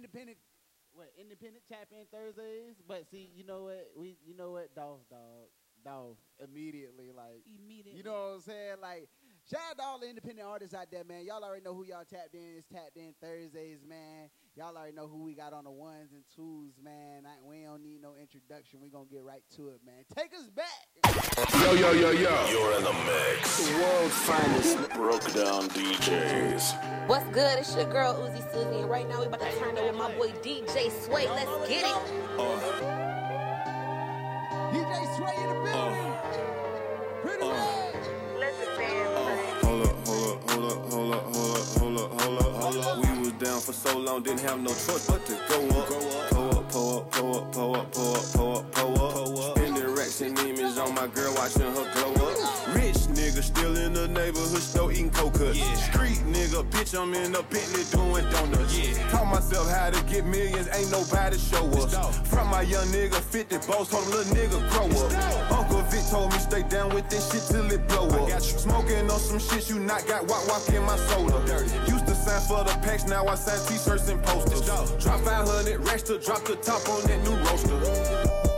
independent 0.00 0.38
what 0.92 1.12
independent 1.20 1.62
tap 1.68 1.88
in 1.92 2.06
Thursdays. 2.10 2.80
But 2.86 3.06
see, 3.10 3.30
you 3.34 3.44
know 3.44 3.64
what? 3.64 3.92
We 3.96 4.16
you 4.24 4.34
know 4.34 4.52
what? 4.52 4.74
Dolph 4.74 5.08
dog. 5.10 5.52
Dolph 5.82 6.18
immediately 6.38 7.10
like 7.16 7.40
Immediately. 7.48 7.96
you 7.96 8.02
know 8.04 8.12
what 8.12 8.34
I'm 8.34 8.40
saying? 8.40 8.76
Like 8.82 9.08
shout 9.48 9.60
out 9.70 9.78
to 9.78 9.82
all 9.82 9.98
the 9.98 10.08
independent 10.08 10.46
artists 10.46 10.74
out 10.74 10.90
there, 10.90 11.04
man. 11.04 11.24
Y'all 11.24 11.42
already 11.42 11.64
know 11.64 11.74
who 11.74 11.84
y'all 11.86 12.04
tapped 12.04 12.34
in. 12.34 12.56
It's 12.58 12.66
tapped 12.66 12.96
in 12.96 13.14
Thursdays, 13.20 13.78
man. 13.88 14.28
Y'all 14.56 14.76
already 14.76 14.94
know 14.94 15.08
who 15.08 15.22
we 15.22 15.34
got 15.34 15.54
on 15.54 15.64
the 15.64 15.70
ones 15.70 16.12
and 16.12 16.22
twos, 16.36 16.74
man. 16.82 17.24
I, 17.24 17.40
we 17.42 17.62
don't 17.62 17.82
need 17.82 18.02
no 18.02 18.14
introduction. 18.14 18.80
We 18.82 18.90
gonna 18.90 19.08
get 19.10 19.22
right 19.22 19.42
to 19.56 19.70
it, 19.70 19.80
man. 19.84 20.04
Take 20.14 20.34
us 20.34 20.50
back. 20.50 20.79
Yo, 21.04 21.72
yo, 21.74 21.92
yo, 21.92 22.10
yo. 22.10 22.48
You're 22.50 22.76
in 22.76 22.84
the 22.84 22.92
mix. 22.92 23.66
The 23.66 23.72
world's 23.78 24.14
finest 24.14 24.90
broke 24.90 25.32
down 25.32 25.68
DJs. 25.70 27.06
What's 27.06 27.26
good? 27.26 27.58
It's 27.58 27.74
your 27.74 27.86
girl 27.86 28.14
Uzi 28.14 28.52
Susie, 28.52 28.80
and 28.80 28.90
right 28.90 29.08
now 29.08 29.20
we 29.20 29.26
about 29.26 29.40
to 29.40 29.50
turn 29.58 29.76
it 29.76 29.84
with 29.84 29.96
my 29.96 30.10
boy 30.16 30.30
DJ 30.42 30.90
Sway. 30.90 31.28
Let's 31.28 31.68
get 31.68 31.84
it. 31.84 31.96
Uh, 32.38 32.60
DJ 34.72 35.16
Sway 35.16 35.34
in 35.36 35.48
the 35.48 35.54
uh, 35.56 35.90
building. 35.90 36.12
Pretty 37.22 37.48
red. 37.48 37.94
Listen, 38.38 38.78
man. 38.78 39.06
Hold 39.62 39.86
up, 39.86 40.06
hold 40.06 40.24
up, 40.28 40.50
hold 40.50 40.72
up, 40.72 40.78
hold 40.90 41.14
up, 41.14 41.24
hold 41.34 41.54
up, 41.56 41.70
hold 41.80 41.98
up, 41.98 42.10
hold 42.20 42.38
up, 42.38 42.52
hold 42.62 42.76
up. 42.76 42.96
We 42.98 43.20
was 43.20 43.32
down 43.32 43.60
for 43.60 43.72
so 43.72 43.98
long, 43.98 44.22
didn't 44.22 44.40
have 44.40 44.60
no 44.60 44.70
choice 44.70 45.06
but 45.06 45.24
to 45.26 45.32
go 45.48 45.68
up. 45.78 45.86
Pull 46.30 46.58
up, 46.58 46.68
pull 46.70 46.98
up, 46.98 47.12
pull 47.12 47.36
up, 47.36 47.52
pull 47.52 47.76
up, 47.76 47.92
pull 47.92 48.16
up, 48.16 48.32
pull 48.32 48.56
up, 48.56 48.72
pull 48.72 49.42
up. 49.42 49.59
Spending 49.59 49.59
racks 49.59 49.59
and 50.22 50.36
demons 50.36 50.76
on 50.78 50.94
my 50.94 51.06
girl, 51.08 51.32
watching 51.34 51.62
her 51.62 51.86
glow 51.94 52.12
up. 52.12 52.74
Rich 52.74 53.08
nigga 53.16 53.42
still 53.42 53.76
in 53.76 53.92
the 53.92 54.08
neighborhood 54.08 54.60
store 54.62 54.92
eating 54.92 55.10
coconuts. 55.10 55.58
Street 55.84 56.18
nigga, 56.28 56.62
bitch, 56.70 56.98
I'm 56.98 57.14
in 57.14 57.34
a 57.34 57.42
Bentley 57.42 57.84
doing 57.90 58.28
donuts. 58.30 58.98
Taught 59.10 59.26
myself 59.26 59.70
how 59.70 59.90
to 59.90 60.02
get 60.04 60.26
millions, 60.26 60.68
ain't 60.74 60.90
nobody 60.90 61.38
show 61.38 61.64
us. 61.80 61.94
From 62.28 62.48
my 62.50 62.62
young 62.62 62.86
nigga, 62.88 63.14
50 63.14 63.58
boss, 63.66 63.90
told 63.90 64.04
him 64.04 64.10
little 64.10 64.34
nigga 64.34 64.58
grow 64.70 64.86
up. 64.86 65.52
Uncle 65.58 65.82
Vic 65.88 66.04
told 66.10 66.32
me 66.32 66.38
stay 66.38 66.62
down 66.64 66.94
with 66.94 67.08
this 67.08 67.30
shit 67.32 67.42
till 67.48 67.70
it 67.70 67.86
blow 67.88 68.08
up. 68.08 68.40
Smoking 68.40 69.10
on 69.10 69.18
some 69.18 69.38
shit 69.38 69.70
you 69.70 69.78
not 69.78 70.06
got, 70.06 70.26
walk 70.28 70.46
walk 70.48 70.68
in 70.68 70.82
my 70.82 70.96
soda. 70.96 71.40
Used 71.88 72.06
to 72.06 72.14
sign 72.14 72.40
for 72.42 72.64
the 72.64 72.76
packs, 72.82 73.06
now 73.06 73.26
I 73.26 73.34
sign 73.36 73.60
t-shirts 73.68 74.08
and 74.08 74.22
posters. 74.24 74.66
Drop 75.02 75.20
500 75.20 75.80
racks 75.80 76.02
to 76.04 76.18
drop 76.18 76.44
the 76.44 76.56
top 76.56 76.86
on 76.88 77.02
that 77.06 77.22
new 77.24 77.36
roaster. 77.48 78.49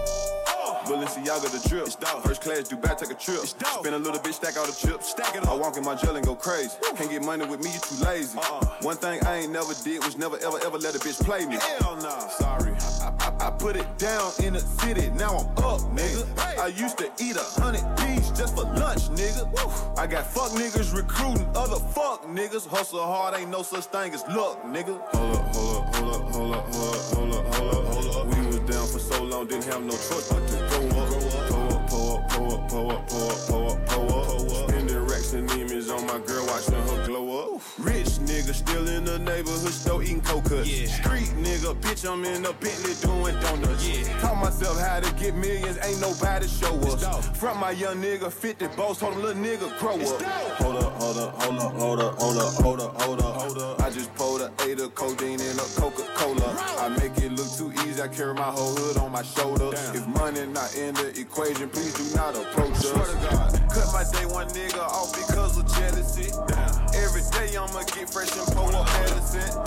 Balenciaga 0.92 1.48
the 1.48 1.68
drip. 1.68 1.86
First 2.22 2.42
class 2.42 2.68
Dubai, 2.68 2.96
take 2.98 3.10
a 3.10 3.14
trip. 3.14 3.40
Spend 3.40 3.94
a 3.94 3.98
little 3.98 4.20
bit, 4.20 4.34
stack 4.34 4.58
all 4.58 4.66
the 4.66 4.72
chips. 4.72 5.10
Stack 5.10 5.34
it 5.36 5.46
I 5.46 5.54
walk 5.54 5.76
in 5.78 5.84
my 5.84 5.94
jail 5.94 6.16
and 6.16 6.24
go 6.24 6.34
crazy. 6.34 6.76
Can't 6.96 7.10
get 7.10 7.22
money 7.24 7.46
with 7.46 7.64
me, 7.64 7.72
you 7.72 7.80
too 7.80 8.04
lazy. 8.04 8.38
Uh-uh. 8.38 8.66
One 8.82 8.96
thing 8.96 9.24
I 9.24 9.38
ain't 9.38 9.52
never 9.52 9.72
did 9.82 10.04
was 10.04 10.18
never 10.18 10.36
ever 10.36 10.58
ever 10.66 10.78
let 10.78 10.94
a 10.94 10.98
bitch 10.98 11.24
play 11.24 11.46
me. 11.46 11.56
Hell 11.80 11.96
nah. 11.96 12.28
Sorry. 12.28 12.72
I, 13.00 13.12
I, 13.20 13.48
I 13.48 13.50
put 13.50 13.76
it 13.76 13.86
down 13.96 14.32
in 14.44 14.52
the 14.52 14.60
city, 14.60 15.08
now 15.10 15.38
I'm 15.38 15.64
up, 15.64 15.80
nigga. 15.96 16.26
I 16.58 16.66
used 16.66 16.98
to 16.98 17.10
eat 17.18 17.36
a 17.36 17.60
hundred 17.60 17.84
P's 17.96 18.30
just 18.32 18.54
for 18.54 18.64
lunch, 18.64 19.08
nigga. 19.16 19.48
I 19.98 20.06
got 20.06 20.26
fuck 20.26 20.50
niggas 20.52 20.94
recruiting 20.94 21.48
other 21.56 21.76
fuck 21.76 22.26
niggas. 22.26 22.66
Hustle 22.68 23.00
hard, 23.00 23.38
ain't 23.38 23.50
no 23.50 23.62
such 23.62 23.86
thing 23.86 24.12
as 24.12 24.22
luck, 24.28 24.62
nigga. 24.64 25.00
Hold 25.14 25.36
up, 25.36 25.54
hold 25.54 25.76
up, 25.76 25.94
hold 25.94 26.14
up, 26.14 26.34
hold 26.34 26.54
up, 26.54 26.74
hold 26.74 26.94
up, 26.96 27.01
long, 29.42 29.48
didn't 29.48 29.72
have 29.72 29.82
no 29.84 29.92
choice 29.92 30.28
but 30.28 30.46
to 30.48 30.56
go 30.56 31.00
up. 31.00 31.08
Pull 31.48 31.72
up, 31.72 31.88
pull 31.88 32.16
up, 32.16 32.28
pull 32.30 32.52
up, 32.52 32.68
pull 32.68 32.90
up, 32.90 33.08
pull 33.08 33.30
up, 33.30 33.48
pull 33.48 33.70
up, 33.70 33.86
pull 33.86 34.64
up. 34.64 34.71
Racks 35.32 35.54
demons 35.54 35.90
on 35.90 36.06
my 36.06 36.18
girl, 36.26 36.46
watching 36.46 36.74
her 36.74 37.06
glow 37.06 37.54
up. 37.56 37.62
Rich 37.78 38.20
nigga 38.28 38.54
still 38.54 38.86
in 38.88 39.04
the 39.04 39.18
neighborhood 39.18 39.72
store 39.72 40.02
eating 40.02 40.20
coconuts. 40.20 40.68
Street 40.68 41.32
nigga, 41.40 41.74
bitch, 41.80 42.10
I'm 42.10 42.24
in 42.24 42.44
a 42.44 42.52
Bentley 42.52 42.94
doing 43.00 43.38
donuts. 43.40 44.08
Taught 44.20 44.36
myself 44.36 44.78
how 44.78 45.00
to 45.00 45.12
get 45.14 45.34
millions, 45.34 45.78
ain't 45.82 46.00
nobody 46.00 46.46
show 46.46 46.74
us. 46.80 47.28
From 47.38 47.58
my 47.60 47.70
young 47.70 48.02
nigga, 48.02 48.30
50 48.30 48.66
boss, 48.76 48.98
told 48.98 49.14
him 49.14 49.22
little 49.22 49.42
nigga 49.42 49.78
grow 49.78 49.94
up. 49.94 50.22
Hold 50.60 50.76
up, 50.76 50.92
hold 50.92 51.18
up, 51.18 51.42
hold 51.42 51.58
up, 51.58 51.72
hold 51.72 51.98
up, 52.00 52.14
hold 52.18 52.38
up, 52.38 52.54
hold 52.54 52.80
up, 52.80 53.00
hold 53.00 53.20
up, 53.20 53.36
hold 53.36 53.58
up. 53.58 53.82
I 53.82 53.90
just 53.90 54.14
pulled 54.14 54.42
a 54.42 54.52
eight 54.66 54.80
of 54.80 54.94
codeine 54.94 55.40
in 55.40 55.58
a 55.58 55.66
Coca-Cola. 55.80 56.56
I 56.78 56.88
make 57.00 57.16
it 57.18 57.32
look 57.32 57.50
too 57.56 57.72
easy, 57.88 58.02
I 58.02 58.08
carry 58.08 58.34
my 58.34 58.50
whole 58.50 58.74
hood 58.74 58.98
on 58.98 59.12
my 59.12 59.22
shoulder. 59.22 59.70
If 59.72 60.06
money 60.08 60.46
not 60.46 60.74
in 60.76 60.94
the 60.94 61.08
equation, 61.18 61.68
please 61.70 61.94
do 61.94 62.16
not 62.16 62.36
approach 62.36 62.72
us. 62.72 62.92
My 62.92 63.04
day 63.18 63.36
one 63.36 63.81
nigga 64.82 64.88
off 64.88 65.12
because 65.12 65.58
of 65.58 65.66
jealousy. 65.74 66.32
Every 66.94 67.22
day 67.32 67.56
I'ma 67.56 67.82
get 67.84 68.10
fresh 68.10 68.36
and 68.36 68.46
pull 68.48 68.74
up 68.74 68.86
medicine. 69.00 69.62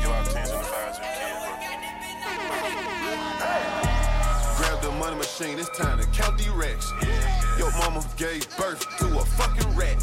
Give 0.00 0.10
out 0.10 0.26
tens 0.30 0.50
and 0.50 0.66
fives 0.66 0.98
to 0.98 1.02
the. 1.02 1.08
Grab 4.56 4.80
the 4.82 4.90
money 4.92 5.16
machine, 5.16 5.58
it's 5.58 5.76
time 5.78 5.98
to 5.98 6.06
count 6.08 6.38
these 6.38 6.48
racks. 6.50 6.92
Your 7.58 7.70
mama 7.78 8.04
gave 8.16 8.46
birth 8.56 8.86
to 8.98 9.06
a 9.18 9.24
fucking 9.24 9.76
rat. 9.76 10.02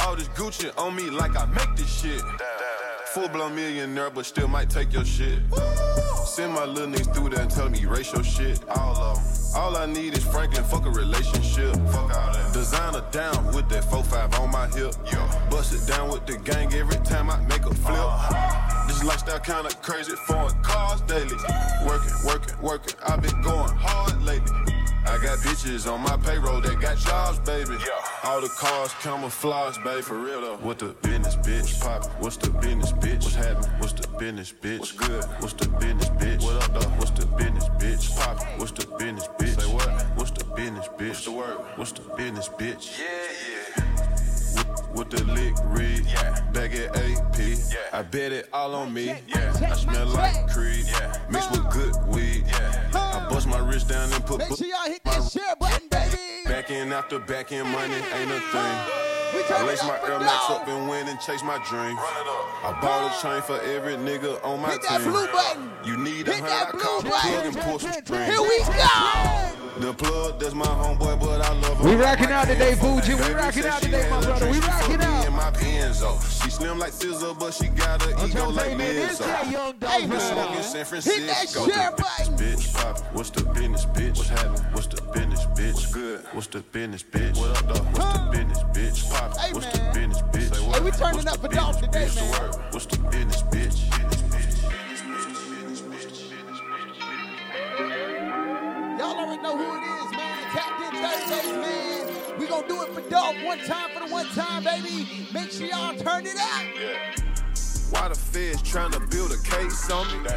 All 0.00 0.16
this 0.16 0.28
Gucci 0.28 0.76
on 0.78 0.96
me 0.96 1.10
like 1.10 1.36
I 1.36 1.46
make 1.46 1.76
this 1.76 1.92
shit. 1.92 2.22
Full 3.06 3.28
blown 3.28 3.54
millionaire, 3.54 4.10
but 4.10 4.24
still 4.26 4.48
might 4.48 4.70
take 4.70 4.92
your 4.92 5.04
shit. 5.04 5.40
Send 6.24 6.54
my 6.54 6.64
little 6.64 6.88
niggas 6.88 7.14
through 7.14 7.28
there 7.30 7.42
and 7.42 7.50
tell 7.50 7.68
me 7.68 7.82
erase 7.82 8.12
your 8.12 8.24
shit. 8.24 8.66
All 8.70 9.10
'em. 9.10 9.11
All 9.54 9.76
I 9.76 9.84
need 9.84 10.16
is 10.16 10.24
Franklin, 10.24 10.64
fuck 10.64 10.86
a 10.86 10.90
relationship. 10.90 11.74
Fuck 11.88 12.14
all 12.16 12.32
that. 12.32 12.52
Designer 12.54 13.04
down 13.10 13.54
with 13.54 13.68
that 13.68 13.84
4-5 13.84 14.40
on 14.40 14.50
my 14.50 14.66
hip. 14.68 14.94
Bust 15.50 15.74
it 15.74 15.86
down 15.86 16.10
with 16.10 16.24
the 16.26 16.38
gang 16.38 16.72
every 16.72 16.96
time 17.04 17.28
I 17.28 17.38
make 17.42 17.66
a 17.66 17.74
flip. 17.74 17.98
Uh-huh. 17.98 18.86
This 18.88 19.04
lifestyle 19.04 19.40
kinda 19.40 19.68
crazy, 19.82 20.12
foreign 20.26 20.54
cars 20.62 21.02
daily. 21.02 21.36
Working, 21.86 22.14
working, 22.24 22.62
working, 22.62 22.94
I've 23.06 23.20
been 23.20 23.42
going 23.42 23.72
hard 23.76 24.22
lately. 24.22 24.71
I 25.04 25.18
got 25.18 25.38
bitches 25.38 25.92
on 25.92 26.00
my 26.00 26.16
payroll 26.16 26.60
that 26.60 26.80
got 26.80 26.96
jobs, 26.96 27.38
baby. 27.40 27.76
All 28.24 28.40
the 28.40 28.48
cars 28.48 28.94
camouflage, 29.00 29.78
baby. 29.78 30.02
For 30.02 30.18
real 30.18 30.40
though. 30.40 30.56
What 30.56 30.78
the 30.78 30.94
business, 31.02 31.36
bitch? 31.36 31.80
Pop. 31.80 32.04
What's 32.20 32.36
the 32.36 32.50
business, 32.50 32.92
bitch? 32.92 33.22
What's 33.22 33.34
happening? 33.34 33.70
What's 33.78 33.92
the 33.94 34.06
business, 34.18 34.52
bitch? 34.52 34.78
What's 34.78 34.92
good? 34.92 35.24
What's 35.40 35.54
the 35.54 35.68
business, 35.68 36.08
bitch? 36.10 36.42
What 36.42 36.62
up, 36.62 36.72
though? 36.80 36.88
What's 36.98 37.10
the 37.10 37.26
business, 37.26 37.68
bitch? 37.80 38.16
Pop. 38.16 38.40
What's 38.58 38.72
the 38.72 38.86
business, 38.96 39.28
bitch? 39.38 39.60
Say 39.60 39.72
what? 39.72 39.88
What's 40.16 40.30
the 40.30 40.44
business, 40.54 40.88
bitch? 40.88 41.08
What's 41.08 41.24
the 41.24 41.32
word? 41.32 41.58
What's 41.76 41.92
the 41.92 42.02
business, 42.16 42.48
bitch? 42.48 42.98
Yeah, 42.98 43.06
yeah. 43.50 43.92
With 44.94 45.10
the 45.10 45.24
lick 45.24 45.54
read, 45.64 46.04
yeah. 46.06 46.40
Bag 46.52 46.74
at 46.74 46.96
AP, 46.96 47.38
yeah. 47.38 47.76
I 47.92 48.02
bet 48.02 48.30
it 48.30 48.48
all 48.52 48.74
on 48.74 48.92
me, 48.92 49.06
yeah. 49.26 49.52
I 49.62 49.74
smell 49.74 50.06
like 50.08 50.50
Creed, 50.50 50.84
yeah. 50.86 51.18
Mixed 51.30 51.50
with 51.50 51.70
good 51.70 51.94
weed, 52.06 52.44
yeah. 52.46 52.61
I 53.72 53.78
bust 53.78 53.88
my 53.88 53.88
wrist 53.88 53.88
down 53.88 54.12
and 54.12 54.26
put 54.26 54.38
Make 54.38 54.58
sure 54.58 54.66
y'all 54.66 54.86
hit 54.86 55.02
that 55.04 55.30
share 55.30 55.56
button, 55.58 55.88
baby. 55.88 56.44
back 56.46 56.70
in 56.70 56.92
after 56.92 57.18
back 57.18 57.52
in 57.52 57.66
money 57.68 57.94
ain't 57.94 58.30
a 58.30 58.40
thing. 58.40 58.76
I 59.34 59.44
turn 59.48 59.66
lace 59.66 59.82
my 59.82 59.96
up 59.96 60.08
Air 60.08 60.20
Max 60.20 60.50
up 60.50 60.68
and 60.68 60.88
win 60.88 61.08
and 61.08 61.18
chase 61.20 61.42
my 61.42 61.56
dream. 61.70 61.96
I 61.98 62.78
bought 62.82 63.10
a 63.10 63.22
chain 63.22 63.40
for 63.42 63.58
every 63.62 63.94
nigga 63.94 64.44
on 64.44 64.60
my 64.60 64.72
Hit 64.72 64.82
that 64.82 65.00
team. 65.00 65.10
blue 65.10 65.26
button. 65.28 65.70
You 65.84 65.96
need 65.96 66.28
a 66.28 66.32
Hit 66.32 66.40
hundred, 66.40 66.50
that 66.50 66.68
I 66.68 66.70
blue 66.72 66.80
call 66.80 67.02
the 67.02 67.08
plug 67.08 67.46
and 67.46 67.56
pull 67.56 67.78
some 67.78 67.92
strings. 67.92 68.26
Here 68.26 68.42
we 68.42 68.58
go. 68.58 69.61
The 69.78 69.92
plug, 69.94 70.38
that's 70.38 70.54
my 70.54 70.66
homeboy, 70.66 71.18
but 71.18 71.40
I 71.40 71.52
love 71.54 71.78
him. 71.80 71.88
We 71.88 71.94
rocking 71.96 72.26
out 72.30 72.46
today. 72.46 72.74
Fuji. 72.74 73.14
We 73.14 73.32
rocking 73.32 73.64
out 73.64 73.80
today, 73.80 74.06
my 74.10 74.20
brother. 74.22 74.50
We 74.50 74.58
rocking 74.60 75.00
out. 75.00 75.26
in 75.26 75.32
my 75.32 75.50
Benzo. 75.50 76.20
She 76.44 76.50
slim 76.50 76.78
like 76.78 76.92
SZA, 76.92 77.38
but 77.38 77.54
she 77.54 77.68
got 77.68 78.04
a 78.06 78.14
I'm 78.16 78.30
ego 78.30 78.50
like 78.50 78.66
say, 78.66 78.74
man, 78.76 78.94
this 78.94 79.18
Lizzo. 79.20 79.26
that 79.26 79.50
young 79.50 79.78
dog 79.78 79.90
Hey, 79.90 80.06
man. 80.06 80.20
San 80.62 80.76
Hit 80.78 80.86
Francisco. 80.86 81.66
that 81.66 81.72
share 81.74 81.90
button. 81.92 82.36
Bitch, 82.36 82.74
pop. 82.74 82.98
What's 83.14 83.30
the 83.30 83.44
business, 83.44 83.86
bitch? 83.86 84.16
What's 84.18 84.28
happening? 84.28 84.62
What's 84.72 84.86
the 84.88 85.02
business, 85.02 85.44
bitch? 85.46 85.72
What's 85.74 85.86
good? 85.94 86.20
What's 86.32 86.46
the 86.48 86.60
business, 86.60 87.02
bitch? 87.02 87.38
What 87.38 87.50
up, 87.56 87.66
though? 87.74 87.82
What's 87.84 88.12
the 88.12 88.28
business, 88.30 88.62
bitch? 88.76 89.10
Pop. 89.10 89.36
Hey, 89.38 89.52
What's 89.54 89.66
the 89.66 89.90
business, 89.94 90.22
bitch? 90.22 90.74
Hey, 90.74 90.80
we 90.80 90.90
turning 90.90 91.28
up 91.28 91.38
for 91.38 91.48
business, 91.48 91.76
today, 91.80 92.08
man. 92.14 92.50
What's 92.72 92.86
the 92.86 92.98
business, 93.08 93.42
bitch? 93.44 94.31
Thursdays, 101.12 101.52
man. 101.52 102.38
We 102.38 102.46
gonna 102.46 102.66
do 102.66 102.82
it 102.82 102.88
for 102.88 103.02
Dolph 103.10 103.36
one 103.44 103.58
time 103.58 103.90
for 103.90 104.06
the 104.06 104.12
one 104.12 104.26
time, 104.28 104.64
baby. 104.64 105.26
Make 105.32 105.50
sure 105.50 105.66
y'all 105.66 105.94
turn 105.94 106.24
it 106.26 106.38
up. 106.38 106.62
Why 107.90 108.08
the 108.08 108.14
feds 108.14 108.62
trying 108.62 108.92
to 108.92 109.00
build 109.00 109.32
a 109.32 109.38
case 109.42 109.90
on 109.90 110.06
me? 110.22 110.30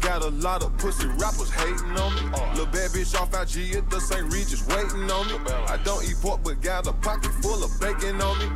Got 0.00 0.22
a 0.22 0.28
lot 0.28 0.62
of 0.62 0.76
pussy 0.78 1.06
rappers 1.06 1.50
hating 1.50 1.96
on 1.98 2.14
me. 2.14 2.22
Lil' 2.56 2.66
bad 2.66 2.90
bitch 2.92 3.14
off 3.20 3.34
IG 3.34 3.76
at 3.76 3.90
the 3.90 4.00
St. 4.00 4.32
Regis 4.32 4.66
waiting 4.68 5.10
on 5.10 5.26
me. 5.26 5.34
I 5.68 5.78
don't 5.84 6.02
eat 6.08 6.16
pork, 6.22 6.40
but 6.42 6.62
got 6.62 6.86
a 6.86 6.92
pocket 6.94 7.32
full 7.42 7.62
of 7.62 7.78
bacon 7.78 8.22
on 8.22 8.38
me. 8.38 8.46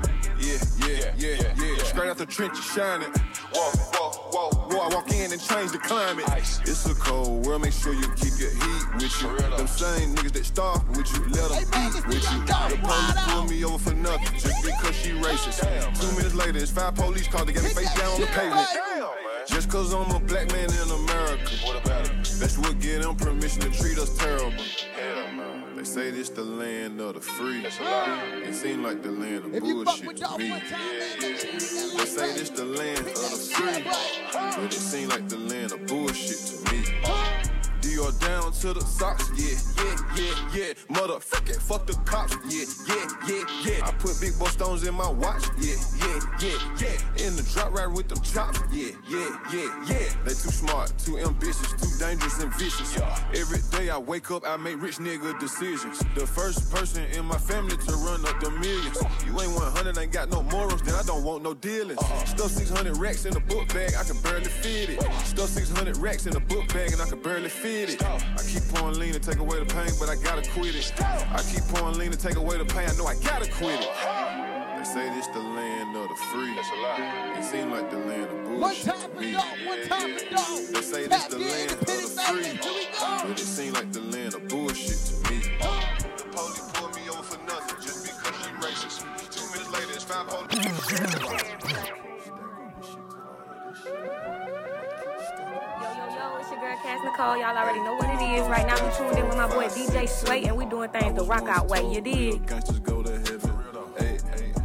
Yeah, 0.41 0.57
yeah, 0.87 1.15
yeah, 1.19 1.55
yeah. 1.57 1.85
Straight 1.85 2.09
out 2.09 2.17
the 2.17 2.27
trenches 2.27 2.65
shining. 2.65 3.11
Whoa, 3.53 3.71
whoa, 3.93 4.49
whoa. 4.49 4.72
Boy, 4.83 4.89
I 4.89 4.95
walk 4.95 5.13
in 5.13 5.33
and 5.33 5.41
change 5.41 5.71
the 5.71 5.79
climate. 5.79 6.25
It's 6.63 6.87
a 6.87 6.95
cold 6.95 7.47
world, 7.47 7.63
make 7.63 7.73
sure 7.73 7.95
you 7.95 8.09
keep 8.17 8.39
your 8.39 8.51
heat 8.51 8.85
with 8.95 9.23
you. 9.23 9.37
Them 9.57 9.67
same 9.67 10.15
niggas 10.15 10.33
that 10.33 10.45
starve 10.45 10.89
with 10.97 11.13
you, 11.15 11.23
let 11.31 11.51
them 11.51 11.73
Hey, 11.73 11.99
eat 11.99 12.07
with 12.07 12.33
you. 12.33 12.47
got 12.47 12.71
The 12.71 12.77
police 12.79 13.25
pull 13.29 13.45
me 13.45 13.65
over 13.65 13.79
for 13.79 13.95
nothing, 13.95 14.39
just 14.39 14.65
because 14.65 14.97
she 14.97 15.11
racist. 15.11 16.01
Two 16.01 16.17
minutes 16.17 16.35
later, 16.35 16.59
it's 16.59 16.71
five 16.71 16.95
police 16.95 17.29
cars 17.29 17.47
to 17.47 17.53
get 17.53 17.63
me 17.63 17.71
face 17.71 17.95
down 17.95 18.13
on 18.13 18.21
the 18.21 18.27
pavement. 18.29 18.55
right. 18.55 19.47
Just 19.47 19.69
cause 19.71 19.93
I'm 19.93 20.11
a 20.11 20.21
black 20.21 20.51
man 20.53 20.71
in 20.71 20.91
America. 20.91 21.51
What 21.65 21.85
about 21.85 22.07
it? 22.07 22.13
That's 22.41 22.59
what 22.59 22.79
get 22.81 23.03
them 23.03 23.17
permission 23.17 23.61
to 23.63 23.71
treat 23.71 23.99
us 23.99 24.17
terrible. 24.17 24.53
They 25.83 25.87
say 25.89 26.11
this 26.13 26.29
the 26.29 26.45
land 26.45 27.01
of 27.01 27.15
the 27.15 27.21
free. 27.21 27.65
It 27.67 28.55
seem 28.55 28.85
like 28.85 29.03
the 29.03 29.11
land 29.11 29.47
of 29.47 29.53
If 29.53 29.63
bullshit 29.65 30.17
to 30.17 30.39
me. 30.39 30.51
one 30.51 30.61
time, 30.61 30.79
man, 30.79 31.19
make 31.21 31.37
sure 31.37 31.51
you 31.51 31.59
hit 31.59 31.61
that 31.61 31.99
They 31.99 32.05
say 32.05 32.33
this 32.35 32.51
the 32.51 32.65
land 32.65 33.01
of 33.01 33.07
the 33.07 33.51
free. 33.53 33.83
But 34.33 34.65
it 34.67 34.73
seem 34.75 35.09
like 35.09 35.29
the 35.29 35.39
land 35.39 35.73
of 35.73 35.85
bullshit 35.89 36.39
to 36.39 36.73
me. 36.73 37.32
Dior 37.83 38.15
down 38.21 38.53
to 38.53 38.73
the 38.73 38.81
socks, 38.81 39.29
yeah, 39.35 39.59
yeah, 39.83 39.97
yeah, 40.15 40.35
yeah. 40.55 40.73
Motherfucker, 40.95 41.61
fuck 41.61 41.85
the 41.85 41.95
cops, 42.07 42.37
yeah, 42.47 42.63
yeah, 42.87 43.07
yeah, 43.27 43.45
yeah. 43.67 43.87
I 43.89 43.91
put 43.99 44.21
big 44.21 44.39
boy 44.39 44.47
stones 44.47 44.87
in 44.87 44.95
my 44.95 45.11
watch, 45.11 45.43
yeah, 45.59 45.75
yeah, 45.99 46.21
yeah, 46.39 46.59
yeah. 46.79 47.27
In 47.27 47.35
the 47.35 47.43
drop 47.53 47.73
right 47.73 47.91
with 47.91 48.09
them 48.09 48.21
chops, 48.23 48.61
yeah, 48.71 48.95
yeah, 49.11 49.35
yeah, 49.53 49.67
yeah. 49.91 50.07
They 50.23 50.31
too 50.31 50.55
smart, 50.55 50.95
too 50.97 51.19
ambitious, 51.19 51.73
too 51.75 51.91
dangerous 51.99 52.41
and 52.41 52.55
vicious. 52.55 52.97
Every 53.35 53.59
day 53.75 53.91
I 53.91 53.99
wake 53.99 54.31
up, 54.31 54.45
I 54.47 54.57
make 54.59 54.81
rich 54.81 54.99
nigga 54.99 55.39
decisions. 55.41 55.99
The 56.15 56.25
first 56.25 56.71
person 56.71 57.03
in 57.19 57.25
my 57.25 57.39
family 57.39 57.77
to 57.77 57.93
run 58.07 58.25
up 58.27 58.39
the 58.39 58.51
millions. 58.63 59.03
You 59.27 59.35
ain't 59.41 59.51
100, 59.59 59.99
ain't 59.99 60.13
got 60.13 60.31
no 60.31 60.43
morals, 60.55 60.83
then 60.83 60.95
I 60.95 61.03
don't 61.03 61.25
want 61.25 61.43
no 61.43 61.53
dealings. 61.55 61.99
Uh-huh. 61.99 62.27
Stuff 62.27 62.53
600 62.53 62.97
racks 62.97 63.25
in 63.25 63.37
a 63.37 63.41
book 63.41 63.67
bag, 63.75 63.91
I 63.99 64.05
can 64.05 64.21
barely 64.23 64.47
fit 64.63 64.91
it. 64.91 65.03
Stuff 65.27 65.49
600 65.49 65.97
racks 65.97 66.27
in 66.27 66.37
a 66.37 66.41
book 66.41 66.69
bag, 66.69 66.93
and 66.93 67.03
I 67.03 67.09
can 67.09 67.21
barely 67.21 67.49
fit 67.49 67.71
it. 67.71 67.72
I 67.73 68.43
keep 68.47 68.63
pouring 68.69 68.99
lean 68.99 69.15
to 69.15 69.19
take 69.19 69.39
away 69.39 69.59
the 69.59 69.65
pain, 69.65 69.89
but 69.99 70.11
I 70.11 70.17
gotta 70.17 70.47
quit 70.51 70.75
it. 70.77 70.93
I 71.01 71.43
keep 71.51 71.65
pouring 71.73 71.97
lean 71.97 72.11
to 72.11 72.19
take 72.19 72.37
away 72.37 72.59
the 72.59 72.67
pain, 72.67 72.87
I 72.87 72.93
know 72.99 73.07
I 73.07 73.15
gotta 73.15 73.51
quit 73.51 73.81
it. 73.81 73.89
They 74.77 74.85
say 74.85 75.09
this 75.15 75.27
the 75.29 75.39
land 75.39 75.97
of 75.97 76.07
the 76.11 76.15
free. 76.15 76.55
That's 76.55 76.69
a 76.69 76.75
lie. 76.83 77.35
It 77.39 77.45
seem 77.45 77.71
like 77.71 77.91
the 77.91 77.97
land 77.97 78.25
of 78.25 78.61
One 78.61 78.61
bullshit. 78.61 78.85
time 78.85 79.01
to 79.01 79.09
for 79.15 79.21
me. 79.23 79.33
dog, 79.33 79.45
one 79.65 79.89
time 79.89 80.19
for 80.19 80.25
dog. 80.35 80.59
They 80.75 80.83
say 80.83 81.07
this 81.07 81.25
the 81.29 81.39
land 81.39 81.73
of 81.73 81.81
the 81.81 81.87
free. 81.87 82.45
Here 82.45 82.61
we 82.61 82.85
go. 82.93 83.21
But 83.25 83.31
it 83.31 83.39
seem 83.39 83.73
like 83.73 83.91
the 83.91 84.01
land 84.01 84.35
of 84.35 84.49
bullshit 84.49 84.99
to 85.09 85.33
me. 85.33 85.41
The 85.41 86.25
police 86.29 86.61
pull 86.75 86.91
me 86.91 87.09
over 87.09 87.23
for 87.23 87.41
nothing 87.47 87.77
just 87.81 88.05
because 88.05 88.37
she 88.37 88.51
racist. 88.61 89.01
Two 89.33 89.47
minutes 89.51 89.73
later, 89.73 89.93
it's 89.95 90.05
five 90.05 90.29
Yo, 90.29 91.52
it's 97.05 97.17
your 97.17 97.17
girl 97.17 97.35
Cass 97.35 97.37
Nicole. 97.37 97.37
Y'all 97.37 97.57
already 97.57 97.81
know 97.81 97.95
what 97.95 98.09
it 98.11 98.39
is. 98.39 98.49
Right 98.49 98.67
now, 98.67 98.75
we 98.87 98.95
tuned 98.97 99.19
in 99.19 99.29
with 99.29 99.37
my 99.37 99.49
boy 99.49 99.67
DJ 99.67 100.09
Sway, 100.09 100.45
and 100.45 100.57
we 100.57 100.65
doing 100.67 100.91
things 100.91 101.17
the 101.17 101.25
rock 101.25 101.49
out 101.49 101.69
way. 101.69 101.83
You 101.93 102.01
did. 102.01 102.47
Gangsters 102.47 102.79
go 102.81 103.03
to 103.03 103.13
heaven. 103.13 103.53
Eight, 103.99 104.23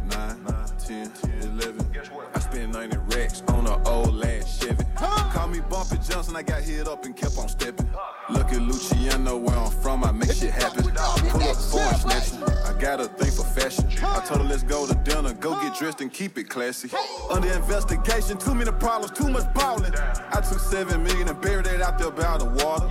nine, 0.08 0.44
ten, 0.78 1.12
eleven. 1.42 1.86
I 2.34 2.38
spent 2.38 2.72
90 2.72 2.96
racks 3.16 3.42
on 3.48 3.66
an 3.66 3.80
old 3.86 4.14
land 4.14 4.46
Chevy. 4.46 4.84
Call 4.96 5.48
me 5.48 5.60
Bumpy 5.60 5.98
Johnson, 5.98 6.36
I 6.36 6.42
got 6.42 6.62
hit 6.62 6.88
up 6.88 7.04
and 7.04 7.16
kept 7.16 7.38
on 7.38 7.48
stepping. 7.48 7.88
Lucky 8.30 8.56
Luciano, 8.56 9.38
where 9.38 9.56
I'm 9.56 9.70
from, 9.70 10.04
I 10.04 10.12
make 10.12 10.32
shit 10.32 10.50
happen. 10.50 10.84
Pull 10.84 11.42
up 11.42 11.56
foreign 11.56 11.94
snatching. 11.96 12.42
I 12.42 12.78
got 12.78 13.00
a 13.00 13.06
thing 13.06 13.30
for 13.30 13.44
fashion. 13.44 13.86
I 14.04 14.22
told 14.26 14.42
her 14.42 14.46
let's 14.46 14.62
go 14.62 14.86
to 14.86 14.94
dinner, 14.96 15.32
go 15.34 15.58
get 15.62 15.74
dressed 15.76 16.02
and 16.02 16.12
keep 16.12 16.36
it 16.36 16.48
classy. 16.50 16.90
Under 17.30 17.50
investigation, 17.50 18.36
too 18.36 18.54
many 18.54 18.70
problems, 18.72 19.16
too 19.16 19.28
much 19.28 19.52
ballin'. 19.54 19.94
I 19.94 20.40
took 20.42 20.60
seven 20.60 21.02
million 21.02 21.28
and 21.28 21.40
buried 21.40 21.66
it 21.66 21.80
out 21.80 21.98
there 21.98 22.10
by 22.10 22.36
the 22.36 22.44
water. 22.44 22.88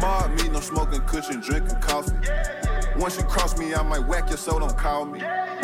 Mob 0.00 0.30
me, 0.40 0.48
no 0.48 0.60
smoking 0.60 1.00
cushion, 1.02 1.40
drinking 1.40 1.80
coffee. 1.80 2.16
Once 2.96 3.16
you 3.16 3.22
cross 3.24 3.56
me, 3.56 3.74
I 3.74 3.82
might 3.82 4.04
whack 4.08 4.28
you, 4.28 4.36
so 4.36 4.58
don't 4.58 4.76
call 4.76 5.04
me. 5.04 5.20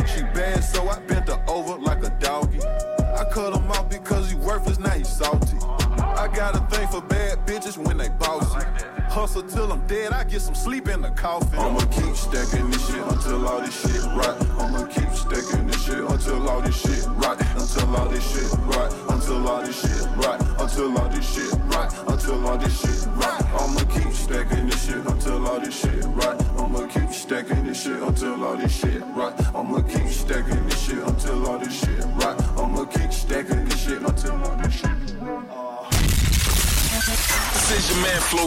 She 0.07 0.23
bad, 0.35 0.63
so 0.63 0.89
I 0.89 1.01
bent 1.01 1.29
her 1.29 1.43
over 1.49 1.77
like 1.81 2.05
a 2.05 2.11
doggy. 2.21 2.61
I 2.63 3.25
cut 3.33 3.57
him 3.57 3.69
off 3.73 3.89
because 3.91 4.31
he 4.31 4.37
worthless, 4.37 4.79
now 4.79 4.91
he 4.91 5.03
salty. 5.03 5.57
I 6.17 6.29
got 6.29 6.55
a 6.55 6.61
thing 6.75 6.87
for 6.89 7.01
bad 7.01 7.47
bitches 7.47 7.77
when 7.77 7.99
they 7.99 8.09
bossy. 8.09 8.65
Hustle 9.09 9.43
till 9.43 9.73
I'm 9.73 9.87
dead, 9.87 10.13
I 10.13 10.25
get 10.25 10.41
some 10.41 10.55
sleep 10.55 10.89
in 10.89 11.03
the 11.03 11.11
coffin. 11.11 11.59
I'ma 11.59 11.81
keep 11.87 12.15
stacking 12.15 12.71
this 12.71 12.87
shit 12.87 13.05
until 13.05 13.47
all 13.47 13.61
this 13.61 13.81
shit 13.81 14.05
right. 14.15 14.44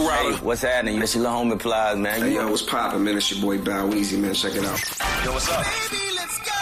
Your 0.08 0.32
Hey, 0.32 0.44
what's 0.44 0.62
happening? 0.62 1.00
It's 1.02 1.14
your 1.14 1.24
little 1.24 1.44
homie 1.44 1.58
Plies, 1.58 1.96
man. 1.98 2.20
Hey, 2.20 2.34
yo, 2.34 2.48
what's 2.50 2.62
poppin', 2.62 3.04
man? 3.04 3.16
It's 3.16 3.30
your 3.30 3.40
boy 3.40 3.62
Bow 3.62 3.88
Weezy, 3.88 4.18
man. 4.18 4.34
Check 4.34 4.54
it 4.54 4.64
out. 4.64 5.24
Yo, 5.24 5.32
what's 5.32 5.48
up? 5.50 5.64
Baby, 5.90 6.02
let's 6.16 6.38
go. 6.38 6.52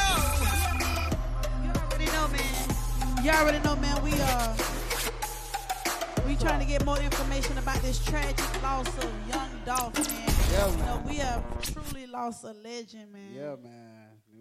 You 1.64 1.70
already 1.80 2.06
know, 2.06 2.28
man. 2.28 3.24
You 3.24 3.30
already 3.30 3.58
know, 3.64 3.76
man. 3.76 4.02
We 4.02 4.12
uh, 4.14 4.54
we 6.26 6.36
trying 6.36 6.60
to 6.60 6.66
get 6.66 6.84
more 6.84 6.98
information 6.98 7.56
about 7.58 7.80
this 7.82 8.04
tragic 8.04 8.62
loss 8.62 8.88
of 8.98 9.10
young 9.28 9.48
Dolph, 9.64 9.94
man. 9.96 10.34
Yeah, 10.52 10.70
You 10.70 10.76
know, 10.78 11.02
we 11.06 11.16
have 11.16 11.42
truly 11.62 12.06
lost 12.06 12.44
a 12.44 12.52
legend, 12.52 13.12
man. 13.12 13.32
Yeah, 13.34 13.56
man. 13.62 13.82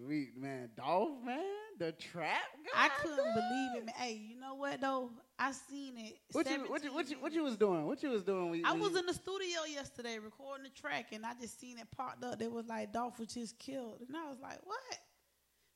We 0.06 0.30
man, 0.36 0.70
Dolph, 0.76 1.22
man, 1.24 1.40
the 1.78 1.92
trap 1.92 2.38
guy. 2.64 2.84
I 2.84 2.88
couldn't 3.00 3.16
believe 3.34 3.82
it, 3.82 3.86
man. 3.86 3.94
Hey, 3.96 4.20
you 4.28 4.38
know 4.38 4.54
what 4.54 4.80
though? 4.80 5.10
I 5.38 5.52
seen 5.52 5.98
it. 5.98 6.16
What 6.32 6.48
you, 6.50 6.58
what 6.70 6.82
you, 6.82 6.94
what 6.94 7.10
you, 7.10 7.16
what 7.20 7.32
you 7.32 7.42
was 7.42 7.56
doing? 7.56 7.84
What 7.86 8.02
you 8.02 8.08
was 8.10 8.22
doing? 8.24 8.50
When, 8.50 8.64
I 8.64 8.72
when 8.72 8.80
was 8.80 8.92
you- 8.92 8.98
in 9.00 9.06
the 9.06 9.12
studio 9.14 9.58
yesterday 9.70 10.18
recording 10.18 10.64
the 10.64 10.70
track, 10.80 11.08
and 11.12 11.26
I 11.26 11.32
just 11.40 11.60
seen 11.60 11.78
it 11.78 11.86
popped 11.94 12.24
up. 12.24 12.38
They 12.38 12.48
was 12.48 12.66
like 12.66 12.92
Dolph 12.92 13.18
was 13.18 13.28
just 13.34 13.58
killed, 13.58 14.00
and 14.08 14.16
I 14.16 14.28
was 14.30 14.38
like, 14.40 14.58
what? 14.64 14.78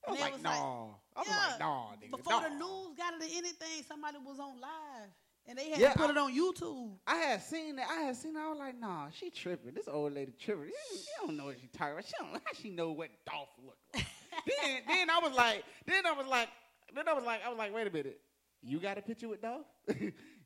I 0.09 0.11
was 0.13 0.21
like, 0.21 0.33
was 0.33 0.43
no. 0.43 0.95
I 1.15 1.21
was 1.21 1.29
like, 1.29 1.61
no, 1.61 1.85
nigga, 2.03 2.11
Before 2.17 2.41
no. 2.41 2.49
the 2.49 2.55
news 2.55 2.97
got 2.97 3.15
it 3.15 3.21
or 3.23 3.37
anything, 3.37 3.85
somebody 3.87 4.17
was 4.25 4.39
on 4.41 4.59
live, 4.59 5.11
and 5.47 5.59
they 5.59 5.69
had 5.69 5.79
Yeah, 5.79 5.93
to 5.93 5.99
put 5.99 6.09
I- 6.09 6.13
it 6.13 6.17
on 6.17 6.35
YouTube. 6.35 6.93
I 7.07 7.17
had 7.17 7.43
seen 7.43 7.77
that. 7.77 7.87
I 7.91 8.01
had 8.05 8.17
seen. 8.17 8.33
That. 8.33 8.45
I 8.45 8.49
was 8.49 8.59
like, 8.59 8.81
nah, 8.81 9.09
she 9.11 9.29
tripping. 9.29 9.75
This 9.75 9.89
old 9.89 10.15
lady 10.15 10.33
tripping. 10.41 10.65
You, 10.69 10.73
you 10.97 11.27
don't 11.27 11.37
know 11.37 11.45
what 11.47 11.57
she 11.61 11.67
talking 11.69 11.93
about. 11.93 12.05
She 12.07 12.13
don't. 12.19 12.33
How 12.33 12.53
she 12.55 12.71
know 12.71 12.93
what 12.93 13.11
Dolph 13.31 13.51
looked 13.63 13.77
like? 13.95 14.07
then, 14.63 14.81
then 14.89 15.11
I 15.11 15.19
was 15.23 15.37
like, 15.37 15.65
then 15.85 16.07
I 16.07 16.13
was 16.13 16.27
like, 16.27 16.49
then 16.95 17.07
I 17.07 17.13
was 17.13 17.25
like, 17.25 17.41
I 17.45 17.51
was 17.51 17.59
like, 17.59 17.75
wait 17.75 17.87
a 17.87 17.91
minute. 17.91 18.19
You 18.63 18.79
got 18.79 18.99
a 18.99 19.03
picture 19.03 19.29
with 19.29 19.41
Dolph? 19.43 19.65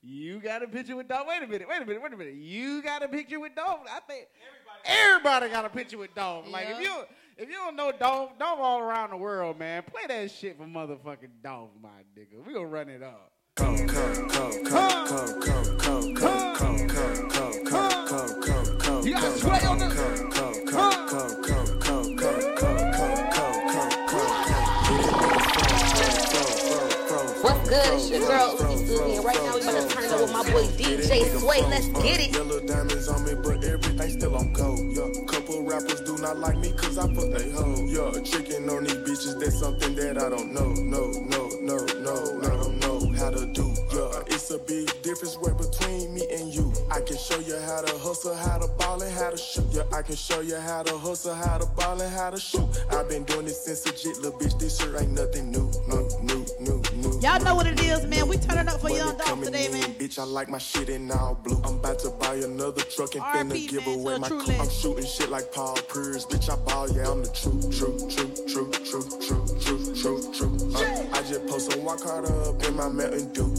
you 0.03 0.41
got 0.41 0.63
a 0.63 0.69
picture 0.69 0.97
with 0.97 1.09
Dolph? 1.09 1.27
Wait 1.29 1.43
a 1.43 1.47
minute. 1.47 1.69
Wait 1.69 1.83
a 1.83 1.85
minute. 1.87 2.03
Wait 2.03 2.13
a 2.13 2.17
minute. 2.17 2.35
You 2.35 2.83
got 2.83 3.03
a 3.03 3.09
picture 3.09 3.41
with 3.41 3.55
Dolph? 3.55 3.81
I 3.91 4.01
think 4.01 4.27
everybody, 4.85 5.49
got 5.49 5.65
a 5.65 5.69
picture 5.69 5.99
with 5.99 6.15
Dolph. 6.15 6.49
Like 6.49 6.69
if 6.71 6.81
you 6.81 6.93
if 7.37 7.49
you 7.49 7.55
don't 7.57 7.75
know 7.75 7.93
Dolph, 7.99 8.39
Dolph 8.39 8.61
all 8.61 8.81
around 8.81 9.11
the 9.11 9.17
world, 9.17 9.59
man. 9.59 9.83
Play 9.83 10.03
that 10.09 10.31
shit 10.31 10.57
for 10.57 10.65
motherfucking 10.65 11.43
Dolph, 11.43 11.71
my 11.83 11.89
nigga. 12.17 12.47
We 12.47 12.55
gonna 12.55 12.67
run 12.67 12.89
it 12.89 13.03
up. 13.03 13.33
Come, 13.57 13.87
come, 13.87 14.29
come, 14.29 14.65
come, 14.65 15.05
come, 15.05 15.75
come, 15.79 16.15
come, 16.15 16.15
come, 16.15 16.15
come, 16.15 16.89
come, 16.89 16.89
come, 16.89 17.65
come, 17.65 18.07
come, 18.07 18.43
come, 18.43 18.79
come. 18.79 19.07
You 19.07 19.13
got 19.15 19.37
Sway 19.37 19.61
on 19.67 19.79
the- 19.79 19.85
Come, 19.95 20.31
come, 20.31 20.67
come, 20.67 20.67
come, 20.67 20.67
come, 20.67 20.67
come, 20.67 21.09
come, 21.09 21.44
good? 27.75 27.95
It's 27.95 28.11
your 28.11 28.21
girl 28.21 28.57
Uzi 28.57 28.87
Suzy, 28.87 29.17
and 29.17 29.25
right 29.25 29.43
now 29.43 29.55
we 29.55 29.63
about 29.63 29.89
to 29.89 29.95
turn 29.95 30.05
it 30.05 30.13
up 30.13 30.21
with 30.21 30.33
my 30.33 30.45
boy 30.51 30.67
DJ 30.79 31.11
Sway. 31.39 31.61
Let's 31.69 31.89
get 31.89 32.21
it. 32.21 32.33
Yellow 32.35 32.61
diamonds 32.61 33.09
on 33.09 33.25
me, 33.25 33.35
but 33.35 33.65
everything 33.65 34.11
still 34.19 34.37
on 34.37 34.55
cold. 34.55 34.81
Yeah, 34.97 35.11
couple 35.27 35.63
rappers 35.63 36.01
do 36.03 36.17
not 36.19 36.39
like 36.39 36.59
me 36.59 36.73
cause 36.73 36.99
I 36.99 37.07
put 37.13 37.37
they 37.37 37.51
hoe. 37.51 37.85
Yeah, 37.87 38.23
tricking 38.23 38.69
on 38.71 38.85
these 38.85 39.03
bitches, 39.07 39.41
that's 39.41 39.59
something 39.59 39.95
that 39.97 40.19
I 40.19 40.29
don't 40.29 40.53
know. 40.53 40.71
No, 40.73 41.11
no, 41.29 41.43
no, 41.61 41.77
no, 42.07 42.17
I 42.43 42.55
don't 42.63 42.79
know 42.79 43.01
how 43.19 43.31
to 43.31 43.47
do. 43.53 43.67
Yeah, 43.93 44.23
it's 44.27 44.51
a 44.51 44.59
big 44.59 44.87
difference 45.03 45.37
way 45.39 45.53
between 45.53 46.15
me 46.15 46.23
and 46.31 46.55
you. 46.55 46.73
I 46.91 47.01
can 47.01 47.17
show 47.17 47.39
you 47.41 47.59
how 47.59 47.83
to 47.83 47.99
hustle, 47.99 48.35
how 48.35 48.59
to 48.59 48.69
ball, 48.79 49.03
and 49.03 49.13
how 49.13 49.31
to 49.31 49.37
shoot. 49.37 49.67
Yeah, 49.71 49.83
I 49.93 50.03
can 50.03 50.17
show 50.17 50.41
you 50.41 50.57
how 50.57 50.83
to 50.83 50.97
hustle, 50.99 51.35
how 51.35 51.59
to 51.59 51.67
ball, 51.67 52.01
and 52.01 52.13
how 52.15 52.31
to 52.31 52.39
shoot. 52.39 52.67
I've 52.91 53.09
been 53.09 53.25
doing 53.25 53.47
this 53.47 53.65
since 53.65 53.87
a 53.87 53.93
jit, 53.93 54.17
little 54.19 54.39
bitch. 54.39 54.59
This 54.59 54.79
shit 54.79 54.95
ain't 55.01 55.13
nothing 55.13 55.51
new, 55.51 55.71
new. 55.89 56.09
Y'all 57.05 57.41
know 57.43 57.55
what 57.55 57.67
it 57.67 57.81
is, 57.83 58.07
man. 58.07 58.27
We 58.29 58.39
turning 58.39 58.67
up 58.69 58.81
for 58.81 58.89
Money 58.89 58.97
Young 58.97 59.17
dogs 59.17 59.47
today, 59.47 59.67
in, 59.67 59.73
man. 59.73 59.95
Bitch, 59.95 60.19
I 60.19 60.25
like 60.25 60.49
my 60.49 60.59
shit 60.59 60.89
in 60.89 61.11
all 61.11 61.35
blue. 61.35 61.61
I'm 61.65 61.75
about 61.75 61.99
to 62.01 62.11
buy 62.11 62.37
another 62.37 62.83
truck 62.83 63.15
and 63.15 63.23
finna 63.25 63.69
give 63.69 63.87
man, 63.87 63.95
to 63.95 64.01
away 64.01 64.19
my 64.19 64.29
coupe. 64.29 64.61
I'm 64.61 64.71
shooting 64.71 65.05
shit 65.05 65.29
like 65.29 65.53
Paul 65.53 65.77
Pierce. 65.93 66.25
Bitch, 66.25 66.51
I 66.51 66.57
ball, 66.65 66.91
yeah, 66.91 67.11
I'm 67.11 67.23
the 67.23 67.29
true, 67.29 67.61
true, 67.71 67.97
true, 68.09 68.33
true, 68.49 68.73
true, 68.89 69.05
true, 69.21 69.47
true, 69.61 69.95
true, 69.95 70.33
true. 70.33 70.75
Uh, 70.75 71.17
I 71.17 71.23
just 71.23 71.47
post 71.47 71.73
some 71.73 71.85
walk 71.85 72.03
hard 72.03 72.25
up 72.25 72.63
in 72.65 72.75
my 72.75 72.89
Mountain 72.89 73.33
Dew. 73.33 73.53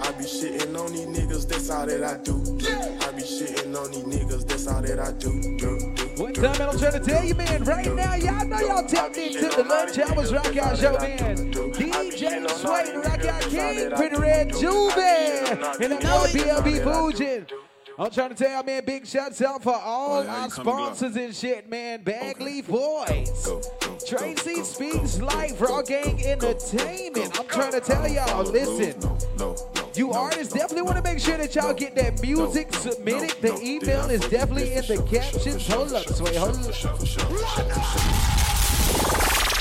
I 0.00 0.12
be 0.12 0.24
shitting 0.24 0.78
on 0.78 0.92
these 0.92 1.06
niggas, 1.06 1.48
that's 1.48 1.68
all 1.68 1.86
that 1.86 2.02
I 2.02 2.16
do. 2.22 2.42
Yeah. 2.60 3.08
I 3.08 3.12
be 3.12 3.22
shitting 3.22 3.76
on 3.76 3.90
these 3.92 4.04
niggas, 4.04 4.46
that's 4.46 4.66
all 4.66 4.80
that 4.80 4.98
I 4.98 5.12
do. 5.12 5.58
do, 5.58 5.94
do 5.96 6.05
One 6.16 6.32
time, 6.32 6.44
and 6.46 6.62
I'm 6.62 6.78
trying 6.78 6.92
to 6.92 7.00
tell 7.00 7.24
you, 7.24 7.34
man, 7.34 7.64
right 7.64 7.94
now, 7.94 8.14
y'all 8.14 8.46
know 8.46 8.58
y'all 8.60 8.86
tapped 8.86 9.16
into 9.18 9.48
the 9.48 9.64
Lunch 9.64 9.98
Hours 9.98 10.32
Rock 10.32 10.56
Out 10.56 10.78
Show, 10.78 10.92
man. 10.98 11.52
DJ 11.52 12.48
Sway, 12.50 12.92
the 12.92 12.98
Rock 13.04 13.24
Out 13.26 13.42
King, 13.42 13.90
Pretty 13.90 14.16
Red 14.16 14.48
Juvie, 14.50 15.50
and 15.82 15.92
that 15.92 16.00
boy 16.02 16.38
BLB 16.38 16.82
Fugin. 16.84 17.50
I'm 17.98 18.10
trying 18.10 18.28
to 18.30 18.34
tell 18.34 18.50
y'all, 18.50 18.62
man, 18.62 18.84
big 18.84 19.06
shouts 19.06 19.40
out 19.40 19.62
for 19.62 19.74
all 19.74 20.18
Oh, 20.18 20.22
yeah, 20.22 20.34
our 20.36 20.44
you 20.46 20.50
coming 20.50 20.72
up? 20.74 20.96
sponsors 20.96 21.16
and 21.16 21.34
shit, 21.34 21.68
man. 21.68 22.02
Bagley 22.02 22.60
Boys, 22.62 23.46
Go, 23.46 23.60
go, 23.80 23.98
Tracy 24.06 24.50
go, 24.50 24.56
go, 24.56 24.62
Speaks 24.64 25.16
go, 25.16 25.26
Life, 25.26 25.58
go, 25.58 25.66
Raw 25.66 25.82
Gang 25.82 26.16
go, 26.18 26.28
Entertainment. 26.28 27.32
go, 27.34 27.40
I'm 27.40 27.48
trying 27.48 27.72
to 27.72 27.80
tell 27.80 28.06
y'all, 28.08 28.44
listen. 28.44 29.00
No, 29.00 29.18
no, 29.38 29.54
no. 29.54 29.75
You 29.96 30.12
artists 30.12 30.52
definitely 30.52 30.82
want 30.82 30.96
to 30.98 31.02
make 31.02 31.18
sure 31.18 31.38
that 31.38 31.54
y'all 31.54 31.72
get 31.72 31.94
that 31.94 32.20
music 32.20 32.70
submitted. 32.74 33.40
the 33.40 33.58
email 33.62 34.10
is 34.10 34.20
definitely 34.28 34.74
in 34.74 34.84
the 34.86 34.96
for 34.96 34.96
sure, 34.96 35.02
for 35.02 35.08
captions. 35.08 35.66
Hold 35.68 35.92
up, 35.94 36.06
Sway, 36.08 36.36
hold 36.36 36.56
up. 36.56 36.74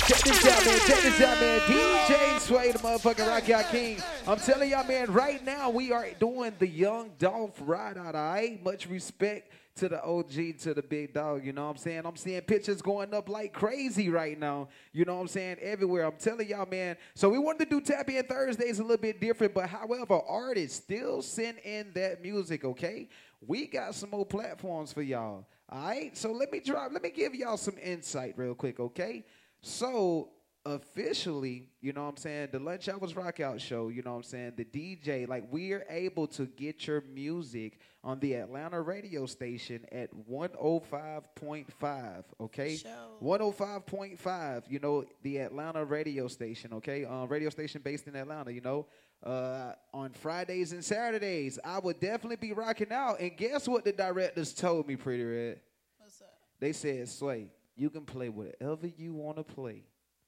Check 0.07 0.19
this 0.23 0.45
out, 0.45 0.65
man. 0.65 0.79
Check 0.85 1.01
this 1.03 1.21
out, 1.21 1.39
man. 1.39 1.59
DJ 1.61 2.39
Sway, 2.39 2.71
the 2.73 2.79
motherfucking 2.79 3.27
Rock 3.27 3.49
Out 3.49 3.71
King. 3.71 3.97
I'm 4.27 4.37
telling 4.37 4.69
y'all, 4.69 4.85
man, 4.85 5.11
right 5.11 5.43
now 5.43 5.69
we 5.69 5.93
are 5.93 6.07
doing 6.19 6.51
the 6.59 6.67
Young 6.67 7.11
Dolph 7.17 7.53
ride 7.61 7.97
out, 7.97 8.13
all 8.13 8.33
right? 8.33 8.61
Much 8.61 8.87
respect 8.87 9.49
to 9.75 9.89
the 9.89 10.01
OG, 10.05 10.59
to 10.59 10.73
the 10.73 10.81
big 10.81 11.13
dog, 11.13 11.45
you 11.45 11.51
know 11.51 11.65
what 11.65 11.71
I'm 11.71 11.77
saying? 11.77 12.03
I'm 12.05 12.15
seeing 12.15 12.39
pictures 12.41 12.81
going 12.81 13.13
up 13.13 13.27
like 13.27 13.51
crazy 13.51 14.09
right 14.09 14.39
now, 14.39 14.69
you 14.93 15.03
know 15.03 15.15
what 15.15 15.21
I'm 15.21 15.27
saying? 15.27 15.57
Everywhere. 15.61 16.05
I'm 16.05 16.15
telling 16.17 16.47
y'all, 16.47 16.65
man. 16.65 16.95
So 17.13 17.27
we 17.27 17.39
wanted 17.39 17.69
to 17.69 17.69
do 17.69 17.81
Tap 17.81 18.09
In 18.09 18.23
Thursdays 18.23 18.79
a 18.79 18.83
little 18.83 18.97
bit 18.97 19.19
different, 19.19 19.53
but 19.53 19.67
however, 19.67 20.21
artists 20.29 20.77
still 20.77 21.21
send 21.21 21.57
in 21.59 21.91
that 21.93 22.21
music, 22.21 22.63
okay? 22.63 23.09
We 23.45 23.67
got 23.67 23.95
some 23.95 24.11
more 24.11 24.25
platforms 24.25 24.93
for 24.93 25.01
y'all. 25.01 25.45
All 25.67 25.87
right, 25.87 26.15
so 26.15 26.31
let 26.31 26.53
me 26.53 26.61
drop. 26.61 26.93
Let 26.93 27.03
me 27.03 27.09
give 27.09 27.35
y'all 27.35 27.57
some 27.57 27.75
insight 27.83 28.35
real 28.37 28.55
quick, 28.55 28.79
okay? 28.79 29.25
So 29.61 30.29
officially, 30.65 31.69
you 31.79 31.93
know 31.93 32.03
what 32.03 32.09
I'm 32.09 32.17
saying, 32.17 32.49
the 32.51 32.59
Lunch 32.59 32.89
Hours 32.89 33.15
Rock 33.15 33.39
Out 33.39 33.61
show, 33.61 33.89
you 33.89 34.01
know 34.01 34.11
what 34.11 34.17
I'm 34.17 34.23
saying, 34.23 34.53
the 34.57 34.65
DJ, 34.65 35.27
like 35.27 35.43
we're 35.51 35.85
able 35.89 36.25
to 36.27 36.47
get 36.47 36.87
your 36.87 37.01
music 37.13 37.79
on 38.03 38.19
the 38.19 38.33
Atlanta 38.33 38.81
radio 38.81 39.27
station 39.27 39.85
at 39.91 40.09
105.5, 40.29 42.23
okay? 42.41 42.79
105.5, 43.23 44.63
you 44.67 44.79
know, 44.79 45.05
the 45.21 45.37
Atlanta 45.37 45.85
radio 45.85 46.27
station, 46.27 46.73
okay? 46.73 47.05
Uh, 47.05 47.25
radio 47.25 47.51
station 47.51 47.81
based 47.83 48.07
in 48.07 48.15
Atlanta, 48.15 48.51
you 48.51 48.61
know. 48.61 48.87
Uh, 49.23 49.73
on 49.93 50.11
Fridays 50.11 50.71
and 50.71 50.83
Saturdays, 50.83 51.57
I 51.63 51.79
would 51.79 51.99
definitely 51.99 52.35
be 52.35 52.53
rocking 52.53 52.91
out. 52.91 53.19
And 53.19 53.35
guess 53.37 53.67
what 53.67 53.83
the 53.83 53.91
directors 53.91 54.53
told 54.53 54.87
me, 54.87 54.95
Pretty 54.95 55.23
Red? 55.23 55.59
What's 55.97 56.21
up? 56.21 56.33
They 56.59 56.73
said, 56.73 57.09
Sway, 57.09 57.47
you 57.75 57.89
can 57.89 58.05
play 58.05 58.29
whatever 58.29 58.87
you 58.87 59.13
want 59.13 59.37
to 59.37 59.43
play. 59.43 59.83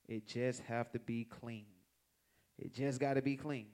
It 0.07 0.25
just 0.25 0.61
have 0.63 0.91
to 0.91 0.99
be 0.99 1.25
clean. 1.25 1.65
It 2.57 2.73
just 2.73 2.99
got 2.99 3.15
to 3.15 3.21
be 3.21 3.35
clean. 3.35 3.67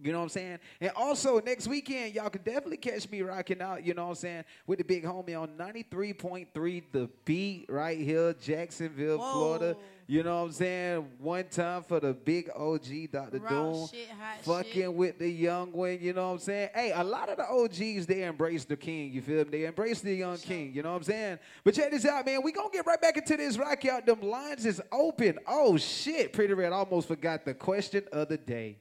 You 0.00 0.12
know 0.12 0.18
what 0.18 0.24
I'm 0.24 0.28
saying? 0.28 0.58
And 0.80 0.92
also 0.94 1.40
next 1.40 1.66
weekend, 1.66 2.14
y'all 2.14 2.30
can 2.30 2.42
definitely 2.42 2.76
catch 2.76 3.10
me 3.10 3.22
rocking 3.22 3.60
out, 3.60 3.84
you 3.84 3.94
know 3.94 4.04
what 4.04 4.10
I'm 4.10 4.14
saying, 4.16 4.44
with 4.66 4.78
the 4.78 4.84
big 4.84 5.04
homie 5.04 5.40
on 5.40 5.48
93.3 5.58 6.82
The 6.92 7.10
Beat 7.24 7.66
right 7.68 7.98
here, 7.98 8.32
Jacksonville, 8.34 9.18
Whoa. 9.18 9.32
Florida. 9.32 9.76
You 10.10 10.22
know 10.22 10.36
what 10.36 10.46
I'm 10.46 10.52
saying? 10.52 11.06
One 11.18 11.44
time 11.50 11.82
for 11.82 12.00
the 12.00 12.14
big 12.14 12.48
OG, 12.56 13.10
Dr. 13.12 13.40
Raw 13.40 13.50
Doom. 13.50 13.88
shit, 13.88 14.08
hot 14.08 14.42
fucking 14.42 14.72
shit. 14.72 14.94
with 14.94 15.18
the 15.18 15.28
young 15.28 15.70
one, 15.70 15.98
you 16.00 16.14
know 16.14 16.28
what 16.28 16.32
I'm 16.32 16.38
saying? 16.38 16.70
Hey, 16.74 16.92
a 16.92 17.04
lot 17.04 17.28
of 17.28 17.36
the 17.36 17.46
OGs, 17.46 18.06
they 18.06 18.22
embrace 18.22 18.64
the 18.64 18.74
king, 18.74 19.12
you 19.12 19.20
feel 19.20 19.44
me? 19.44 19.50
They 19.50 19.64
embrace 19.66 20.00
the 20.00 20.14
young 20.14 20.38
king, 20.38 20.72
you 20.72 20.82
know 20.82 20.92
what 20.92 20.96
I'm 20.96 21.02
saying? 21.02 21.38
But 21.62 21.74
check 21.74 21.90
this 21.90 22.06
out, 22.06 22.24
man. 22.24 22.40
We 22.42 22.52
gonna 22.52 22.70
get 22.72 22.86
right 22.86 22.98
back 22.98 23.18
into 23.18 23.36
this 23.36 23.58
rock 23.58 23.84
out. 23.84 24.06
Them 24.06 24.22
lines 24.22 24.64
is 24.64 24.80
open. 24.90 25.38
Oh 25.46 25.76
shit, 25.76 26.32
Pretty 26.32 26.54
Red 26.54 26.72
almost 26.72 27.06
forgot 27.06 27.44
the 27.44 27.52
question 27.52 28.04
of 28.10 28.28
the 28.28 28.38
day. 28.38 28.78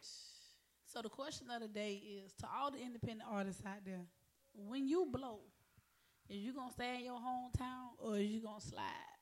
So 0.86 1.02
the 1.02 1.10
question 1.10 1.48
of 1.54 1.62
the 1.62 1.68
day 1.68 2.02
is 2.24 2.32
to 2.40 2.48
all 2.58 2.72
the 2.72 2.80
independent 2.80 3.30
artists 3.30 3.62
out 3.66 3.84
there: 3.86 4.06
When 4.54 4.88
you 4.88 5.06
blow, 5.12 5.40
is 6.30 6.38
you 6.38 6.54
gonna 6.54 6.72
stay 6.72 7.00
in 7.00 7.04
your 7.04 7.20
hometown 7.20 7.90
or 8.00 8.16
is 8.16 8.28
you 8.28 8.42
gonna 8.42 8.62
slide? 8.62 9.17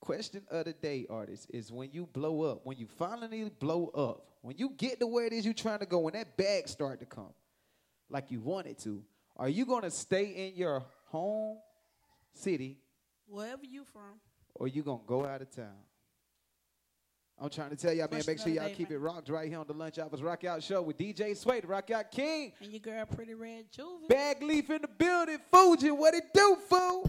Question 0.00 0.42
of 0.50 0.64
the 0.66 0.72
day, 0.72 1.06
artist, 1.10 1.48
is 1.52 1.72
when 1.72 1.90
you 1.92 2.06
blow 2.12 2.42
up, 2.42 2.60
when 2.64 2.76
you 2.78 2.86
finally 2.86 3.50
blow 3.58 3.88
up, 3.88 4.26
when 4.42 4.56
you 4.56 4.70
get 4.76 5.00
to 5.00 5.06
where 5.06 5.26
it 5.26 5.32
is 5.32 5.44
you're 5.44 5.52
trying 5.54 5.80
to 5.80 5.86
go, 5.86 5.98
when 5.98 6.14
that 6.14 6.36
bag 6.36 6.68
start 6.68 7.00
to 7.00 7.06
come, 7.06 7.32
like 8.08 8.30
you 8.30 8.40
want 8.40 8.66
it 8.68 8.78
to, 8.78 9.02
are 9.36 9.48
you 9.48 9.66
gonna 9.66 9.90
stay 9.90 10.24
in 10.26 10.54
your 10.56 10.84
home 11.06 11.58
city 12.32 12.78
Wherever 13.26 13.64
you 13.64 13.84
from, 13.84 14.20
or 14.54 14.68
you 14.68 14.82
gonna 14.82 15.00
go 15.06 15.26
out 15.26 15.42
of 15.42 15.50
town? 15.50 15.74
I'm 17.40 17.50
trying 17.50 17.70
to 17.70 17.76
tell 17.76 17.92
y'all, 17.92 18.08
man, 18.10 18.22
make 18.26 18.38
sure 18.40 18.48
y'all 18.48 18.66
day, 18.66 18.74
keep 18.74 18.90
man. 18.90 18.98
it 18.98 19.00
rocked 19.00 19.28
right 19.28 19.48
here 19.48 19.58
on 19.60 19.66
the 19.68 19.72
Lunch 19.72 19.98
Hours 19.98 20.22
Rock 20.22 20.42
Out 20.44 20.60
Show 20.62 20.82
with 20.82 20.98
DJ 20.98 21.36
Sway, 21.36 21.60
the 21.60 21.68
Rock 21.68 21.88
Out 21.90 22.10
King. 22.10 22.52
and 22.60 22.72
your 22.72 22.80
girl 22.80 23.04
Pretty 23.06 23.34
Red 23.34 23.66
Juvie. 23.70 24.08
Bag 24.08 24.42
Leaf 24.42 24.70
in 24.70 24.82
the 24.82 24.88
building, 24.88 25.38
Fuji, 25.52 25.90
what 25.92 26.14
it 26.14 26.24
do, 26.34 26.56
fool? 26.68 27.08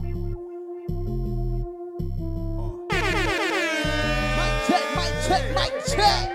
Check, 5.29 5.43
mic 5.53 5.71
check. 5.86 6.29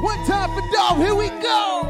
One 0.00 0.24
time 0.26 0.50
for 0.54 0.62
Dolph, 0.72 0.98
here 0.98 1.14
we 1.14 1.28
go. 1.28 1.85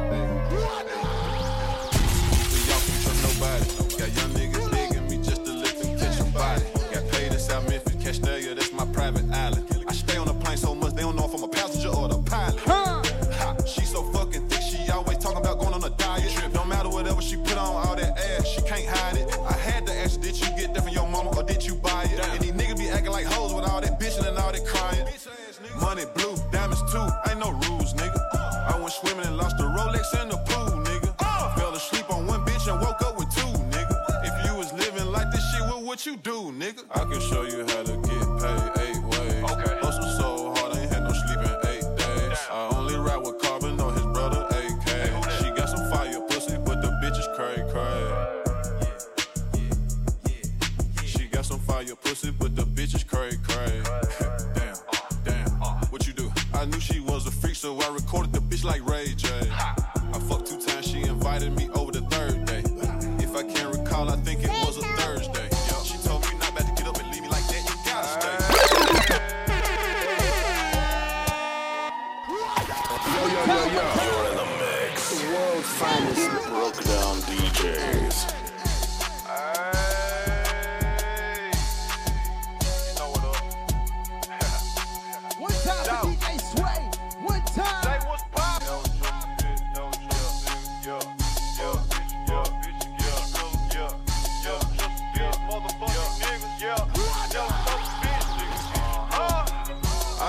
I 90.89 90.93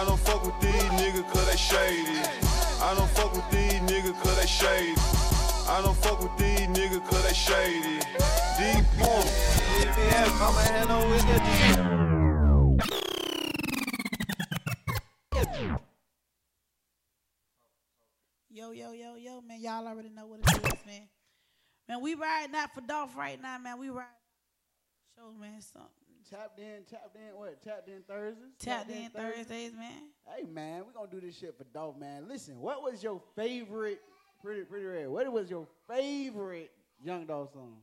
don't 0.04 0.20
fuck 0.20 0.44
with 0.44 0.60
these 0.60 0.74
niggas 0.98 1.32
cause 1.32 1.48
they 1.48 1.58
shady. 1.58 2.24
I 2.82 2.96
don't 2.96 3.08
fuck 3.12 3.34
with 3.36 3.48
these 3.52 3.80
niggas 3.82 4.20
cause 4.20 4.36
they 4.40 4.48
shady. 4.48 4.96
I 5.70 5.82
don't 5.84 5.96
fuck 5.96 6.22
with 6.24 6.36
these 6.38 6.68
niggas 6.70 7.06
cause 7.06 7.24
they 7.24 7.34
shady. 7.36 8.00
Deep 8.58 8.84
more. 8.98 9.24
Yo, 11.78 12.07
man. 19.48 19.62
Y'all 19.62 19.88
already 19.88 20.10
know 20.10 20.25
what 20.25 20.39
it 20.39 20.66
is, 20.66 20.86
man. 20.86 21.08
Man, 21.88 22.01
we 22.01 22.16
riding 22.16 22.56
out 22.56 22.74
for 22.74 22.82
Dolph 22.82 23.16
right 23.16 23.42
now, 23.42 23.58
man. 23.58 23.80
We 23.80 23.89
ride. 23.89 24.06
Show, 25.16 25.32
man, 25.39 25.62
something. 25.62 25.89
Tapped 26.30 26.60
in, 26.60 26.84
tapped 26.89 27.16
in, 27.16 27.36
what? 27.36 27.63
Tapped 27.63 27.88
in 27.88 28.01
Thursdays? 28.06 28.44
Tapped 28.60 28.92
in 28.92 29.10
Thursdays, 29.10 29.74
man. 29.74 30.10
Hey, 30.27 30.44
man, 30.44 30.84
we 30.86 30.94
going 30.94 31.10
to 31.10 31.20
do 31.20 31.25
this 31.25 31.38
shit 31.38 31.58
for 31.58 31.63
Dolph, 31.63 31.98
man. 31.98 32.27
Listen, 32.27 32.60
what 32.60 32.84
was 32.84 33.01
your 33.01 33.22
favorite, 33.34 34.01
pretty, 34.42 34.63
pretty 34.63 34.86
rare, 34.86 35.10
what 35.10 35.32
was 35.32 35.50
your 35.50 35.66
favorite 35.89 36.70
Young 37.01 37.25
Dolph 37.25 37.54
song? 37.54 37.77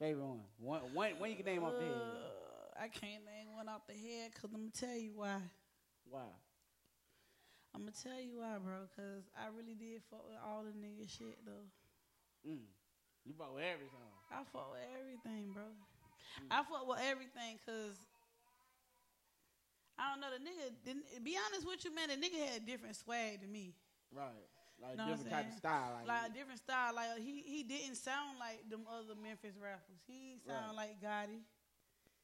Favorite 0.00 0.24
one? 0.24 0.40
One, 0.58 0.80
one, 0.92 1.10
one 1.18 1.30
you 1.30 1.36
can 1.36 1.46
name 1.46 1.62
off 1.62 1.74
the 1.78 1.84
head. 1.84 1.92
Uh, 1.92 2.82
I 2.82 2.88
can't 2.88 3.24
name 3.24 3.54
one 3.54 3.68
off 3.68 3.86
the 3.86 3.94
head 3.94 4.32
because 4.34 4.50
I'm 4.52 4.62
going 4.62 4.70
to 4.72 4.80
tell 4.80 4.96
you 4.96 5.12
why. 5.14 5.36
Why? 6.08 6.22
I'm 7.74 7.86
to 7.86 7.94
tell 7.94 8.18
you 8.18 8.42
why, 8.42 8.58
bro, 8.58 8.90
because 8.90 9.30
I 9.38 9.46
really 9.54 9.78
did 9.78 10.02
fuck 10.10 10.26
with 10.26 10.38
all 10.42 10.66
the 10.66 10.74
nigga 10.74 11.06
shit, 11.06 11.38
though. 11.46 11.70
Mm. 12.42 12.66
You 13.24 13.32
bought 13.34 13.54
with 13.54 13.62
everything. 13.62 14.10
I 14.32 14.42
fuck 14.50 14.72
with 14.72 14.86
everything, 14.90 15.52
bro. 15.54 15.70
I 16.50 16.62
fuck 16.66 16.88
with 16.88 16.98
everything 17.04 17.58
because 17.62 17.94
I 20.00 20.10
don't 20.10 20.20
know 20.24 20.32
the 20.32 20.42
nigga. 20.42 20.72
Didn't, 20.82 21.04
be 21.22 21.36
honest 21.36 21.66
with 21.66 21.84
you, 21.84 21.94
man. 21.94 22.08
The 22.08 22.18
nigga 22.18 22.38
had 22.40 22.62
a 22.62 22.66
different 22.66 22.96
swag 22.96 23.42
to 23.42 23.46
me. 23.46 23.76
Right. 24.10 24.48
Like 24.80 24.96
Know 24.96 25.12
different 25.12 25.30
type 25.30 25.52
of 25.52 25.58
style. 25.60 25.92
Like, 26.00 26.08
Like 26.08 26.24
a 26.30 26.32
different 26.32 26.60
style. 26.64 26.94
Like 26.96 27.20
he 27.20 27.44
he 27.44 27.60
didn't 27.62 28.00
sound 28.00 28.40
like 28.40 28.64
them 28.72 28.88
other 28.88 29.12
Memphis 29.12 29.60
rappers. 29.60 30.00
He 30.08 30.40
sound 30.40 30.72
like 30.72 30.96
Gotti. 31.04 31.44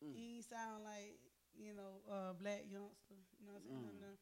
Mm. 0.00 0.16
He 0.16 0.40
sound 0.40 0.80
like 0.80 1.20
you 1.52 1.76
know 1.76 2.00
uh, 2.08 2.32
Blac 2.40 2.64
Youngsta. 2.72 3.12
You 3.36 3.44
know 3.44 3.60
what 3.60 3.68
I'm 3.68 3.76
saying? 3.76 4.00
Mm. 4.00 4.16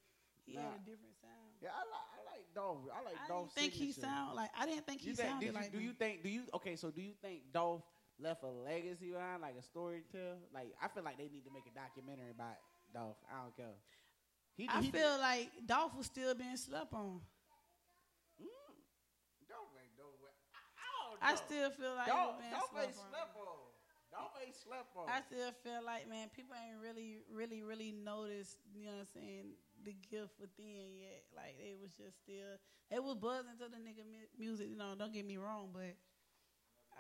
He 0.46 0.54
had 0.54 0.76
a 0.76 0.84
different 0.84 1.16
sound. 1.20 1.56
yeah, 1.62 1.72
I 1.72 1.82
like, 1.88 2.08
I 2.12 2.20
like 2.36 2.44
Dolph. 2.54 2.84
I 2.92 3.00
like 3.04 3.16
I 3.16 3.28
Dolph 3.28 3.54
didn't 3.54 3.72
think 3.72 3.72
he 3.72 3.92
sound 3.92 4.36
like. 4.36 4.50
I 4.58 4.66
didn't 4.66 4.86
think 4.86 5.00
he 5.00 5.12
think, 5.12 5.28
sounded 5.28 5.46
you, 5.46 5.52
like. 5.52 5.72
do 5.72 5.78
them. 5.78 5.86
you 5.86 5.92
think? 5.92 6.22
Do 6.22 6.28
you 6.28 6.42
okay? 6.54 6.76
So 6.76 6.90
do 6.90 7.00
you 7.00 7.12
think 7.22 7.52
Dolph 7.52 7.82
left 8.20 8.42
a 8.44 8.48
legacy 8.52 9.10
behind, 9.10 9.40
like 9.42 9.56
a 9.58 9.62
story 9.62 10.02
to 10.04 10.06
tell? 10.12 10.36
Like 10.52 10.74
I 10.82 10.88
feel 10.88 11.02
like 11.02 11.16
they 11.16 11.28
need 11.32 11.44
to 11.48 11.52
make 11.52 11.64
a 11.64 11.74
documentary 11.74 12.30
about 12.30 12.60
Dolph. 12.92 13.16
I 13.32 13.42
don't 13.42 13.56
care. 13.56 13.76
He, 14.54 14.68
I 14.70 14.82
he 14.82 14.90
feel 14.92 15.18
like 15.18 15.50
Dolph 15.66 15.96
was 15.96 16.06
still 16.06 16.34
being 16.34 16.56
slept 16.56 16.94
on. 16.94 17.18
Mm, 18.38 18.74
Dolph 19.48 19.74
ain't 19.80 19.96
Dolph. 19.98 20.20
I, 21.22 21.32
I 21.32 21.34
still 21.36 21.70
feel 21.70 21.94
like 21.96 22.06
Dolph, 22.06 22.36
he 22.38 22.50
Dolph 22.52 22.70
ain't 22.76 22.94
slept 22.94 23.00
on. 23.00 23.10
slept 23.10 23.34
on. 23.34 23.64
Dolph 24.14 24.36
ain't 24.46 24.54
slept 24.54 24.94
on. 24.94 25.06
I 25.10 25.18
still 25.26 25.50
feel 25.66 25.82
like, 25.82 26.06
man, 26.06 26.30
people 26.30 26.54
ain't 26.54 26.78
really, 26.78 27.18
really, 27.26 27.66
really 27.66 27.90
noticed, 27.90 28.62
you 28.70 28.86
know 28.86 29.02
what 29.02 29.10
I'm 29.10 29.14
saying, 29.14 29.46
the 29.84 29.94
gift 30.10 30.34
within 30.40 30.96
yet. 30.96 31.24
Like, 31.36 31.56
it 31.60 31.76
was 31.80 31.92
just 31.94 32.18
still, 32.24 32.56
it 32.90 33.02
was 33.02 33.16
buzzing 33.16 33.56
to 33.60 33.68
the 33.68 33.78
nigga 33.80 34.04
mu- 34.04 34.32
music, 34.38 34.68
you 34.70 34.76
know, 34.76 34.94
don't 34.98 35.12
get 35.12 35.26
me 35.26 35.36
wrong, 35.36 35.70
but 35.72 35.94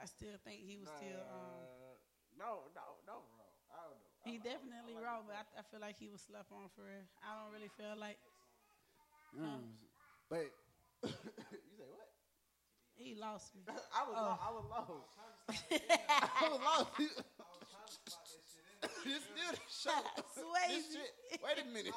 I 0.00 0.06
still 0.06 0.36
think 0.44 0.60
he 0.62 0.76
was 0.76 0.88
still, 0.88 1.22
um, 1.30 1.64
no, 2.36 2.68
no, 2.74 3.00
no, 3.06 3.16
bro. 3.36 3.46
I 3.70 3.76
don't 3.88 3.96
know. 3.98 4.06
he 4.26 4.38
definitely 4.38 4.94
wrong, 4.98 5.24
but 5.26 5.36
I, 5.36 5.44
I 5.60 5.62
feel 5.70 5.80
like 5.80 5.96
he 5.98 6.08
was 6.08 6.22
slept 6.22 6.50
on 6.52 6.68
for 6.74 6.82
real. 6.86 7.06
I 7.22 7.38
don't 7.42 7.52
really 7.52 7.70
feel 7.76 7.96
like 7.98 8.18
Mm. 9.34 9.66
But 10.30 10.46
you 11.02 11.74
say 11.76 11.88
what? 11.90 12.08
he 12.94 13.14
lost 13.16 13.54
me. 13.56 13.62
I 13.68 14.02
was, 14.06 14.14
Oh. 14.16 14.22
lo- 14.22 14.38
I 14.40 14.50
was 14.52 14.64
lost. 14.70 14.90
I 16.40 16.48
was 16.48 16.60
lost. 16.62 16.90
this 19.04 19.22
still 19.22 19.52
the 19.52 19.58
show. 19.68 19.90
this 20.68 20.92
shit. 20.92 21.40
Wait 21.42 21.64
a 21.64 21.66
minute. 21.72 21.92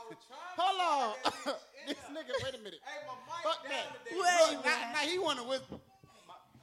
Hold 0.58 0.82
on. 0.82 1.53
this 1.88 1.98
nigga. 2.12 2.34
Wait 2.44 2.56
a 2.56 2.58
minute. 2.58 2.79
Fuck 3.44 3.63
that. 3.63 3.86
Wait, 4.12 4.56
Look, 4.56 4.65
now, 4.65 4.91
now 4.94 5.00
he 5.00 5.20
want 5.20 5.39
to 5.39 5.46
whisper. 5.46 5.75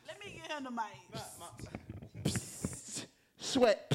Let 0.07 0.21
me 0.21 0.41
get 0.41 0.51
him 0.53 0.65
the 0.65 0.71
mic. 0.71 2.35
Sweat. 3.39 3.91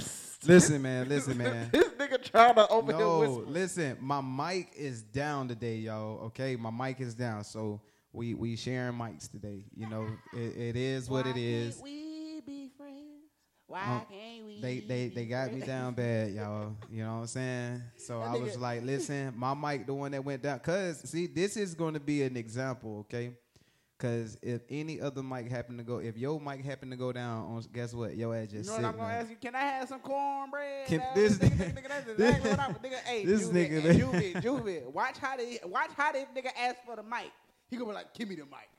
Listen, 0.45 0.81
man. 0.81 1.09
Listen, 1.09 1.37
man. 1.37 1.69
This 1.73 1.89
nigga 1.89 2.23
trying 2.23 2.55
to 2.55 2.67
over 2.69 2.91
here 2.93 3.01
No, 3.01 3.19
whisper. 3.19 3.51
listen. 3.51 3.97
My 3.99 4.21
mic 4.21 4.71
is 4.75 5.01
down 5.03 5.47
today, 5.49 5.75
y'all. 5.77 6.19
Okay, 6.27 6.55
my 6.55 6.71
mic 6.71 7.01
is 7.01 7.13
down, 7.13 7.43
so 7.43 7.81
we 8.13 8.33
we 8.33 8.55
sharing 8.55 8.93
mics 8.97 9.29
today. 9.29 9.65
You 9.75 9.89
know, 9.89 10.07
it, 10.33 10.57
it 10.57 10.75
is 10.77 11.09
what 11.09 11.27
it 11.27 11.35
is. 11.37 11.79
we 11.83 11.89
be 11.91 11.97
friends? 11.97 12.08
Why 13.69 13.81
Um, 13.85 14.01
can't 14.09 14.45
we? 14.47 14.59
They 14.61 14.79
they 14.79 15.07
they 15.09 15.25
got 15.25 15.53
me 15.53 15.61
down 15.61 15.93
bad, 15.93 16.31
y'all. 16.31 16.75
You 16.91 17.03
know 17.03 17.13
what 17.15 17.19
I'm 17.21 17.27
saying? 17.27 17.81
So 17.97 18.19
I 18.19 18.35
was 18.35 18.57
like, 18.57 18.83
listen, 18.83 19.31
my 19.37 19.53
mic 19.53 19.85
the 19.85 19.93
one 19.93 20.11
that 20.11 20.25
went 20.25 20.41
down. 20.41 20.59
Cause 20.59 21.07
see, 21.07 21.27
this 21.27 21.55
is 21.55 21.75
going 21.75 21.93
to 21.93 21.99
be 21.99 22.23
an 22.23 22.35
example, 22.35 22.99
okay? 23.01 23.31
Cause 23.99 24.37
if 24.41 24.61
any 24.69 24.99
other 24.99 25.21
mic 25.21 25.49
happen 25.51 25.77
to 25.77 25.83
go, 25.83 25.97
if 25.97 26.17
your 26.17 26.39
mic 26.41 26.63
happen 26.65 26.89
to 26.89 26.95
go 26.95 27.11
down, 27.11 27.43
on 27.45 27.63
guess 27.71 27.93
what? 27.93 28.15
Your 28.15 28.33
ass 28.35 28.47
just. 28.47 28.53
You 28.71 28.77
know 28.81 28.87
what 28.87 28.93
I'm 28.93 28.97
gonna 28.97 29.13
ask 29.13 29.29
you? 29.29 29.35
Can 29.35 29.55
I 29.55 29.59
have 29.59 29.87
some 29.89 29.99
cornbread? 29.99 30.87
Can- 30.87 31.03
this 31.13 31.37
nigga, 31.37 31.73
nigga- 31.75 31.87
that's 31.89 32.05
this- 32.17 32.17
exactly 32.19 32.49
what 32.49 32.59
I'm 32.61 32.73
nigga. 32.75 32.99
Hey, 33.05 33.25
this 33.25 33.43
Juvie, 33.47 33.69
nigga. 33.69 33.99
Juvie, 33.99 34.33
Juvie. 34.41 34.91
Watch 34.93 35.17
how 35.19 35.35
they 35.37 35.59
watch 35.65 35.91
how 35.95 36.11
this 36.13 36.25
nigga 36.35 36.49
ask 36.57 36.77
for 36.85 36.95
the 36.95 37.03
mic. 37.03 37.29
He 37.69 37.75
gonna 37.77 37.89
be 37.89 37.95
like, 37.95 38.13
"Give 38.15 38.27
me 38.29 38.35
the 38.35 38.45
mic. 38.45 38.69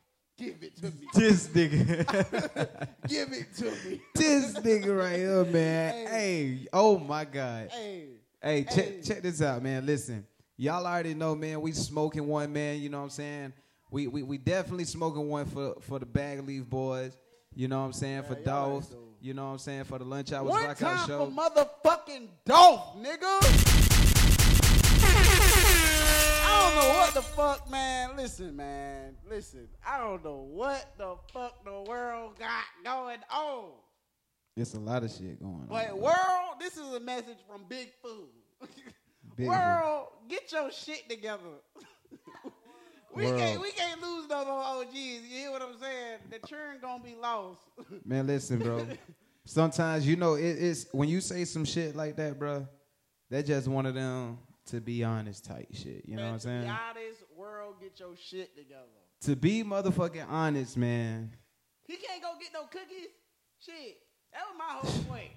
Give 0.41 0.57
it 0.63 0.77
to 0.79 0.87
me. 0.87 1.07
This 1.15 1.49
nigga, 1.49 2.89
Give 3.09 3.31
it 3.33 3.55
to 3.59 3.65
me." 3.87 4.01
this 4.15 4.55
nigga 4.55 4.99
right 4.99 5.17
here, 5.17 5.45
man. 5.45 6.07
Hey, 6.09 6.67
oh 6.73 6.99
my 6.99 7.27
god. 7.27 7.69
Hey, 7.71 8.07
Hey, 8.43 8.63
Hey. 8.63 8.75
check 8.75 9.03
check 9.05 9.23
this 9.23 9.43
out, 9.43 9.63
man. 9.63 9.85
Listen, 9.85 10.27
y'all 10.57 10.87
already 10.87 11.13
know, 11.13 11.35
man. 11.35 11.61
We 11.61 11.73
smoking 11.73 12.27
one, 12.27 12.51
man. 12.55 12.81
You 12.81 12.89
know 12.89 12.97
what 12.99 13.05
I'm 13.05 13.11
saying? 13.11 13.53
We 13.91 14.07
we, 14.07 14.23
we 14.23 14.39
definitely 14.39 14.85
smoking 14.85 15.29
one 15.29 15.45
for 15.45 15.75
for 15.81 15.99
the 15.99 16.07
bag 16.07 16.47
leaf 16.47 16.65
boys. 16.65 17.13
You 17.55 17.69
know 17.69 17.81
what 17.81 17.87
I'm 17.87 17.93
saying? 17.93 18.23
for 18.23 18.35
y'all 18.35 18.45
Dolph. 18.81 18.87
You 19.21 19.35
know 19.35 19.45
what 19.45 19.53
I'm 19.53 19.59
saying? 19.59 19.85
For 19.85 19.99
the 19.99 20.05
lunch 20.07 20.33
hours 20.33 20.49
one 20.49 20.65
rock 20.65 20.79
time 20.79 20.97
out 20.97 21.01
for 21.03 21.07
show. 21.09 21.31
motherfucking 21.31 22.29
Dolph, 22.47 22.97
nigga. 22.97 23.41
I 26.51 26.73
don't 26.75 26.83
know 26.83 26.99
what 26.99 27.15
the 27.15 27.23
fuck, 27.23 27.71
man. 27.71 28.17
Listen, 28.17 28.57
man. 28.57 29.17
Listen. 29.29 29.69
I 29.87 29.99
don't 29.99 30.25
know 30.25 30.47
what 30.51 30.95
the 30.99 31.17
fuck 31.33 31.65
the 31.65 31.83
world 31.89 32.39
got 32.39 32.65
going 32.85 33.21
on. 33.33 33.71
It's 34.57 34.75
a 34.75 34.81
lot 34.81 35.05
of 35.05 35.11
shit 35.11 35.41
going 35.41 35.55
on. 35.55 35.67
But 35.69 35.97
world, 35.97 36.59
this 36.59 36.77
is 36.77 36.93
a 36.93 37.01
message 37.01 37.39
from 37.49 37.63
Big 37.69 37.91
Food. 38.03 38.29
Big 39.37 39.47
world, 39.47 40.09
get 40.29 40.51
your 40.53 40.71
shit 40.71 41.09
together. 41.09 41.41
we 43.15 43.25
World. 43.25 43.39
can't 43.39 43.61
we 43.63 43.71
can't 43.71 44.03
lose 44.03 44.29
no 44.29 44.45
more 44.45 44.61
OGs. 44.61 44.95
You 44.95 45.21
hear 45.29 45.51
what 45.51 45.63
I'm 45.63 45.79
saying? 45.81 46.19
The 46.31 46.47
churn 46.47 46.79
gonna 46.83 47.03
be 47.03 47.15
lost. 47.15 47.61
Man, 48.05 48.27
listen, 48.27 48.59
bro. 48.59 48.87
Sometimes 49.47 50.07
you 50.07 50.17
know 50.17 50.35
it, 50.35 50.43
it's 50.43 50.87
when 50.93 51.09
you 51.09 51.21
say 51.21 51.45
some 51.45 51.65
shit 51.65 51.97
like 51.97 52.17
that, 52.17 52.39
bro. 52.39 52.67
That's 53.31 53.47
just 53.47 53.69
one 53.69 53.87
of 53.87 53.95
them 53.95 54.39
to 54.71 54.81
be 54.81 55.05
honest 55.05 55.45
type 55.45 55.69
shit. 55.73 56.05
You 56.07 56.17
know 56.17 56.27
what 56.27 56.33
I'm 56.33 56.39
saying? 56.41 56.61
To 56.63 56.67
be 56.67 56.71
honest, 56.71 57.25
world, 57.37 57.75
get 57.81 57.99
your 57.99 58.17
shit 58.17 58.57
together. 58.57 58.83
To 59.23 59.37
be 59.37 59.63
motherfucking 59.63 60.27
honest, 60.29 60.77
man. 60.77 61.33
He 61.87 61.97
can't 61.97 62.23
go 62.23 62.33
get 62.41 62.53
no 62.53 62.63
cookies. 62.63 63.09
Shit, 63.65 63.99
that 64.33 64.43
was 64.49 64.57
my 64.59 64.75
whole 64.79 65.03
point. 65.09 65.31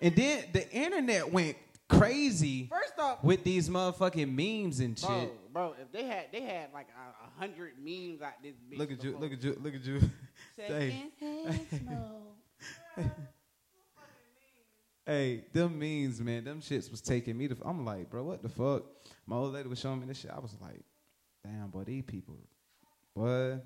And 0.00 0.14
then 0.14 0.44
the 0.52 0.70
internet 0.70 1.32
went 1.32 1.56
crazy 1.88 2.66
First 2.66 2.98
off, 2.98 3.24
with 3.24 3.42
these 3.42 3.68
motherfucking 3.68 4.28
memes 4.32 4.80
and 4.80 4.98
shit. 4.98 5.08
bro, 5.08 5.30
bro, 5.52 5.74
if 5.80 5.90
they 5.90 6.04
had 6.04 6.26
they 6.30 6.42
had 6.42 6.72
like 6.72 6.88
a, 6.88 7.40
hundred 7.40 7.72
memes 7.78 8.20
like 8.20 8.42
this 8.42 8.54
bitch. 8.70 8.78
Look 8.78 8.92
at 8.92 9.02
you, 9.02 9.16
look 9.18 9.32
at 9.32 9.42
you, 9.42 9.56
look 9.62 9.74
at 9.74 9.84
you. 9.84 10.00
smoke. 11.78 13.06
hey, 15.08 15.44
them 15.52 15.78
means, 15.78 16.20
man, 16.20 16.44
them 16.44 16.60
shits 16.60 16.90
was 16.90 17.00
taking 17.00 17.36
me 17.36 17.48
to. 17.48 17.56
I'm 17.64 17.84
like, 17.84 18.10
bro, 18.10 18.22
what 18.22 18.42
the 18.42 18.48
fuck? 18.48 18.84
My 19.26 19.36
old 19.36 19.54
lady 19.54 19.68
was 19.68 19.80
showing 19.80 20.00
me 20.00 20.06
this 20.06 20.20
shit. 20.20 20.30
I 20.30 20.38
was 20.38 20.54
like, 20.60 20.80
damn, 21.44 21.68
boy, 21.68 21.84
these 21.84 22.04
people, 22.04 22.36
boy, 23.16 23.58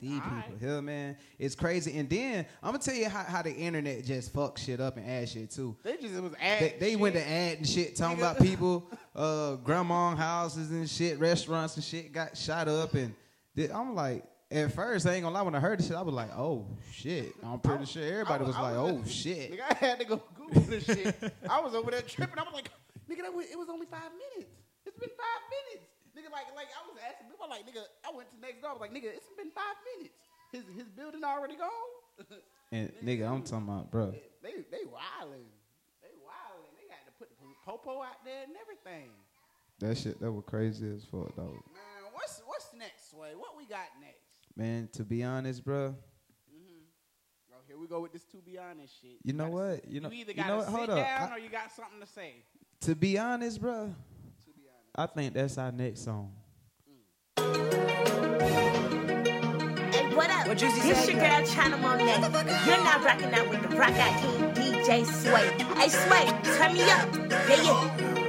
these 0.00 0.12
all 0.12 0.20
people 0.20 0.36
right. 0.36 0.52
here, 0.60 0.82
man, 0.82 1.16
it's 1.38 1.54
crazy. 1.54 1.96
And 1.98 2.08
then 2.08 2.46
I'm 2.62 2.72
gonna 2.72 2.82
tell 2.82 2.94
you 2.94 3.08
how, 3.08 3.24
how 3.24 3.42
the 3.42 3.52
internet 3.54 4.04
just 4.04 4.32
fuck 4.32 4.58
shit 4.58 4.80
up 4.80 4.96
and 4.98 5.08
add 5.08 5.28
shit 5.28 5.50
too. 5.50 5.76
They 5.82 5.96
just 5.96 6.14
it 6.14 6.22
was 6.22 6.32
They, 6.32 6.38
ad. 6.74 6.74
they 6.80 6.96
went 6.96 7.14
to 7.14 7.26
ad 7.26 7.58
and 7.58 7.66
shit, 7.66 7.96
talking 7.96 8.18
about 8.18 8.38
people, 8.38 8.90
uh, 9.14 9.54
grandma 9.56 10.14
houses 10.14 10.70
and 10.70 10.88
shit, 10.88 11.18
restaurants 11.18 11.76
and 11.76 11.84
shit 11.84 12.12
got 12.12 12.36
shot 12.36 12.68
up. 12.68 12.94
And 12.94 13.14
I'm 13.74 13.94
like, 13.94 14.24
at 14.50 14.72
first, 14.72 15.06
I 15.06 15.14
ain't 15.14 15.22
gonna 15.24 15.34
lie, 15.34 15.42
when 15.42 15.54
I 15.54 15.60
heard 15.60 15.78
this 15.78 15.88
shit, 15.88 15.96
I 15.96 16.02
was 16.02 16.14
like, 16.14 16.30
oh 16.36 16.66
shit. 16.92 17.34
I'm 17.42 17.58
pretty 17.58 17.86
sure 17.86 18.02
everybody 18.02 18.44
was, 18.44 18.54
like, 18.54 18.76
oh 18.76 19.02
shit. 19.06 19.52
Nigga, 19.52 19.66
I 19.70 19.74
had 19.74 19.98
to 19.98 20.04
go 20.04 20.22
Google 20.34 20.62
this 20.62 20.84
shit. 20.84 21.16
I 21.50 21.60
was 21.60 21.74
over 21.74 21.90
there 21.90 22.02
tripping. 22.02 22.38
I 22.38 22.42
was 22.42 22.54
like, 22.54 22.70
nigga, 23.10 23.22
that 23.22 23.34
was, 23.34 23.46
it 23.50 23.58
was 23.58 23.68
only 23.68 23.86
five 23.86 24.14
minutes. 24.14 24.54
It's 24.86 24.96
been 24.98 25.10
five 25.18 25.42
minutes. 25.50 25.90
Nigga, 26.14 26.30
like, 26.30 26.46
like 26.54 26.70
I 26.70 26.86
was 26.86 26.96
asking 27.02 27.26
people, 27.26 27.46
like, 27.50 27.66
nigga, 27.66 27.82
I 28.06 28.14
went 28.14 28.30
to 28.30 28.34
the 28.38 28.42
next 28.46 28.62
door. 28.62 28.70
I 28.70 28.74
was 28.78 28.80
like, 28.80 28.94
nigga, 28.94 29.10
it's 29.18 29.26
been 29.36 29.50
five 29.50 29.76
minutes. 29.98 30.14
His 30.54 30.62
his 30.78 30.88
building 30.94 31.24
already 31.24 31.56
gone. 31.56 31.70
And 32.72 32.90
nigga, 32.98 33.30
I'm 33.30 33.42
talking 33.46 33.68
about, 33.68 33.92
bro. 33.92 34.10
they 34.42 34.50
they 34.74 34.82
wilding. 34.90 35.46
They 36.02 36.10
wilding. 36.18 36.74
They 36.74 36.90
got 36.90 36.98
to 37.06 37.12
put 37.16 37.30
the 37.38 37.46
popo 37.64 38.02
out 38.02 38.24
there 38.24 38.42
and 38.42 38.58
everything. 38.58 39.10
That 39.78 39.96
shit, 39.96 40.18
that 40.18 40.32
was 40.32 40.42
crazy 40.46 40.90
as 40.90 41.04
fuck, 41.04 41.30
though. 41.36 41.62
Man, 41.70 42.10
what's 42.12 42.42
what's 42.44 42.74
next, 42.76 43.10
Sway? 43.14 43.38
What 43.38 43.54
we 43.56 43.66
got 43.66 43.86
next? 44.02 44.25
Man, 44.56 44.88
to 44.94 45.04
be 45.04 45.22
honest, 45.22 45.62
bro, 45.64 45.88
mm-hmm. 46.50 47.52
Oh, 47.52 47.56
here 47.68 47.78
we 47.78 47.86
go 47.86 48.00
with 48.00 48.12
this 48.12 48.24
to 48.26 48.38
be 48.38 48.58
honest 48.58 48.94
shit. 49.02 49.18
you 49.22 49.32
know 49.34 49.44
gotta- 49.50 49.56
what? 49.76 49.88
You 49.90 50.00
know, 50.00 50.10
you 50.10 50.20
either 50.20 50.30
you 50.32 50.36
gotta 50.36 50.48
know 50.48 50.56
what? 50.58 50.66
sit 50.66 50.74
Hold 50.74 50.90
up. 50.90 50.96
down 50.96 51.28
I- 51.30 51.34
or 51.34 51.38
you 51.38 51.48
got 51.50 51.70
something 51.72 52.00
to 52.00 52.06
say. 52.06 52.32
to 52.82 52.94
be 52.94 53.18
honest, 53.18 53.60
bro, 53.60 53.94
I 54.94 55.06
think 55.06 55.34
that's 55.34 55.58
our 55.58 55.72
next 55.72 56.04
song. 56.04 56.32
Mm. 56.88 57.02
Hey, 59.92 60.14
what 60.14 60.30
up? 60.30 60.46
What 60.48 60.56
Juicy 60.56 60.80
This 60.80 61.06
your 61.08 61.20
girl 61.20 61.44
China 61.46 61.76
Monet. 61.76 62.18
You're 62.66 62.82
not 62.82 63.04
rocking 63.04 63.34
out 63.34 63.48
with 63.50 63.60
the 63.62 63.76
Rock 63.76 63.90
Out 63.90 64.20
King 64.22 64.54
DJ 64.54 65.04
Sway. 65.04 65.50
Hey 65.78 65.88
Sway, 65.90 66.26
turn 66.56 66.72
me 66.72 66.82
up. 66.90 67.14
Yeah, 67.48 67.62
yeah. 67.62 68.25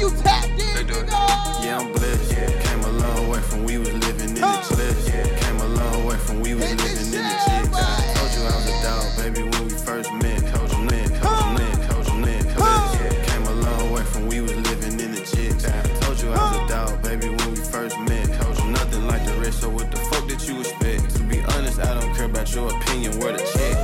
You 0.00 0.10
tapped 0.22 0.48
in, 0.48 0.86
nigga. 0.86 1.64
Yeah, 1.64 1.78
I'm 1.78 1.92
blessed. 1.92 2.34
Came 2.64 2.80
a 2.80 2.90
long 2.90 3.28
way 3.28 3.40
from 3.40 3.64
we 3.64 3.78
was 3.78 3.92
living 3.92 4.30
in 4.30 4.34
the 4.34 4.60
cliffs. 4.64 5.10
Came 5.10 5.58
a 5.60 5.68
long 5.68 6.06
way 6.06 6.16
from 6.16 6.40
we 6.40 6.54
was 6.54 6.64
living 6.64 7.06
in 7.06 7.10
the 7.12 7.36
chicks. 7.44 7.68
Told 8.14 8.30
you 8.34 8.42
I 8.42 8.54
was 8.56 8.66
a 8.68 8.82
dog, 8.82 9.16
baby, 9.16 9.42
when 9.42 9.64
we 9.68 9.74
first 9.74 10.12
met. 10.14 10.40
Told 10.52 10.70
you 10.72 10.86
then, 10.88 11.10
told 11.20 11.46
you 11.46 11.54
then, 11.56 11.88
told 11.88 12.06
you 12.08 12.24
then. 12.24 12.42
Blessed. 12.54 13.30
Came 13.30 13.44
a 13.44 13.54
long 13.54 13.92
way 13.92 14.02
from 14.02 14.26
we 14.26 14.40
was 14.40 14.54
living 14.68 15.00
in 15.00 15.12
the 15.12 15.20
chicks. 15.20 15.64
Told 16.00 16.20
you 16.20 16.30
I 16.32 16.32
was 16.32 16.56
a 16.58 16.72
dog, 16.72 17.02
baby, 17.02 17.28
when 17.28 17.50
we 17.50 17.56
first 17.56 17.98
met. 18.00 18.26
Told 18.40 18.58
you 18.58 18.66
nothing 18.70 19.06
like 19.06 19.24
the 19.24 19.34
rest, 19.40 19.60
so 19.60 19.68
what 19.70 19.90
the 19.90 19.98
fuck 20.10 20.26
did 20.28 20.42
you 20.46 20.60
expect? 20.60 21.14
To 21.16 21.22
be 21.22 21.40
honest, 21.54 21.78
I 21.78 21.94
don't 22.00 22.14
care 22.14 22.26
about 22.26 22.52
your 22.54 22.68
opinion. 22.74 23.18
Where 23.18 23.32
the 23.32 23.42
check? 23.54 23.76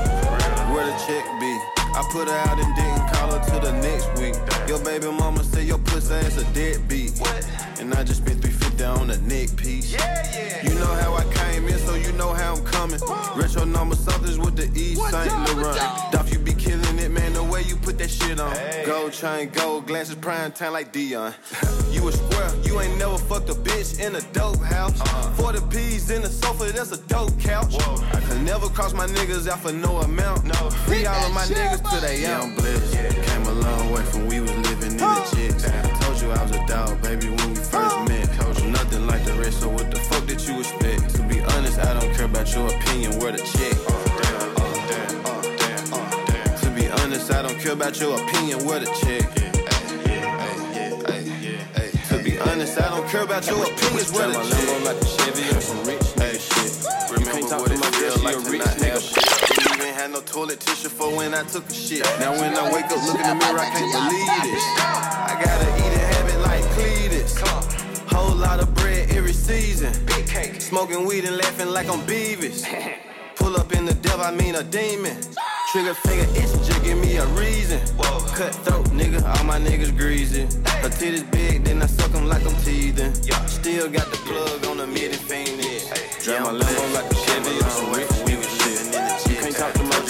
Where 0.74 0.86
the 0.86 0.96
check 1.06 1.24
be? 1.40 1.52
I 1.92 2.06
put 2.12 2.28
her 2.28 2.34
out 2.34 2.58
and 2.58 2.76
didn't 2.76 3.08
call 3.12 3.32
her 3.36 3.42
till 3.50 3.60
the 3.60 3.72
next 3.82 4.08
week. 4.20 4.36
Your 4.68 4.78
baby 4.84 5.10
mama 5.10 5.42
ass 6.10 6.36
a 6.36 6.44
deadbeat. 6.52 7.18
What? 7.18 7.48
And 7.80 7.94
I 7.94 8.04
just 8.04 8.22
spent 8.22 8.42
350 8.42 8.84
on 8.84 9.08
the 9.08 9.18
neck 9.18 9.56
piece. 9.56 9.92
Yeah, 9.92 10.00
yeah. 10.34 10.68
You 10.68 10.74
know 10.78 10.92
how 11.00 11.14
I 11.14 11.24
came 11.32 11.66
in, 11.68 11.78
so 11.78 11.94
you 11.94 12.12
know 12.12 12.32
how 12.32 12.54
I'm 12.54 12.64
coming. 12.64 13.00
Retro 13.36 13.64
number 13.64 13.96
somethings 13.96 14.38
with 14.38 14.56
the 14.56 14.66
Yves 14.66 15.00
St. 15.10 15.56
Laurent. 15.56 16.12
Dolph, 16.12 16.32
you 16.32 16.38
be 16.38 16.52
killing 16.52 16.98
it, 16.98 17.10
man, 17.10 17.32
the 17.32 17.42
way 17.42 17.62
you 17.62 17.76
put 17.76 17.98
that 17.98 18.10
shit 18.10 18.40
on. 18.40 18.54
Gold 18.84 19.12
chain, 19.12 19.50
gold 19.50 19.86
glasses, 19.86 20.16
prime 20.16 20.52
time 20.52 20.72
like 20.72 20.92
Deion. 20.92 21.32
you 21.92 22.06
a 22.06 22.12
square, 22.12 22.50
you 22.64 22.80
ain't 22.80 22.98
never 22.98 23.16
fucked 23.16 23.48
a 23.48 23.54
bitch 23.54 24.00
in 24.00 24.14
a 24.16 24.20
dope 24.32 24.60
house. 24.60 25.00
40 25.40 25.60
P's 25.70 26.10
in 26.10 26.22
the 26.22 26.28
sofa, 26.28 26.72
that's 26.72 26.92
a 26.92 27.00
dope 27.06 27.38
couch. 27.40 27.74
I 28.12 28.20
could 28.20 28.42
never 28.42 28.68
cross 28.68 28.92
my 28.92 29.06
niggas 29.06 29.48
out 29.48 29.60
for 29.60 29.72
no 29.72 29.98
amount. 29.98 30.44
No. 30.44 30.70
Free 30.86 31.06
all 31.06 31.26
of 31.26 31.32
my 31.32 31.44
niggas 31.44 31.88
till 31.90 32.00
they 32.00 32.26
out. 32.26 32.44
I'm 32.44 32.54
blessed. 32.54 33.28
Came 33.28 33.42
a 33.46 33.52
long 33.52 33.92
way 33.92 34.02
from 34.02 34.26
we 34.26 34.40
was 34.40 34.59
in 35.00 35.08
the 35.08 35.24
chicks. 35.34 35.64
Told 36.00 36.20
you 36.20 36.30
I 36.30 36.42
was 36.42 36.52
a 36.52 36.66
dog, 36.66 37.02
baby, 37.02 37.28
when 37.28 37.50
we 37.50 37.56
first 37.56 37.96
met. 38.08 38.28
Told 38.38 38.60
you 38.60 38.70
nothing 38.70 39.06
like 39.06 39.24
the 39.24 39.32
rest, 39.34 39.60
so 39.60 39.68
what 39.68 39.90
the 39.90 39.98
fuck 39.98 40.26
did 40.26 40.40
you 40.46 40.60
expect? 40.60 41.14
To 41.16 41.22
be 41.22 41.40
honest, 41.40 41.78
I 41.78 41.98
don't 41.98 42.14
care 42.14 42.26
about 42.26 42.54
your 42.54 42.68
opinion, 42.68 43.18
where 43.18 43.32
the 43.32 43.42
check. 43.42 43.76
To 46.60 46.70
be 46.70 46.88
honest, 47.02 47.32
I 47.32 47.42
don't 47.42 47.58
care 47.58 47.72
about 47.72 48.00
your 48.00 48.20
opinion, 48.20 48.64
where 48.66 48.80
the 48.80 48.86
check. 49.02 49.24
To 52.08 52.22
be 52.22 52.38
honest, 52.38 52.80
I 52.80 52.88
don't 52.88 53.08
care 53.08 53.22
about 53.22 53.46
your 53.46 53.62
opinions, 53.64 54.12
where 54.12 54.28
the 54.28 54.34
check. 54.34 54.70
like 54.84 55.02
a 55.02 55.06
Chevy 55.06 55.56
or 55.56 55.60
some 55.60 55.84
rich 55.84 56.00
nigga 56.18 56.40
shit. 56.40 57.20
You 57.20 57.26
can't 57.26 57.48
talk 57.48 57.66
to 57.66 57.76
my 57.76 57.90
girl, 57.90 58.16
she 58.16 58.26
a 58.26 58.50
rich 58.50 58.62
nigga 58.62 59.14
shit. 59.14 59.29
Had 60.00 60.12
no 60.12 60.22
toilet 60.22 60.60
tissue 60.60 60.88
for 60.88 61.14
when 61.14 61.34
I 61.34 61.42
took 61.42 61.68
a 61.68 61.74
shit. 61.74 62.06
Now 62.20 62.32
when 62.32 62.56
I 62.56 62.72
wake 62.72 62.86
up, 62.86 63.04
look 63.04 63.20
in 63.20 63.28
the 63.28 63.34
mirror, 63.34 63.60
I 63.60 63.68
can't 63.68 63.92
believe 63.92 64.32
this. 64.48 64.64
I 64.80 65.36
gotta 65.44 65.68
eat 65.76 65.92
a 65.92 66.04
habit 66.14 66.40
like 66.40 66.64
Cletus. 66.72 67.36
Whole 68.08 68.34
lot 68.34 68.60
of 68.60 68.74
bread 68.76 69.10
every 69.10 69.34
season. 69.34 69.92
Big 70.06 70.26
cake. 70.26 70.58
Smoking 70.62 71.04
weed 71.04 71.26
and 71.26 71.36
laughing 71.36 71.68
like 71.68 71.90
I'm 71.90 72.00
Beavis. 72.06 72.64
Pull 73.36 73.56
up 73.56 73.74
in 73.74 73.84
the 73.84 73.92
devil, 73.92 74.24
I 74.24 74.30
mean 74.30 74.54
a 74.54 74.62
demon. 74.62 75.18
Trigger 75.70 75.92
finger 75.92 76.24
itching, 76.32 76.64
just 76.64 76.82
give 76.82 76.96
me 76.96 77.18
a 77.18 77.26
reason. 77.36 77.78
Cut 78.32 78.54
throat, 78.64 78.86
nigga, 78.96 79.22
all 79.22 79.44
my 79.44 79.58
niggas 79.58 79.94
greasy. 79.94 80.44
Her 80.80 80.88
titties 80.88 81.30
big, 81.30 81.64
then 81.64 81.82
I 81.82 81.86
suck 81.86 82.14
'em 82.14 82.26
like 82.26 82.46
I'm 82.46 82.56
teething. 82.64 83.12
Still 83.48 83.90
got 83.90 84.10
the 84.10 84.16
plug 84.24 84.64
on 84.64 84.78
the 84.78 84.86
mid 84.86 85.12
and 85.12 85.20
fiendin'. 85.28 86.24
Drive 86.24 86.40
my 86.44 86.52
Lambo 86.52 86.94
like 86.94 87.12
a 87.12 87.14
Chevy 87.16 87.50
on 87.60 88.09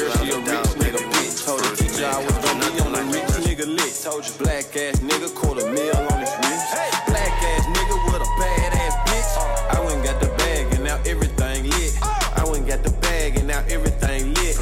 girl, 0.00 0.12
she 0.16 0.30
a 0.30 0.38
rich 0.38 0.72
nigga 0.80 1.02
bitch. 1.12 1.44
Told 1.44 1.60
the 1.60 1.76
teacher 1.76 2.06
I 2.06 2.24
was 2.24 2.36
gonna 2.44 2.70
be 2.72 2.80
on 2.80 2.92
the 2.92 3.02
rich 3.12 3.32
nigga 3.44 3.66
lit. 3.66 3.92
Told 4.02 4.24
you 4.26 4.34
black 4.40 4.76
ass 4.76 4.96
nigga, 5.00 5.28
quarter 5.34 5.66
mil 5.68 5.96
on 5.96 6.20
his 6.20 6.32
wrist. 6.40 6.66
Black 7.06 7.36
ass 7.52 7.64
nigga 7.74 7.96
with 8.06 8.22
a 8.24 8.30
bad 8.40 8.72
ass 8.84 8.94
bitch. 9.06 9.30
I 9.76 9.84
went 9.84 10.04
got 10.04 10.20
the 10.20 10.28
bag 10.40 10.72
and 10.74 10.84
now 10.84 10.98
everything 11.04 11.68
lit. 11.70 11.92
Uh. 12.02 12.40
I 12.40 12.44
went 12.50 12.66
got 12.66 12.82
the 12.82 12.92
bag 13.04 13.36
and 13.36 13.46
now 13.46 13.62
everything 13.68 14.34
lit. 14.34 14.56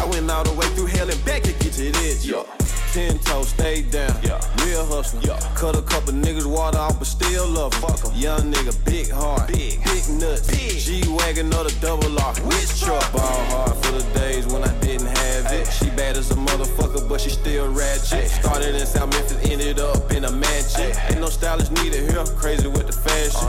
I 0.00 0.04
went 0.06 0.30
all 0.30 0.44
the 0.44 0.52
way 0.52 0.66
through 0.74 0.86
hell 0.86 1.10
and 1.10 1.24
back 1.24 1.42
to 1.42 1.52
get 1.52 1.72
to 1.72 1.90
this. 1.90 2.24
Yeah. 2.24 2.44
Ten 2.92 3.18
toes, 3.18 3.48
stay 3.48 3.82
down. 3.82 4.14
Yeah. 4.22 4.38
Real 4.64 4.86
hustler. 4.86 5.20
Yeah. 5.24 5.40
Cut 5.56 5.74
a 5.76 5.82
couple 5.82 6.12
niggas 6.12 6.46
water 6.46 6.78
off, 6.78 6.98
but 7.00 7.08
still 7.08 7.48
love 7.48 7.74
'em. 7.82 8.14
Young 8.14 8.52
nigga, 8.52 8.72
big 8.84 9.10
heart. 9.10 9.48
Big. 9.48 9.82
Big 9.82 10.08
nuts. 10.20 10.46
Big. 10.46 10.78
G-Wagon 10.78 11.52
or 11.52 11.64
the 11.64 11.74
double 11.80 12.16
R. 12.20 12.34
Which 12.46 12.80
truck? 12.80 13.12
Ball 13.12 13.44
hard 13.50 13.76
for 13.82 13.92
the 13.98 14.13
days 14.34 14.46
when 14.52 14.64
I 14.64 14.72
didn't 14.80 15.06
have 15.06 15.52
it. 15.52 15.66
She 15.66 15.90
bad 15.90 16.16
as 16.16 16.30
a 16.30 16.34
motherfucker, 16.34 17.08
but 17.08 17.20
she 17.20 17.30
still 17.30 17.72
ratchet. 17.72 18.28
Started 18.28 18.74
in 18.74 18.86
South 18.86 19.10
Memphis, 19.10 19.38
ended 19.50 19.78
up 19.78 20.10
in 20.12 20.24
a 20.24 20.32
mansion. 20.32 20.92
Ain't 21.08 21.20
no 21.20 21.28
stylist 21.28 21.72
needed 21.72 22.10
here. 22.10 22.24
Crazy 22.36 22.68
with 22.68 22.86
the 22.86 22.92
fashion. 22.92 23.48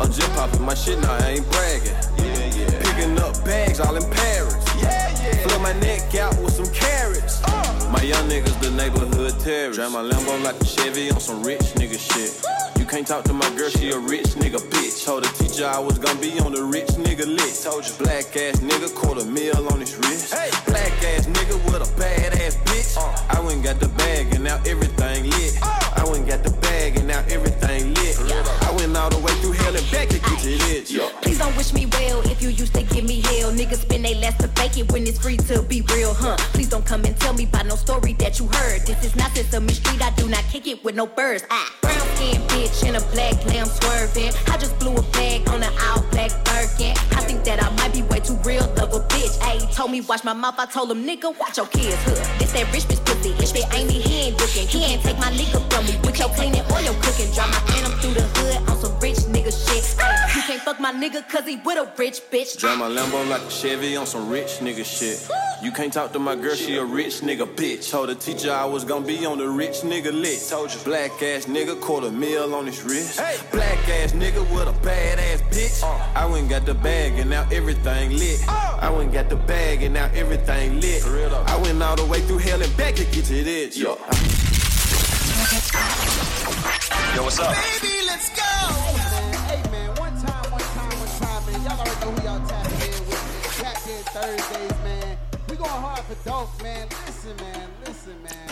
I'm 0.00 0.10
just 0.12 0.30
popping 0.32 0.62
my 0.62 0.74
shit 0.74 0.98
now, 1.00 1.12
I 1.12 1.38
ain't 1.38 1.50
bragging. 1.50 1.96
Picking 2.84 3.18
up 3.18 3.34
bags 3.44 3.80
all 3.80 3.96
in 3.96 4.08
Paris. 4.10 4.54
Flood 5.42 5.62
my 5.62 5.72
neck 5.80 6.14
out 6.14 6.36
with 6.40 6.54
some 6.54 6.70
carats. 6.72 7.42
My 7.90 8.02
young 8.02 8.28
niggas, 8.28 8.58
the 8.60 8.70
neighborhood 8.70 9.38
terrorists. 9.40 9.76
Drive 9.76 9.92
my 9.92 10.02
Lambo 10.02 10.42
like 10.42 10.60
a 10.60 10.64
Chevy 10.64 11.10
on 11.10 11.20
some 11.20 11.42
rich 11.42 11.66
nigga 11.78 11.98
shit. 11.98 12.32
Can't 12.94 13.08
talk 13.08 13.24
to 13.24 13.32
my 13.32 13.50
girl, 13.56 13.68
she 13.70 13.90
a 13.90 13.98
rich 13.98 14.38
nigga 14.38 14.60
bitch. 14.70 15.04
Told 15.04 15.24
the 15.24 15.28
teacher 15.34 15.66
I 15.66 15.80
was 15.80 15.98
gonna 15.98 16.20
be 16.20 16.38
on 16.38 16.52
the 16.52 16.62
rich 16.62 16.94
nigga 16.94 17.26
list. 17.26 17.64
Told 17.64 17.84
you 17.84 17.92
black 17.98 18.36
ass 18.36 18.60
nigga, 18.60 18.94
quarter 18.94 19.24
mil 19.24 19.66
on 19.72 19.80
his 19.80 19.96
wrist. 19.96 20.32
Hey, 20.32 20.48
Black 20.64 20.92
ass 21.02 21.26
nigga 21.26 21.58
with 21.66 21.82
a 21.82 21.98
bad 21.98 22.34
ass 22.34 22.54
bitch. 22.62 22.96
Uh. 22.96 23.36
I 23.36 23.40
went 23.40 23.64
got 23.64 23.80
the 23.80 23.88
bag 23.88 24.32
and 24.32 24.44
now 24.44 24.62
everything 24.64 25.28
lit. 25.28 25.58
Uh. 25.60 25.74
I 25.96 26.04
went 26.08 26.28
got 26.28 26.44
the 26.44 26.52
bag 26.62 26.96
and 26.96 27.08
now 27.08 27.18
everything 27.28 27.94
lit. 27.94 28.14
I 28.62 28.70
went 28.78 28.96
all 28.96 29.10
the 29.10 29.18
way 29.18 29.24
through 29.24 29.24
hell 29.24 29.24
and 29.24 29.33
back 29.94 30.08
to 30.08 30.18
get 30.18 30.38
to 30.40 30.50
this. 30.66 30.90
Yeah. 30.90 31.08
Please 31.22 31.38
don't 31.38 31.56
wish 31.56 31.72
me 31.72 31.86
well 31.86 32.20
if 32.30 32.42
you 32.42 32.48
used 32.50 32.74
to 32.74 32.82
give 32.82 33.04
me 33.04 33.20
hell. 33.22 33.52
Niggas 33.52 33.82
spend 33.86 34.04
they 34.04 34.14
last 34.16 34.40
to 34.40 34.48
fake 34.48 34.76
it 34.76 34.90
when 34.92 35.06
it's 35.06 35.18
free 35.18 35.36
to 35.36 35.62
be 35.62 35.80
real, 35.94 36.12
huh? 36.12 36.36
Please 36.52 36.68
don't 36.68 36.84
come 36.84 37.04
and 37.04 37.16
tell 37.20 37.32
me 37.32 37.44
about 37.44 37.66
no 37.66 37.76
story 37.76 38.12
that 38.14 38.38
you 38.38 38.46
heard. 38.48 38.82
This 38.82 39.02
is 39.04 39.14
not 39.16 39.30
Sesame 39.34 39.72
Street, 39.72 40.02
I 40.02 40.10
do 40.10 40.28
not 40.28 40.44
kick 40.50 40.66
it 40.66 40.84
with 40.84 40.94
no 40.96 41.06
birds. 41.06 41.44
Ah, 41.50 41.72
brown 41.80 42.00
skin 42.16 42.40
bitch 42.48 42.86
in 42.86 42.96
a 42.96 43.00
black 43.14 43.34
lamb 43.46 43.66
swerving. 43.66 44.32
I 44.48 44.58
just 44.58 44.78
blew 44.78 44.94
a 44.96 45.02
bag 45.12 45.48
on 45.48 45.62
an 45.62 45.72
all 45.86 46.02
black 46.10 46.30
Birkin. 46.44 46.94
I 47.16 47.22
think 47.26 47.44
that 47.44 47.62
I 47.62 47.70
might 47.76 47.92
be 47.92 48.02
way 48.02 48.20
too 48.20 48.38
real 48.44 48.64
of 48.64 48.92
a 48.92 49.00
bitch. 49.12 49.38
Ayy, 49.38 49.72
told 49.74 49.90
me 49.90 50.00
watch 50.00 50.24
my 50.24 50.32
mouth, 50.34 50.58
I 50.58 50.66
told 50.66 50.90
him 50.90 51.04
nigga 51.04 51.38
watch 51.38 51.56
your 51.56 51.66
kids. 51.66 51.96
Huh? 52.04 52.14
This 52.38 52.52
that 52.52 52.66
rich 52.72 52.84
bitch 52.84 53.04
pussy. 53.06 53.30
If 53.38 53.54
it 53.54 53.66
ain't 53.74 53.88
me, 53.88 54.00
he 54.00 54.28
ain't 54.28 54.40
looking. 54.40 54.66
He 54.66 54.84
ain't 54.84 55.02
take 55.02 55.18
my 55.18 55.30
nigga 55.30 55.58
from 55.70 55.86
me 55.86 55.96
with 56.04 56.18
your 56.18 56.28
cleaning 56.30 56.64
or 56.72 56.80
your 56.80 56.94
cooking. 57.02 57.13
Nigga 60.94 61.28
cause 61.28 61.44
he 61.46 61.56
with 61.56 61.78
a 61.78 61.92
rich 61.98 62.20
bitch. 62.30 62.58
Drive 62.58 62.78
my 62.78 62.88
Lambo 62.88 63.28
like 63.28 63.42
a 63.42 63.50
Chevy 63.50 63.96
on 63.96 64.06
some 64.06 64.28
rich 64.28 64.58
nigga 64.60 64.84
shit. 64.84 65.28
You 65.62 65.72
can't 65.72 65.92
talk 65.92 66.12
to 66.12 66.18
my 66.18 66.36
girl, 66.36 66.54
she 66.54 66.76
a 66.76 66.84
rich 66.84 67.20
nigga 67.20 67.46
bitch. 67.54 67.90
Told 67.90 68.08
the 68.08 68.14
teacher 68.14 68.52
I 68.52 68.64
was 68.64 68.84
gonna 68.84 69.06
be 69.06 69.24
on 69.26 69.38
the 69.38 69.48
rich 69.48 69.82
nigga 69.82 70.12
lit. 70.12 70.40
Told 70.48 70.72
you 70.72 70.80
black 70.80 71.10
ass 71.22 71.46
nigga, 71.46 71.80
quarter 71.80 72.10
mil 72.10 72.54
on 72.54 72.66
his 72.66 72.82
wrist. 72.82 73.18
Black 73.50 73.78
ass 73.88 74.12
nigga 74.12 74.40
with 74.54 74.68
a 74.68 74.84
bad 74.84 75.18
ass 75.18 75.42
bitch. 75.42 75.82
Uh. 75.82 76.18
I 76.18 76.26
went 76.26 76.48
got 76.48 76.64
the 76.66 76.74
bag 76.74 77.18
and 77.18 77.30
now 77.30 77.46
everything 77.50 78.12
lit. 78.16 78.40
Oh. 78.48 78.78
I 78.80 78.90
went 78.90 79.12
got 79.12 79.28
the 79.28 79.36
bag 79.36 79.82
and 79.82 79.94
now 79.94 80.10
everything 80.14 80.80
lit. 80.80 81.04
I 81.04 81.56
went 81.62 81.82
all 81.82 81.96
the 81.96 82.06
way 82.06 82.20
through 82.20 82.38
hell 82.38 82.62
and 82.62 82.76
back 82.76 82.94
to 82.96 83.04
get 83.04 83.24
to 83.24 83.44
this. 83.44 83.76
Yo. 83.76 83.98
Yo, 87.14 87.22
what's 87.22 87.38
up? 87.38 87.54
Baby, 87.54 88.06
let's 88.06 88.28
go. 88.30 88.43
Thursdays, 94.14 94.70
man. 94.84 95.18
We 95.50 95.56
going 95.56 95.68
hard 95.68 95.98
for 96.04 96.14
dope, 96.24 96.62
man. 96.62 96.86
Listen, 97.04 97.36
man. 97.38 97.68
Listen, 97.84 98.22
man. 98.22 98.48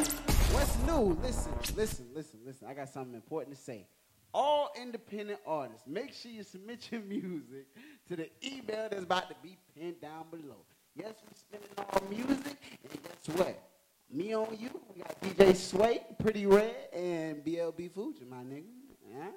What's 0.51 0.77
new? 0.79 1.17
Listen, 1.23 1.53
listen, 1.77 2.07
listen, 2.13 2.41
listen. 2.45 2.67
I 2.67 2.75
got 2.75 2.89
something 2.89 3.15
important 3.15 3.57
to 3.57 3.63
say. 3.63 3.87
All 4.35 4.73
independent 4.77 5.39
artists, 5.47 5.87
make 5.87 6.13
sure 6.15 6.33
you 6.33 6.43
submit 6.43 6.89
your 6.91 7.03
music 7.03 7.69
to 8.09 8.17
the 8.17 8.29
email 8.45 8.89
that's 8.91 9.05
about 9.05 9.29
to 9.29 9.37
be 9.41 9.57
pinned 9.79 10.01
down 10.01 10.25
below. 10.33 10.65
Yes, 10.97 11.15
we 11.29 11.33
spinning 11.37 11.69
all 11.79 12.03
music. 12.11 12.57
And 12.91 13.01
guess 13.05 13.37
what? 13.37 13.63
Me 14.11 14.35
on 14.35 14.59
you. 14.59 14.71
We 14.93 15.01
got 15.01 15.23
DJ 15.23 15.55
Sway, 15.55 16.01
Pretty 16.21 16.45
Red, 16.45 16.75
and 16.93 17.45
BLB 17.45 17.93
Fuji, 17.93 18.25
my 18.29 18.39
nigga. 18.39 18.65
Yeah. 19.09 19.29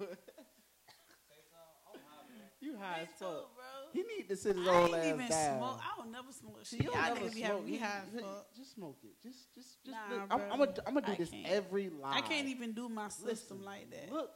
you 2.62 2.78
high 2.78 3.02
as 3.02 3.08
fuck. 3.18 3.51
He 3.92 4.02
need 4.02 4.28
to 4.28 4.36
sit 4.36 4.56
his 4.56 4.66
I 4.66 4.74
old 4.74 4.86
ain't 4.88 4.96
ass 4.96 5.06
even 5.06 5.28
down. 5.28 5.58
smoke. 5.58 5.80
I 5.82 5.96
don't 5.96 6.12
never 6.12 6.32
smoke 6.32 6.58
See, 6.64 6.76
shit. 6.76 6.86
you 6.86 6.92
Y'all 6.92 7.02
don't 7.08 7.14
never 7.14 7.26
niggas 7.30 7.34
be 7.34 7.40
having 7.42 7.64
me 7.66 7.78
smoke. 7.78 7.88
high 7.88 8.00
as 8.06 8.12
You- 8.14 8.20
fuck. 8.20 8.46
Just 8.56 8.74
smoke 8.74 8.98
it. 9.04 9.22
Just, 9.22 9.54
just, 9.54 9.84
just. 9.84 9.96
Nah, 9.96 10.16
look. 10.16 10.28
bro. 10.28 10.38
I'm, 10.38 10.52
I'm 10.52 10.58
gonna, 10.58 10.74
I'm 10.86 10.94
gonna 10.94 11.06
do 11.06 11.12
I 11.12 11.16
this 11.16 11.30
can't. 11.30 11.46
every 11.46 11.90
live. 11.90 12.14
I 12.16 12.20
can't 12.22 12.48
even 12.48 12.72
do 12.72 12.88
my 12.88 13.08
system 13.08 13.26
Listen, 13.28 13.64
like 13.64 13.90
that. 13.90 14.12
Look 14.12 14.30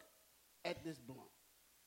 at 0.65 0.85
this 0.85 0.99
blunt. 0.99 1.21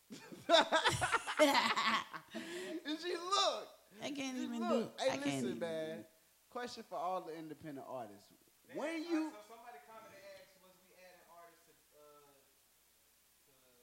and 0.10 0.20
she 3.04 3.14
look. 3.14 3.68
I 4.02 4.12
can't 4.12 4.36
Just 4.38 4.48
even 4.48 4.70
look. 4.70 4.98
do. 4.98 5.04
Hey, 5.04 5.12
I 5.12 5.18
can't 5.18 5.26
listen, 5.26 5.46
even. 5.48 5.60
man. 5.60 6.06
Question 6.50 6.84
for 6.90 6.98
all 6.98 7.22
the 7.22 7.38
independent 7.38 7.86
artists. 7.90 8.28
When 8.76 9.04
you. 9.04 9.32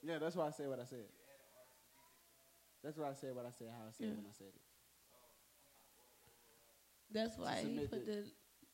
Yeah, 0.03 0.19
that's 0.19 0.35
why 0.35 0.47
I 0.47 0.51
said 0.51 0.67
what 0.69 0.79
I 0.79 0.85
said. 0.85 1.05
That's 2.87 2.97
why 2.97 3.09
I 3.09 3.13
said 3.15 3.35
what 3.35 3.45
I 3.45 3.49
said, 3.51 3.67
how 3.69 3.83
I 3.85 3.91
said 3.91 4.07
Yeah. 4.07 4.13
when 4.13 4.25
I 4.29 4.31
said 4.37 4.47
it. 4.47 4.61
That's 7.11 7.37
why 7.37 7.55
he 7.55 7.63
submit 7.63 7.91
put 7.91 8.05
the, 8.05 8.17
it. 8.19 8.25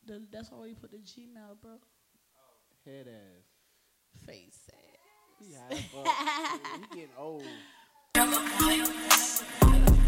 the. 0.05 0.21
That's 0.31 0.51
why 0.51 0.67
he 0.67 0.75
put 0.75 0.91
the 0.91 0.97
Gmail, 0.97 1.59
bro. 1.59 1.79
Head 2.85 3.07
ass. 3.07 4.23
Face 4.23 4.69
ass. 4.69 4.77
He 5.39 5.55
high 5.55 5.71
as 5.71 5.79
he 6.91 6.95
getting 6.95 7.17
old. 7.17 7.43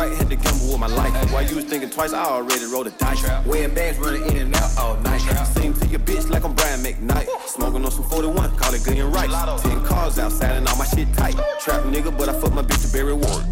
right, 0.00 0.16
had 0.16 0.30
to 0.30 0.36
gamble 0.36 0.68
with 0.68 0.78
my 0.78 0.86
life. 0.86 1.32
While 1.32 1.44
you 1.44 1.56
was 1.56 1.64
thinking 1.64 1.90
twice, 1.90 2.12
I 2.12 2.24
already 2.24 2.64
rolled 2.66 2.86
a 2.86 2.90
dice. 2.90 3.22
Wearing 3.46 3.74
bags, 3.74 3.98
running 3.98 4.26
in 4.28 4.36
and 4.38 4.56
out 4.56 4.78
all 4.78 4.96
night. 5.00 5.20
Sing 5.54 5.74
to 5.74 5.86
your 5.86 6.00
bitch 6.00 6.28
like 6.30 6.44
I'm 6.44 6.54
Brian 6.54 6.80
McKnight. 6.80 7.26
Smoking 7.46 7.84
on 7.84 7.90
some 7.90 8.04
41, 8.04 8.56
call 8.56 8.74
it 8.74 8.84
good 8.84 8.98
and 8.98 9.12
right. 9.14 9.30
Ten 9.60 9.84
cars 9.84 10.18
outside 10.18 10.56
and 10.56 10.68
all 10.68 10.76
my 10.76 10.86
shit 10.86 11.12
tight. 11.14 11.34
Trap 11.60 11.82
nigga, 11.84 12.16
but 12.16 12.28
I 12.28 12.32
fuck 12.40 12.52
my 12.52 12.62
bitch 12.62 12.86
to 12.86 12.92
Barry 12.92 13.12
White. 13.12 13.44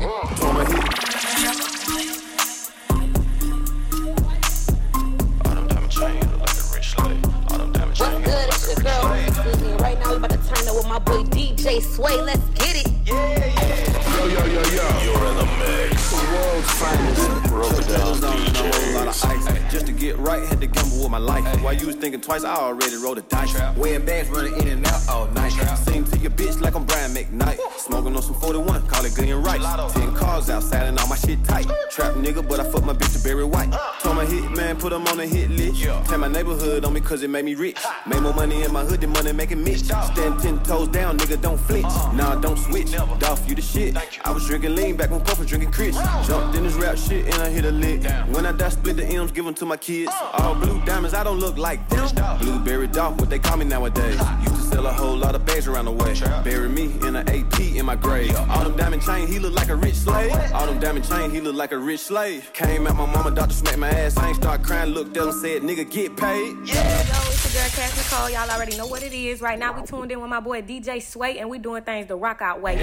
Twice, 22.28 22.44
I 22.44 22.56
already 22.56 22.96
rolled 22.96 23.16
a 23.16 23.22
dice. 23.22 23.56
Wearing 23.76 24.04
bags, 24.04 24.28
running 24.28 24.54
in 24.60 24.68
and 24.68 24.86
out 24.86 25.08
all 25.08 25.26
night. 25.28 25.52
Sing 25.84 26.04
to 26.04 26.18
your 26.18 26.30
bitch 26.30 26.60
like 26.60 26.74
I'm 26.74 26.84
Brian 26.84 27.12
McKnight. 27.12 27.58
Smoking 27.78 28.14
on 28.14 28.22
some 28.22 28.34
41, 28.34 28.86
call 28.86 29.04
it 29.06 29.18
and 29.18 29.44
right. 29.44 29.60
Ten 29.92 30.14
cars 30.14 30.50
outside 30.50 30.86
and 30.88 30.98
all 30.98 31.08
my 31.08 31.16
shit 31.16 31.42
tight. 31.44 31.66
Trap 31.90 32.14
nigga, 32.16 32.46
but 32.46 32.60
I 32.60 32.64
fuck 32.70 32.84
my 32.84 32.92
bitch 32.92 33.16
to 33.16 33.24
Barry 33.24 33.44
White. 33.44 33.72
Told 34.18 34.30
my 34.30 34.34
hit 34.34 34.56
man, 34.56 34.76
put 34.76 34.92
him 34.92 35.06
on 35.06 35.20
a 35.20 35.26
hit 35.26 35.48
list. 35.50 35.80
Tell 36.08 36.18
my 36.18 36.26
neighborhood 36.26 36.84
on 36.84 36.92
me 36.92 37.00
cause 37.00 37.22
it 37.22 37.30
made 37.30 37.44
me 37.44 37.54
rich. 37.54 37.78
Made 38.04 38.20
more 38.20 38.34
money 38.34 38.64
in 38.64 38.72
my 38.72 38.84
hood 38.84 39.00
than 39.00 39.10
money 39.10 39.32
making 39.32 39.62
Mitch. 39.62 39.84
Stand 39.84 40.40
ten 40.42 40.58
toes 40.64 40.88
down, 40.88 41.16
nigga, 41.18 41.40
don't 41.40 41.56
flinch. 41.56 41.86
Nah, 42.14 42.34
don't 42.34 42.58
switch. 42.58 42.90
Dolph, 43.20 43.48
you 43.48 43.54
the 43.54 43.62
shit. 43.62 43.96
I 44.26 44.32
was 44.32 44.44
drinking 44.44 44.74
lean 44.74 44.96
back 44.96 45.12
when 45.12 45.20
Puff 45.20 45.38
was 45.38 45.46
drinking 45.46 45.70
Chris. 45.70 45.96
Jumped 46.26 46.56
in 46.56 46.64
this 46.64 46.74
rap 46.74 46.98
shit 46.98 47.26
and 47.26 47.34
I 47.34 47.48
hit 47.48 47.64
a 47.64 47.70
lick. 47.70 48.02
When 48.34 48.44
I 48.44 48.50
die, 48.50 48.70
split 48.70 48.96
the 48.96 49.04
M's, 49.04 49.30
give 49.30 49.44
them 49.44 49.54
to 49.54 49.64
my 49.64 49.76
kids. 49.76 50.12
All 50.32 50.56
blue 50.56 50.84
diamonds, 50.84 51.14
I 51.14 51.22
don't 51.22 51.38
look 51.38 51.56
like 51.56 51.88
them. 51.88 52.08
Blueberry 52.40 52.88
Dolph, 52.88 53.20
what 53.20 53.30
they 53.30 53.38
call 53.38 53.56
me 53.56 53.66
nowadays. 53.66 54.18
Used 54.40 54.56
to 54.56 54.62
sell 54.62 54.86
a 54.88 54.92
whole 54.92 55.16
lot 55.16 55.36
of 55.36 55.46
bags 55.46 55.68
around 55.68 55.84
the 55.84 55.92
way. 55.92 56.14
Bury 56.42 56.68
me 56.68 56.92
in 57.06 57.14
an 57.14 57.28
AP 57.28 57.60
in 57.60 57.86
my 57.86 57.94
grave. 57.94 58.34
All 58.50 58.64
them 58.64 58.76
diamond 58.76 59.02
chain, 59.02 59.28
he 59.28 59.38
look 59.38 59.54
like 59.54 59.68
a 59.68 59.76
rich 59.76 59.94
slave. 59.94 60.32
All 60.52 60.66
them 60.66 60.80
diamond 60.80 61.08
chain, 61.08 61.30
he 61.30 61.40
look 61.40 61.54
like 61.54 61.70
a 61.70 61.78
rich 61.78 62.00
slave. 62.00 62.52
Came 62.52 62.84
out 62.88 62.96
my 62.96 63.06
mama, 63.06 63.30
doctor 63.30 63.54
smacked 63.54 63.78
my 63.78 63.88
ass. 63.90 64.07
I 64.16 64.28
ain't 64.28 64.36
start 64.36 64.62
crying, 64.62 64.90
looked 64.94 65.16
at 65.16 65.24
him, 65.24 65.32
said, 65.32 65.62
nigga, 65.62 65.90
get 65.90 66.16
paid. 66.16 66.56
Yo, 66.56 66.62
it's 66.64 67.54
your 67.54 67.62
girl 67.62 67.70
Cass 67.70 68.10
Nicole. 68.10 68.30
Y'all 68.30 68.50
already 68.50 68.76
know 68.76 68.86
what 68.86 69.02
it 69.02 69.12
is. 69.12 69.40
Right 69.40 69.58
now, 69.58 69.78
we 69.78 69.86
tuned 69.86 70.10
in 70.10 70.20
with 70.20 70.30
my 70.30 70.40
boy 70.40 70.62
DJ 70.62 71.02
Sway, 71.02 71.38
and 71.38 71.50
we 71.50 71.58
doing 71.58 71.82
things 71.82 72.06
the 72.06 72.16
rock 72.16 72.40
out 72.40 72.62
way. 72.62 72.76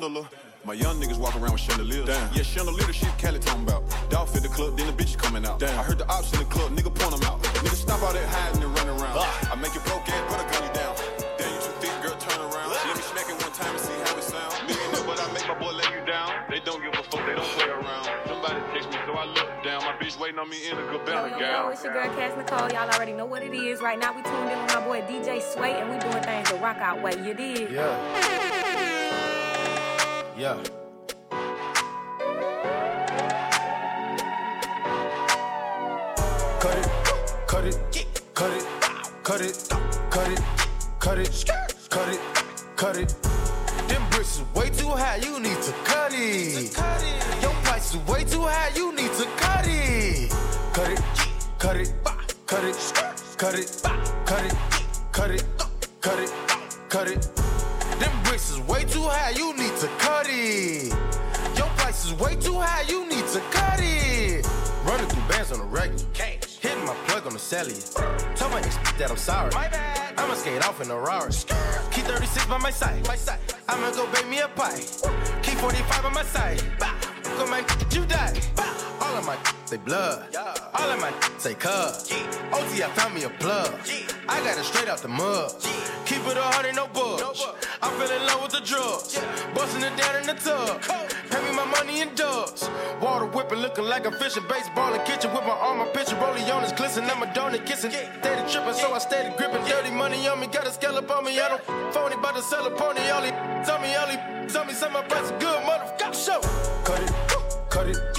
Now 0.00 0.28
Cut 36.60 36.76
it, 36.76 36.88
cut 37.46 37.64
it, 37.64 37.78
cut 38.34 38.50
it, 38.52 38.66
cut 39.22 39.40
it, 39.40 39.68
cut 40.10 40.28
it, 40.28 40.42
cut 40.98 41.18
it, 41.18 41.44
cut 41.88 42.08
it, 42.08 42.20
cut 42.74 42.96
it. 42.96 43.08
Them 43.86 44.02
bricks 44.10 44.38
is 44.38 44.44
way 44.56 44.68
too 44.70 44.88
high, 44.88 45.16
you 45.16 45.38
need 45.38 45.62
to 45.62 45.72
cut 45.84 46.12
it. 46.12 46.76
Your 47.40 47.52
price 47.62 47.94
is 47.94 48.00
way 48.08 48.24
too 48.24 48.42
high, 48.42 48.72
you 48.74 48.92
need 48.92 49.12
to 49.12 49.24
cut 49.36 49.66
it. 49.68 50.32
Cut 50.72 50.90
it, 50.90 51.00
cut 51.58 51.76
it, 51.76 51.94
cut 52.46 52.64
it, 52.64 52.76
cut 53.36 53.54
it, 53.54 53.82
cut 54.26 54.44
it, 54.44 54.54
cut 55.12 55.30
it, 55.30 55.44
cut 56.00 56.18
it, 56.18 56.32
cut 56.88 57.08
it. 57.08 57.22
Them 58.00 58.22
bricks 58.24 58.50
is 58.50 58.58
way 58.60 58.84
too 58.84 59.02
high, 59.02 59.30
you 59.30 59.56
need 59.56 59.76
to 59.76 59.86
cut 59.98 60.26
it. 60.28 60.92
Your 61.56 61.68
price 61.78 62.04
is 62.04 62.14
way 62.14 62.34
too 62.34 62.58
high, 62.58 62.82
you 62.88 63.08
need 63.08 63.26
to 63.28 63.40
cut 63.52 63.78
it. 63.80 64.44
Running 64.84 65.06
through 65.06 65.28
bands 65.28 65.52
on 65.52 65.58
the 65.60 65.64
regular. 65.66 66.37
My 67.28 67.32
on 67.32 67.34
the 67.34 67.40
cellular. 67.40 68.34
Tell 68.36 68.48
my 68.48 68.60
ex 68.60 68.76
that 68.96 69.10
I'm 69.10 69.16
sorry. 69.18 69.52
I'ma 70.16 70.32
skate 70.34 70.66
off 70.66 70.80
in 70.80 70.90
a 70.90 70.96
Rari. 70.96 71.30
Keep 71.90 72.04
36 72.06 72.46
by 72.46 72.56
my 72.56 72.70
side. 72.70 73.06
My 73.06 73.16
side. 73.16 73.38
I'ma 73.68 73.90
go 73.90 74.10
bake 74.12 74.28
me 74.28 74.38
a 74.38 74.48
pie. 74.48 74.80
Keep 75.42 75.58
45 75.58 76.06
on 76.06 76.14
my 76.14 76.22
side. 76.22 76.62
Go 77.36 77.46
man, 77.50 77.64
you 77.90 78.06
die. 78.06 78.32
All 79.02 79.14
of 79.16 79.26
my 79.26 79.36
say 79.66 79.76
blood. 79.76 80.34
All 80.72 80.90
of 80.90 81.00
my 81.00 81.12
say 81.36 81.54
cuz. 81.54 82.10
OT, 82.50 82.82
I 82.82 82.88
found 82.96 83.14
me 83.14 83.24
a 83.24 83.30
plug. 83.30 83.74
I 84.26 84.40
got 84.40 84.56
it 84.56 84.64
straight 84.64 84.88
out 84.88 84.98
the 84.98 85.08
mud. 85.08 85.52
Keep 86.06 86.26
it 86.26 86.36
a 86.38 86.42
hundred, 86.42 86.76
no 86.76 86.86
bugs. 86.86 87.44
I'm 87.82 87.92
feeling 88.00 88.26
low 88.26 88.42
with 88.42 88.52
the 88.52 88.62
drugs. 88.64 89.20
Busting 89.54 89.82
it 89.82 89.94
down 89.98 90.16
in 90.16 90.26
the 90.26 90.34
tub. 90.34 90.80
Money 91.78 92.00
in 92.00 92.12
dubs. 92.16 92.68
Water 93.00 93.26
whipping, 93.26 93.60
looking 93.60 93.84
like 93.84 94.04
a 94.04 94.10
fish 94.10 94.36
in 94.36 94.42
baseball 94.48 94.92
in 94.94 95.00
kitchen. 95.06 95.32
With 95.32 95.44
my 95.44 95.50
arm, 95.50 95.78
my 95.78 95.86
picture, 95.86 96.16
rolling 96.16 96.50
on 96.50 96.62
his 96.62 96.72
glisten. 96.72 97.04
I'm 97.04 97.22
a 97.22 97.26
donut 97.26 97.64
kissing. 97.66 97.92
Steady 97.92 98.52
tripping, 98.52 98.74
so 98.74 98.92
I 98.92 98.98
steady 98.98 99.36
gripping. 99.36 99.64
Dirty 99.64 99.92
money 99.92 100.26
on 100.26 100.40
me, 100.40 100.48
got 100.48 100.66
a 100.66 100.72
scallop 100.72 101.08
on 101.10 101.24
me. 101.24 101.38
I 101.38 101.48
don't 101.48 101.94
phony, 101.94 102.16
about 102.16 102.34
to 102.34 102.42
sell 102.42 102.66
a 102.66 102.70
pony. 102.70 103.08
All 103.10 103.22
he 103.22 103.30
tell 103.64 103.78
me, 103.80 103.94
all 103.94 104.08
he 104.08 104.16
tell 104.48 104.64
me, 104.64 104.72
some 104.72 104.92
my 104.92 105.02
price 105.02 105.30
good, 105.38 105.60
motherfucker. 105.62 106.14
Show. 106.26 106.40
Cut 106.84 107.00
it, 107.00 107.12
cut 107.70 107.88
it, 107.88 108.17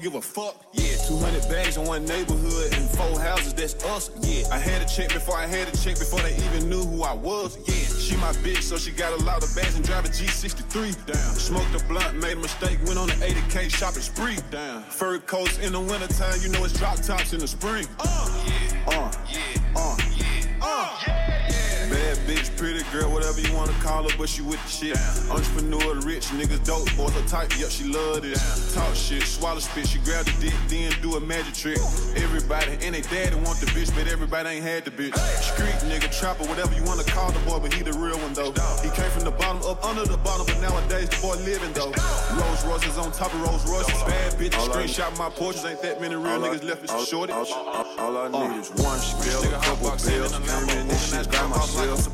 don't 0.00 0.12
give 0.12 0.18
a 0.18 0.22
fuck. 0.22 0.56
Yeah, 0.72 0.96
200 1.08 1.48
bags 1.48 1.76
in 1.76 1.84
one 1.84 2.04
neighborhood 2.04 2.72
and 2.72 2.88
four 2.90 3.20
houses. 3.20 3.54
That's 3.54 3.74
us. 3.84 4.10
Yeah, 4.20 4.46
I 4.50 4.58
had 4.58 4.82
a 4.82 4.86
check 4.86 5.12
before 5.12 5.36
I 5.36 5.46
had 5.46 5.68
a 5.68 5.76
check 5.76 5.98
before 5.98 6.20
they 6.20 6.34
even 6.36 6.68
knew 6.68 6.82
who 6.82 7.02
I 7.02 7.12
was. 7.12 7.58
Yeah, 7.68 7.98
she 7.98 8.16
my 8.16 8.32
bitch, 8.44 8.62
so 8.62 8.76
she 8.76 8.92
got 8.92 9.12
a 9.18 9.24
lot 9.24 9.42
of 9.42 9.54
bags 9.54 9.76
and 9.76 9.84
drive 9.84 10.04
a 10.04 10.08
G63. 10.08 11.06
Down. 11.06 11.16
Smoked 11.16 11.74
a 11.74 11.84
blunt, 11.86 12.16
made 12.16 12.36
a 12.36 12.40
mistake, 12.40 12.78
went 12.86 12.98
on 12.98 13.10
an 13.10 13.18
80k 13.18 13.70
shopping 13.70 14.02
spree. 14.02 14.38
Down. 14.50 14.82
Fur 14.84 15.18
coats 15.18 15.58
in 15.58 15.72
the 15.72 15.80
wintertime, 15.80 16.38
you 16.42 16.48
know 16.48 16.64
it's 16.64 16.78
drop 16.78 16.96
tops 16.96 17.32
in 17.32 17.40
the 17.40 17.48
spring. 17.48 17.86
Uh, 17.98 18.44
yeah, 18.46 18.84
uh, 18.86 19.12
yeah, 19.28 19.40
uh, 19.76 19.96
yeah, 20.16 20.62
uh. 20.62 20.98
Yeah. 21.06 21.88
Bad 21.90 22.18
bitch, 22.18 22.56
pretty 22.56 22.84
girl, 22.92 23.10
whatever 23.10 23.40
you 23.40 23.52
wanna 23.52 23.72
call 23.82 24.08
her, 24.08 24.16
but 24.16 24.28
she 24.28 24.42
with 24.42 24.59
shit. 24.80 24.96
Entrepreneur, 25.30 25.94
rich 26.00 26.26
niggas, 26.32 26.64
dope 26.64 26.88
boys, 26.96 27.12
her 27.12 27.26
type, 27.28 27.52
yep, 27.58 27.70
she 27.70 27.84
love 27.84 28.22
this. 28.22 28.74
Talk 28.74 28.94
shit, 28.94 29.22
swallow 29.22 29.60
spit, 29.60 29.86
she 29.86 29.98
grab 30.00 30.24
the 30.24 30.32
dick, 30.40 30.54
then 30.68 30.92
do 31.02 31.16
a 31.16 31.20
magic 31.20 31.54
trick. 31.54 31.78
Everybody 32.16 32.72
and 32.82 32.94
they 32.94 33.02
daddy 33.02 33.36
want 33.36 33.60
the 33.60 33.66
bitch, 33.76 33.94
but 33.94 34.08
everybody 34.08 34.48
ain't 34.48 34.64
had 34.64 34.84
the 34.84 34.90
bitch. 34.90 35.16
Street 35.40 35.76
nigga, 35.90 36.08
trapper, 36.18 36.44
whatever 36.44 36.74
you 36.74 36.84
wanna 36.84 37.04
call 37.04 37.30
the 37.32 37.38
boy, 37.40 37.58
but 37.60 37.72
he 37.74 37.82
the 37.82 37.92
real 37.92 38.16
one 38.18 38.32
though. 38.32 38.52
He 38.80 38.90
came 38.96 39.10
from 39.10 39.24
the 39.24 39.30
bottom 39.30 39.62
up 39.68 39.84
under 39.84 40.04
the 40.04 40.16
bottom, 40.18 40.46
but 40.46 40.60
nowadays 40.60 41.08
the 41.10 41.20
boy 41.20 41.36
living 41.44 41.72
though. 41.72 41.92
Rolls 42.40 42.64
Royces 42.64 42.96
on 42.96 43.12
top 43.12 43.34
of 43.34 43.42
Rolls 43.42 43.68
Royces, 43.68 44.02
bad 44.08 44.32
bitches, 44.34 44.64
screenshot 44.68 45.16
my 45.18 45.28
portraits, 45.28 45.66
ain't 45.66 45.82
that 45.82 46.00
many 46.00 46.16
real 46.16 46.40
niggas 46.40 46.64
left, 46.64 46.84
it's 46.84 46.92
a 46.92 47.04
shortage. 47.04 47.36
All, 47.36 48.16
I 48.16 48.28
need 48.28 48.60
is 48.60 48.70
one 48.80 48.98
scale, 48.98 49.44
a 49.44 49.60
couple 49.60 49.90
bills, 49.90 50.32
in 50.32 50.88
this 50.88 51.12
shit 51.12 51.30
by 51.30 51.46
myself. 51.48 52.08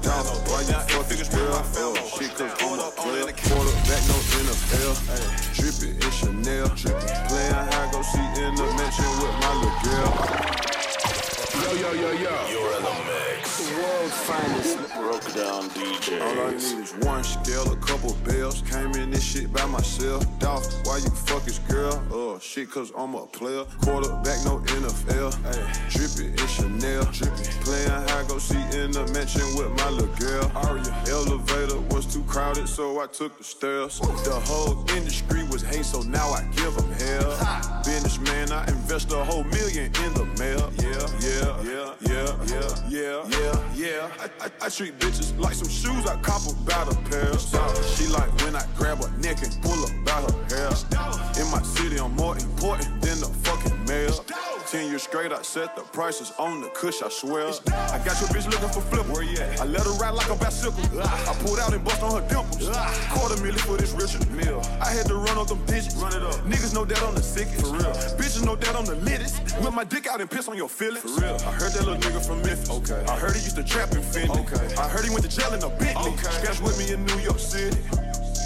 Why 0.50 0.61
you 0.62 0.74
fucking 0.90 1.31
girl? 1.31 1.62
Oh, 1.79 1.94
shit, 2.18 2.35
cause 2.35 2.56
I'm 2.59 2.73
a 2.73 2.77
no 2.77 4.16
NFL. 4.40 4.95
Drippy, 5.55 5.97
it's 5.99 6.16
Chanel. 6.16 6.69
Playing 6.69 7.53
high, 7.53 7.88
go 7.92 8.03
see 8.03 8.19
in 8.40 8.55
the 8.55 8.64
mansion 8.77 9.12
with 9.21 9.37
my 9.40 9.53
little 9.61 9.79
girl. 9.85 10.12
Yo, 11.62 11.71
yo, 11.75 11.90
yo, 11.92 12.11
yo. 12.12 12.35
You're 12.51 12.77
in 12.77 12.83
the 12.83 12.90
mix. 13.07 13.36
The 13.57 13.62
world's 13.81 14.12
finest 14.12 14.77
broke 14.97 15.35
down 15.35 15.71
DJ. 15.71 16.21
All 16.21 16.47
I 16.47 16.51
need 16.51 16.85
is 16.85 16.92
one 17.07 17.25
scale, 17.25 17.73
a 17.73 17.77
couple 17.77 18.12
bells. 18.23 18.61
Came 18.61 18.92
in 18.92 19.11
this 19.11 19.25
shit 19.25 19.51
by 19.51 19.64
myself. 19.64 20.27
Dolph, 20.38 20.66
why 20.85 20.99
you 20.99 21.09
fuck 21.09 21.45
his 21.45 21.59
girl? 21.61 22.05
Oh, 22.11 22.38
shit, 22.38 22.71
cause 22.71 22.92
I'm 22.95 23.14
a 23.14 23.25
player. 23.25 23.64
Quarterback, 23.81 24.45
no 24.45 24.59
NFL. 24.59 25.33
Ay, 25.47 25.88
drippy, 25.88 26.35
it's 26.35 26.53
Chanel. 26.53 27.05
Drippy. 27.05 27.45
Playing 27.64 27.88
high, 27.88 28.25
go 28.29 28.37
see 28.37 28.61
in 28.77 28.90
the 28.90 29.07
mansion 29.14 29.49
with 29.57 29.71
my 29.79 29.88
little 29.88 30.14
girl. 30.16 30.53
Aria. 30.55 30.95
Elevator 31.09 31.81
was 31.95 32.05
too 32.05 32.25
crowded, 32.25 32.69
so 32.69 33.01
I 33.01 33.07
took 33.07 33.38
the 33.38 33.45
stairs. 33.45 33.99
The 34.01 34.38
whole 34.45 34.85
industry 34.90 35.45
was 35.45 35.62
hate, 35.62 35.87
so 35.87 36.03
now 36.03 36.29
I 36.29 36.45
give 36.57 36.75
them 36.75 36.92
hell. 36.92 37.83
Businessman, 37.85 38.53
I 38.53 38.66
invest 38.69 39.12
a 39.12 39.25
whole 39.25 39.45
million 39.45 39.87
in 40.05 40.12
the 40.12 40.27
mail. 40.38 40.71
Yeah, 40.77 41.07
yeah, 41.25 41.57
yeah, 41.62 41.95
yeah, 42.03 42.37
yeah, 42.45 42.66
yeah, 42.88 43.25
yeah, 43.29 43.45
yeah. 43.74 44.11
I, 44.20 44.46
I, 44.46 44.66
I 44.66 44.68
treat 44.68 44.98
bitches 44.98 45.38
like 45.38 45.54
some 45.54 45.68
shoes, 45.68 46.06
I 46.06 46.16
cop 46.20 46.42
about 46.46 46.92
a 46.92 46.96
pair. 47.11 47.32
She 47.94 48.06
like 48.09 48.30
when 48.42 48.56
I 48.56 48.64
grab 48.76 49.02
her 49.02 49.11
neck 49.18 49.42
and 49.42 49.52
pull 49.62 49.85
up 49.85 49.92
by 50.04 50.20
her 50.22 50.37
hair. 50.50 50.70
In 51.40 51.50
my 51.50 51.62
city, 51.62 51.98
I'm 51.98 52.14
more 52.16 52.37
important 52.37 53.00
than 53.02 53.20
the 53.20 53.30
fucking 53.44 53.85
mayor. 53.85 54.11
Ten 54.70 54.88
years 54.88 55.04
straight, 55.04 55.32
I 55.32 55.42
set 55.42 55.76
the 55.76 55.82
prices 55.82 56.32
on 56.40 56.61
the 56.61 56.68
cush, 56.70 57.00
I 57.00 57.09
swear. 57.09 57.46
I 57.70 57.98
got 58.04 58.18
your 58.20 58.28
bitch 58.35 58.50
looking 58.50 58.68
for 58.68 58.80
flip. 58.80 59.06
Where 59.06 59.22
you 59.22 59.38
at? 59.38 59.61
I 59.61 59.64
let 59.64 59.82
her 59.82 59.92
ride 59.92 60.14
like 60.14 60.28
a 60.28 60.35
bicycle. 60.35 60.82
Ah. 60.98 61.30
I 61.30 61.35
pulled 61.44 61.61
out 61.61 61.72
and 61.72 61.85
bust 61.85 62.02
on 62.02 62.20
her 62.20 62.28
dimples. 62.28 62.68
Ah. 62.72 62.90
Quarter 63.14 63.40
million 63.42 63.59
for 63.61 63.76
this 63.76 63.92
Richard 63.92 64.28
Mille. 64.32 64.61
I 64.80 64.90
had 64.90 65.06
to 65.06 65.14
run 65.14 65.38
up 65.38 65.46
them 65.46 65.64
digits. 65.66 65.94
Run 65.94 66.12
it 66.12 66.22
up. 66.22 66.35
Niggas 66.50 66.74
know 66.74 66.85
that 66.85 67.00
I'm 67.00 67.14
the 67.14 67.22
sickest. 67.22 67.61
For 67.61 67.74
real. 67.74 67.94
Bitches 68.18 68.44
know 68.44 68.56
that 68.56 68.74
I'm 68.74 68.87
the 68.87 68.96
littest. 68.96 69.38
Whip 69.61 69.72
my 69.72 69.85
dick 69.85 70.09
out 70.09 70.20
and 70.20 70.28
piss 70.28 70.48
on 70.48 70.56
your 70.56 70.68
feelings. 70.68 71.02
For 71.02 71.20
real. 71.20 71.37
I 71.46 71.52
heard 71.52 71.70
that 71.70 71.87
little 71.87 72.00
nigga 72.02 72.26
from 72.26 72.42
Memphis. 72.42 72.68
Okay. 72.68 73.04
I 73.06 73.16
heard 73.16 73.36
he 73.37 73.44
used 73.44 73.57
to 73.57 73.64
trap 73.64 73.92
in 73.92 74.03
Philly. 74.03 74.31
Okay. 74.40 74.75
I 74.77 74.88
heard 74.88 75.05
he 75.05 75.11
went 75.11 75.25
to 75.25 75.35
jail 75.35 75.53
in 75.53 75.62
a 75.62 75.68
Bentley. 75.68 76.12
Okay. 76.12 76.31
Scratch 76.31 76.61
with 76.61 76.79
me 76.79 76.92
in 76.92 77.05
New 77.05 77.18
York 77.18 77.38
City. 77.38 77.77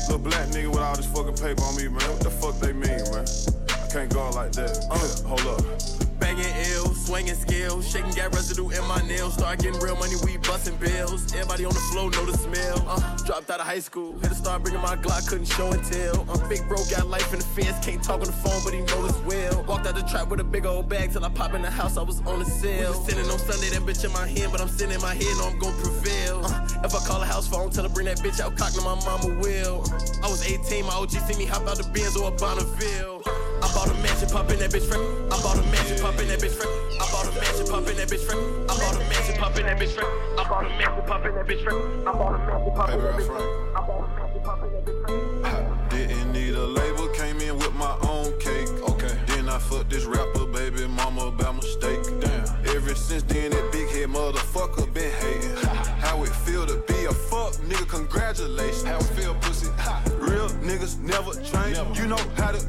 Little 0.09 0.19
black 0.19 0.49
nigga 0.49 0.69
with 0.69 0.81
all 0.81 0.97
this 0.97 1.07
fucking 1.07 1.37
paper 1.37 1.63
on 1.63 1.77
me, 1.77 1.89
man. 1.89 2.09
What 2.11 2.21
the 2.21 2.31
fuck 2.31 2.59
they 2.59 2.73
mean, 2.73 3.03
man? 3.13 3.27
I 3.71 3.87
can't 3.93 4.13
go 4.13 4.31
like 4.31 4.53
that. 4.53 4.87
Uh, 4.91 5.29
hold 5.29 5.47
up. 5.47 6.00
Banging 6.21 6.45
ill, 6.71 6.95
swinging 6.95 7.35
skills, 7.35 7.91
shaking 7.91 8.13
got 8.13 8.35
residue 8.35 8.69
in 8.69 8.87
my 8.87 9.01
nails. 9.09 9.35
Start 9.35 9.59
getting 9.61 9.81
real 9.81 9.97
money, 9.97 10.15
we 10.25 10.37
busting 10.37 10.77
bills. 10.77 11.33
Everybody 11.33 11.65
on 11.65 11.73
the 11.73 11.81
floor 11.91 12.11
know 12.11 12.27
the 12.27 12.37
smell. 12.37 12.85
Uh, 12.87 13.17
dropped 13.25 13.51
out 13.51 13.61
of 13.61 13.67
high 13.67 13.81
school, 13.81 14.13
had 14.21 14.29
to 14.29 14.35
start 14.35 14.63
bringing 14.63 14.83
my 14.83 14.97
Glock, 14.97 15.27
couldn't 15.27 15.47
show 15.47 15.73
and 15.73 15.83
tell. 15.83 16.21
Uh, 16.29 16.49
big 16.49 16.67
bro 16.69 16.77
got 16.91 17.07
life 17.09 17.33
in 17.33 17.39
the 17.39 17.45
fence, 17.45 17.85
can't 17.85 18.03
talk 18.03 18.21
on 18.21 18.27
the 18.27 18.33
phone, 18.33 18.61
but 18.65 18.75
he 18.75 18.81
know 18.81 19.07
this 19.07 19.19
well. 19.25 19.65
Walked 19.65 19.87
out 19.87 19.95
the 19.95 20.03
trap 20.03 20.29
with 20.29 20.41
a 20.41 20.45
big 20.45 20.67
old 20.67 20.89
bag 20.89 21.11
till 21.13 21.25
I 21.25 21.31
pop 21.31 21.55
in 21.55 21.63
the 21.63 21.71
house, 21.71 21.97
I 21.97 22.03
was 22.03 22.21
on 22.21 22.39
the 22.39 22.45
sale. 22.45 22.93
Sitting 22.93 23.25
on 23.31 23.39
Sunday, 23.39 23.71
that 23.71 23.83
bitch 23.83 24.05
in 24.05 24.13
my 24.13 24.27
hand, 24.27 24.53
but 24.53 24.61
I'm 24.61 24.69
sitting 24.69 24.95
in 24.95 25.01
my 25.01 25.15
head, 25.15 25.33
know 25.39 25.49
I'm 25.49 25.59
gon' 25.59 25.75
prevail. 25.81 26.43
Uh, 26.45 26.69
if 26.85 26.95
I 26.95 26.99
call 27.07 27.23
a 27.23 27.27
house 27.27 27.49
phone, 27.49 27.71
tell 27.71 27.85
her 27.85 27.91
bring 27.95 28.07
that 28.07 28.19
bitch 28.19 28.41
out, 28.41 28.57
cock, 28.57 28.77
my 28.77 28.95
mama 29.07 29.41
will. 29.41 29.83
I 30.23 30.29
was 30.29 30.45
18, 30.47 30.85
my 30.85 30.93
OG 30.93 31.11
see 31.11 31.39
me 31.39 31.47
hop 31.47 31.67
out 31.67 31.79
the 31.79 31.85
Benz 31.85 32.17
or 32.17 32.29
a 32.29 32.31
Bonneville. 32.31 33.50
I 33.63 33.69
bought 33.75 33.89
a 33.91 33.95
mansion, 34.03 34.29
pop 34.31 34.51
in 34.51 34.59
that 34.59 34.71
bitch 34.71 34.89
friend. 34.89 35.05
I 35.33 35.41
bought 35.43 35.59
a 35.59 35.63
mansion, 35.71 36.01
pop 36.01 36.19
in 36.19 36.29
that 36.29 36.41
bitch 36.41 36.57
friend. 36.57 36.73
I 37.01 37.07
bought 37.13 37.29
a 37.29 37.33
mansion, 37.41 37.67
pop 37.69 37.89
in 37.89 37.97
that 37.97 38.09
bitch 38.09 38.25
friend. 38.25 38.41
I 38.71 38.75
bought 38.79 38.97
a 38.97 38.99
mansion, 39.01 39.37
pop 39.37 39.57
in 39.59 39.67
that 39.67 39.79
bitch 39.79 39.95
friend. 39.95 40.11
I 40.41 40.49
bought 40.49 40.65
a 40.65 40.69
mansion, 40.69 41.03
pop 41.07 41.25
in 41.27 41.35
that 41.35 41.47
bitch 41.47 41.63
friend. 41.65 42.09
I 42.09 42.13
bought 42.13 42.35
a 42.35 42.39
mansion, 42.39 42.73
pop 42.75 42.91
in 42.91 43.01
that 43.01 43.15
bitch 43.17 43.27
friend. 43.27 43.77
I 43.77 43.81
bought 43.87 44.05
a 44.05 44.09
mansion, 44.17 44.43
pop 44.43 44.63
in 44.65 44.73
that 44.73 44.85
bitch 44.85 45.01
friend. 45.05 45.91
Didn't 45.91 46.33
need 46.33 46.55
a 46.55 46.67
label, 46.67 47.09
came 47.09 47.41
in 47.41 47.59
with 47.59 47.75
my 47.75 47.97
own 48.09 48.39
cake. 48.39 48.69
Okay. 48.89 49.15
Then 49.27 49.49
I 49.49 49.59
fucked 49.59 49.91
this 49.91 50.05
rapper, 50.05 50.47
baby 50.47 50.87
mama, 50.87 51.31
by 51.31 51.53
mistake. 51.53 52.03
Damn. 52.21 52.77
Ever 52.77 52.95
since 52.95 53.23
then, 53.25 53.51
that 53.51 53.73
big 53.73 53.89
head 53.91 54.09
motherfucker 54.09 54.93
been 54.95 55.13
hating. 55.13 55.57
How 56.01 56.23
it 56.23 56.31
feel 56.31 56.67
to 56.67 56.77
be 56.89 57.05
a 57.05 57.13
fuck 57.13 57.53
nigga, 57.69 57.87
congratulations. 57.89 58.85
How 58.85 58.99
it 58.99 59.05
feel, 59.05 59.35
pussy. 59.35 59.69
Real 60.19 60.49
niggas 60.63 60.99
never 61.01 61.35
change. 61.43 61.99
You 61.99 62.07
know 62.07 62.21
how 62.37 62.53
the 62.53 62.61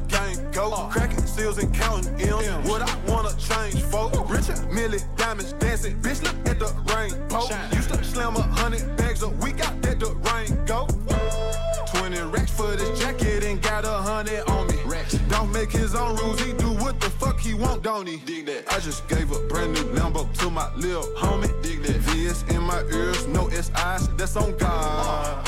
I 18.72 18.78
just 18.80 19.06
gave 19.06 19.30
a 19.30 19.38
brand 19.48 19.74
new 19.74 19.84
Lambo 19.92 20.32
to 20.38 20.48
my 20.50 20.74
lil 20.76 21.02
homie. 21.14 21.62
Dig 21.62 21.82
that. 21.82 21.96
VS 22.08 22.42
in 22.44 22.62
my 22.62 22.82
ears, 22.84 23.26
no 23.26 23.50
SIs, 23.50 24.08
that's 24.16 24.34
on 24.34 24.56
God. 24.56 25.46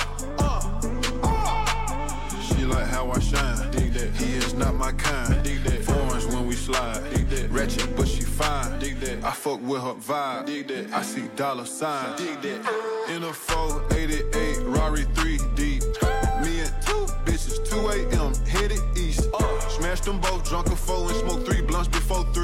She 2.42 2.66
like 2.66 2.87
how 2.87 3.10
I 3.10 3.18
shine. 3.20 3.70
Dig 3.70 3.94
that. 3.94 4.10
He 4.16 4.34
is 4.34 4.52
not 4.52 4.74
my 4.74 4.92
kind. 4.92 5.42
Dig 5.42 5.62
that. 5.64 5.82
Foreigns 5.84 6.26
when 6.26 6.46
we 6.46 6.54
slide. 6.54 7.02
Dig 7.14 7.30
that. 7.30 7.50
Ratchet, 7.50 7.96
but 7.96 8.08
she 8.08 8.20
fine. 8.20 8.79
Dig 8.79 9.00
that. 9.00 9.25
I 9.25 9.31
fuck 9.31 9.60
with 9.62 9.81
her 9.81 9.94
vibe. 9.94 10.44
Dig 10.44 10.68
that. 10.68 10.92
I 10.92 11.00
see 11.00 11.27
dollar 11.35 11.64
signs. 11.64 12.20
Dig 12.20 12.42
that. 12.42 13.08
In 13.08 13.22
a 13.25 13.33
488 13.33 14.66
Rari 14.66 15.04
3 15.14 15.38
deep. 15.56 15.83
Me 16.42 16.60
and 16.60 16.75
two 16.85 17.06
bitches, 17.25 17.56
2 17.70 17.88
a.m. 17.88 18.35
headed 18.46 18.81
east. 18.98 19.31
Smash 19.70 20.02
them 20.02 20.20
both, 20.20 20.46
drunk 20.48 20.66
a 20.66 20.77
four 20.77 21.08
and 21.08 21.16
smoke 21.20 21.46
three 21.46 21.62
blunts 21.62 21.88
before 21.88 22.25
3 22.35 22.43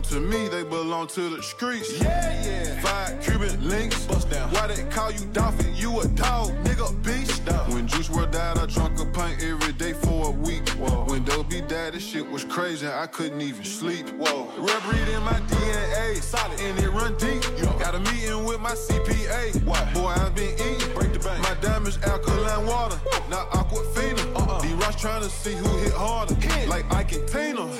belong 0.00 0.02
to 0.02 0.36
me, 0.36 0.48
they 0.48 0.62
belong 0.62 1.06
to 1.08 1.36
the 1.36 1.42
streets. 1.42 2.00
Yeah, 2.00 2.44
yeah. 2.44 2.80
Five 2.80 3.20
Cuban 3.22 3.68
links. 3.68 4.06
Bust 4.06 4.30
down. 4.30 4.50
Why 4.50 4.66
they 4.66 4.82
call 4.84 5.10
you 5.10 5.24
dolphin? 5.32 5.74
You 5.74 6.00
a 6.00 6.08
dog, 6.08 6.50
nigga, 6.64 6.90
beast. 7.04 7.44
Down. 7.44 7.72
When 7.72 7.86
Juice 7.86 8.08
WRLD 8.08 8.32
died, 8.32 8.58
I 8.58 8.66
drunk 8.66 9.00
a 9.00 9.06
pint 9.06 9.42
every 9.42 9.72
day 9.72 9.92
for 9.92 10.28
a 10.28 10.30
week. 10.30 10.68
Whoa. 10.70 11.04
When 11.04 11.24
Dobie 11.24 11.62
died, 11.62 11.94
this 11.94 12.04
shit 12.04 12.28
was 12.28 12.44
crazy. 12.44 12.86
I 12.86 13.06
couldn't 13.06 13.40
even 13.40 13.64
sleep. 13.64 14.08
Whoa. 14.10 14.50
Reverend 14.58 15.08
in 15.10 15.22
my 15.22 15.40
DNA, 15.48 16.22
solid, 16.22 16.60
and 16.60 16.78
it 16.78 16.90
run 16.90 17.16
deep. 17.16 17.42
Yo. 17.58 17.72
Got 17.78 17.94
a 17.94 18.00
meeting 18.12 18.44
with 18.44 18.60
my 18.60 18.72
CPA. 18.72 19.62
Why? 19.64 19.92
Boy, 19.92 20.08
I've 20.08 20.34
been 20.34 20.54
eating. 20.54 20.94
Break 20.94 21.12
the 21.12 21.18
bank. 21.18 21.42
My 21.42 21.54
diamonds 21.60 21.98
alkaline 22.02 22.66
water, 22.66 23.00
Woo. 23.04 23.30
not 23.30 23.50
aquafina. 23.50 24.34
Uh-uh. 24.36 24.60
D-Rush 24.60 25.00
trying 25.00 25.22
to 25.22 25.30
see 25.30 25.54
who 25.54 25.68
hit 25.78 25.92
harder. 25.92 26.34
Hit. 26.34 26.68
Like 26.68 26.90
I 26.92 27.04
can 27.04 27.20
paint 27.26 27.56
them 27.56 27.70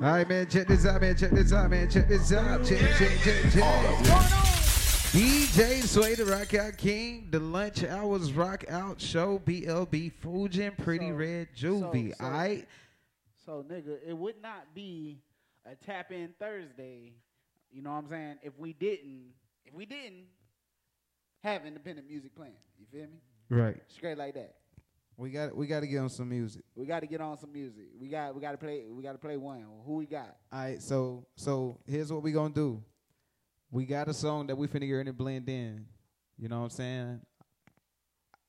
right, 0.00 0.28
man. 0.28 0.48
Check 0.48 0.66
this 0.68 0.86
out, 0.86 1.00
man. 1.00 1.16
Check 1.16 1.30
this 1.30 1.52
out, 1.52 1.70
man. 1.70 1.90
Check 1.90 2.08
this 2.08 2.32
out. 2.32 2.64
Check, 2.64 2.78
check, 2.98 3.18
check, 3.22 3.42
check. 3.52 3.62
DJ 5.12 5.82
Sway, 5.82 6.14
the 6.14 6.24
Rock 6.24 6.54
Out 6.54 6.76
King, 6.76 7.26
the 7.30 7.40
Lunch 7.40 7.82
Hours 7.82 8.32
Rock 8.32 8.64
Out 8.68 9.00
Show, 9.00 9.40
BLB 9.44 10.12
Fujin, 10.22 10.76
Pretty 10.78 11.08
So- 11.08 11.14
Red 11.14 11.48
Juvie. 11.56 12.16
so- 12.16 12.24
All 12.24 12.30
right. 12.30 12.68
So 13.44 13.64
nigga, 13.64 13.98
it 14.06 14.16
would 14.16 14.40
not 14.40 14.72
be 14.74 15.20
a 15.66 15.74
tap 15.74 16.12
in 16.12 16.32
Thursday. 16.38 17.14
You 17.72 17.82
know 17.82 17.90
what 17.90 18.04
I'm 18.04 18.08
saying? 18.08 18.38
If 18.42 18.56
we 18.58 18.72
didn't, 18.72 19.32
if 19.64 19.74
we 19.74 19.84
didn't 19.86 20.26
have 21.42 21.64
independent 21.64 22.08
music 22.08 22.34
playing, 22.34 22.54
you 22.78 22.86
feel 22.90 23.08
me? 23.08 23.20
Right. 23.48 23.76
Straight 23.88 24.18
like 24.18 24.34
that. 24.34 24.54
We 25.16 25.30
got 25.30 25.54
we 25.54 25.66
got 25.66 25.80
to 25.80 25.86
get 25.86 25.98
on 25.98 26.08
some 26.08 26.30
music. 26.30 26.64
We 26.74 26.86
got 26.86 27.00
to 27.00 27.06
get 27.06 27.20
on 27.20 27.36
some 27.38 27.52
music. 27.52 27.84
We 28.00 28.08
got 28.08 28.34
we 28.34 28.40
got 28.40 28.52
to 28.52 28.56
play. 28.56 28.84
We 28.90 29.02
got 29.02 29.12
to 29.12 29.18
play 29.18 29.36
one. 29.36 29.64
Who 29.84 29.96
we 29.96 30.06
got? 30.06 30.36
All 30.50 30.60
right, 30.60 30.80
so 30.80 31.26
so 31.36 31.78
here's 31.86 32.10
what 32.10 32.22
we 32.22 32.32
gonna 32.32 32.54
do. 32.54 32.82
We 33.70 33.84
got 33.84 34.08
a 34.08 34.14
song 34.14 34.46
that 34.46 34.56
we 34.56 34.66
finna 34.66 34.86
get 34.86 34.92
ready 34.94 35.10
to 35.10 35.12
blend 35.12 35.48
in. 35.48 35.84
You 36.38 36.48
know 36.48 36.58
what 36.60 36.64
I'm 36.64 36.70
saying? 36.70 37.20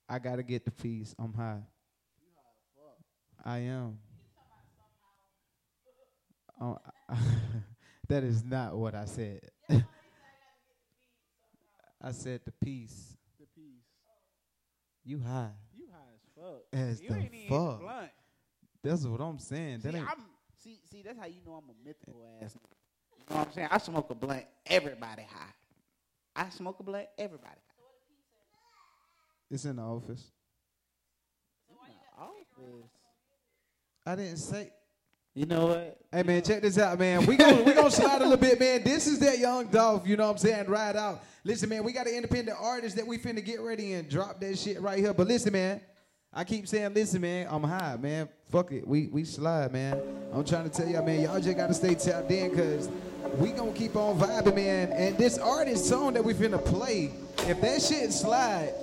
I 0.07 0.19
gotta 0.19 0.43
get 0.43 0.63
the 0.63 0.71
piece. 0.71 1.13
I'm 1.19 1.33
high. 1.33 1.59
You 2.21 2.29
are 2.37 2.53
the 2.55 3.43
fuck. 3.43 3.45
I 3.45 3.57
am. 3.59 3.99
Oh, 6.63 6.77
that 8.07 8.23
is 8.23 8.43
not 8.43 8.77
what 8.77 8.93
I 8.93 9.05
said. 9.05 9.41
I 12.03 12.11
said 12.11 12.41
the 12.45 12.51
piece. 12.51 13.15
The 13.39 13.45
piece. 13.55 13.85
You 15.03 15.19
high. 15.19 15.51
You 15.75 15.85
high 15.91 16.13
as 16.15 16.21
fuck. 16.35 16.61
As 16.73 17.01
you 17.01 17.09
the 17.09 17.15
ain't 17.15 17.49
fuck. 17.49 17.79
blunt. 17.79 18.11
That's 18.83 19.05
what 19.05 19.21
I'm 19.21 19.37
saying. 19.39 19.81
That 19.83 19.93
See, 19.93 19.99
ain't, 19.99 20.07
I'm, 20.09 20.23
see, 20.63 20.79
see, 20.91 21.01
that's 21.03 21.19
how 21.19 21.27
you 21.27 21.41
know 21.45 21.53
I'm 21.53 21.69
a 21.69 21.87
mythical 21.87 22.25
ass. 22.41 22.55
You 23.17 23.23
know 23.29 23.37
what 23.37 23.47
I'm 23.47 23.53
saying? 23.53 23.67
I 23.71 23.77
smoke 23.77 24.09
a 24.09 24.15
blunt, 24.15 24.45
everybody 24.65 25.23
high. 25.23 25.53
I 26.35 26.49
smoke 26.49 26.79
a 26.79 26.83
blunt, 26.83 27.07
everybody 27.17 27.49
high. 27.49 27.85
it's 29.51 29.65
in 29.65 29.75
the 29.75 29.83
office. 29.83 30.31
Office. 32.19 32.89
I 34.05 34.15
didn't 34.15 34.37
say. 34.37 34.71
You 35.33 35.45
know 35.45 35.67
what? 35.67 35.97
Hey 36.11 36.23
man, 36.23 36.41
check 36.41 36.61
this 36.61 36.77
out, 36.77 36.99
man. 36.99 37.25
We 37.25 37.37
gonna 37.37 37.63
we 37.63 37.71
gonna 37.73 37.89
slide 37.89 38.17
a 38.21 38.25
little 38.25 38.35
bit, 38.35 38.59
man. 38.59 38.83
This 38.83 39.07
is 39.07 39.17
that 39.19 39.39
young 39.39 39.67
Dolph, 39.67 40.05
you 40.05 40.17
know 40.17 40.25
what 40.25 40.31
I'm 40.33 40.37
saying? 40.37 40.67
Ride 40.67 40.97
out. 40.97 41.23
Listen, 41.45 41.69
man, 41.69 41.85
we 41.85 41.93
got 41.93 42.05
an 42.05 42.15
independent 42.15 42.57
artist 42.59 42.97
that 42.97 43.07
we 43.07 43.17
finna 43.17 43.43
get 43.43 43.61
ready 43.61 43.93
and 43.93 44.09
drop 44.09 44.41
that 44.41 44.59
shit 44.59 44.81
right 44.81 44.99
here. 44.99 45.13
But 45.13 45.27
listen, 45.27 45.53
man, 45.53 45.79
I 46.33 46.43
keep 46.43 46.67
saying, 46.67 46.93
listen, 46.93 47.21
man, 47.21 47.47
I'm 47.49 47.63
high, 47.63 47.95
man. 47.95 48.27
Fuck 48.49 48.73
it, 48.73 48.85
we 48.85 49.07
we 49.07 49.23
slide, 49.23 49.71
man. 49.71 50.01
I'm 50.33 50.43
trying 50.43 50.69
to 50.69 50.69
tell 50.69 50.89
y'all, 50.89 51.05
man, 51.05 51.21
y'all 51.21 51.39
just 51.39 51.55
gotta 51.55 51.73
stay 51.73 51.95
tapped 51.95 52.29
in, 52.29 52.53
cause 52.53 52.89
we 53.37 53.51
gonna 53.51 53.71
keep 53.71 53.95
on 53.95 54.19
vibing, 54.19 54.55
man. 54.55 54.91
And 54.91 55.17
this 55.17 55.37
artist 55.37 55.85
song 55.85 56.11
that 56.13 56.25
we 56.25 56.33
finna 56.33 56.63
play, 56.63 57.13
if 57.47 57.61
that 57.61 57.81
shit 57.81 58.11
slide, 58.11 58.73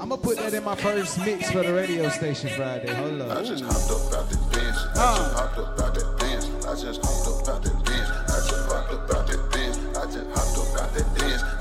I'm 0.00 0.10
gonna 0.10 0.22
put 0.22 0.36
that 0.36 0.54
in 0.54 0.62
my 0.62 0.76
first 0.76 1.18
mix 1.18 1.50
for 1.50 1.62
the 1.62 1.72
radio 1.72 2.08
station 2.08 2.50
Friday. 2.50 2.94
Hold 2.94 3.20
up. 3.20 3.36
I 3.36 3.42
just 3.42 3.64
hopped 3.64 3.90
up 3.90 4.14
out 4.14 4.30
the 4.30 4.36
bench. 4.54 4.76
I 4.94 5.20
just 5.20 5.34
hopped 5.36 5.58
up 5.58 5.78
out 5.80 5.94
that 5.94 6.18
bench. 6.18 6.44
I 6.64 6.74
just 6.74 7.04
hopped 7.04 7.26
up 7.26 7.48
out 7.48 7.62
that 7.64 7.84
bench. 7.84 8.08
I 8.08 8.38
just 8.46 8.70
hopped 8.70 8.92
up 8.92 9.14
out 9.16 9.26
that 9.26 9.50
bench. 9.50 9.76
I 9.96 10.06
just 10.06 10.30
hopped 10.30 10.58
up 10.58 10.82
out 10.82 10.94
that 10.94 11.14
bench. 11.18 11.57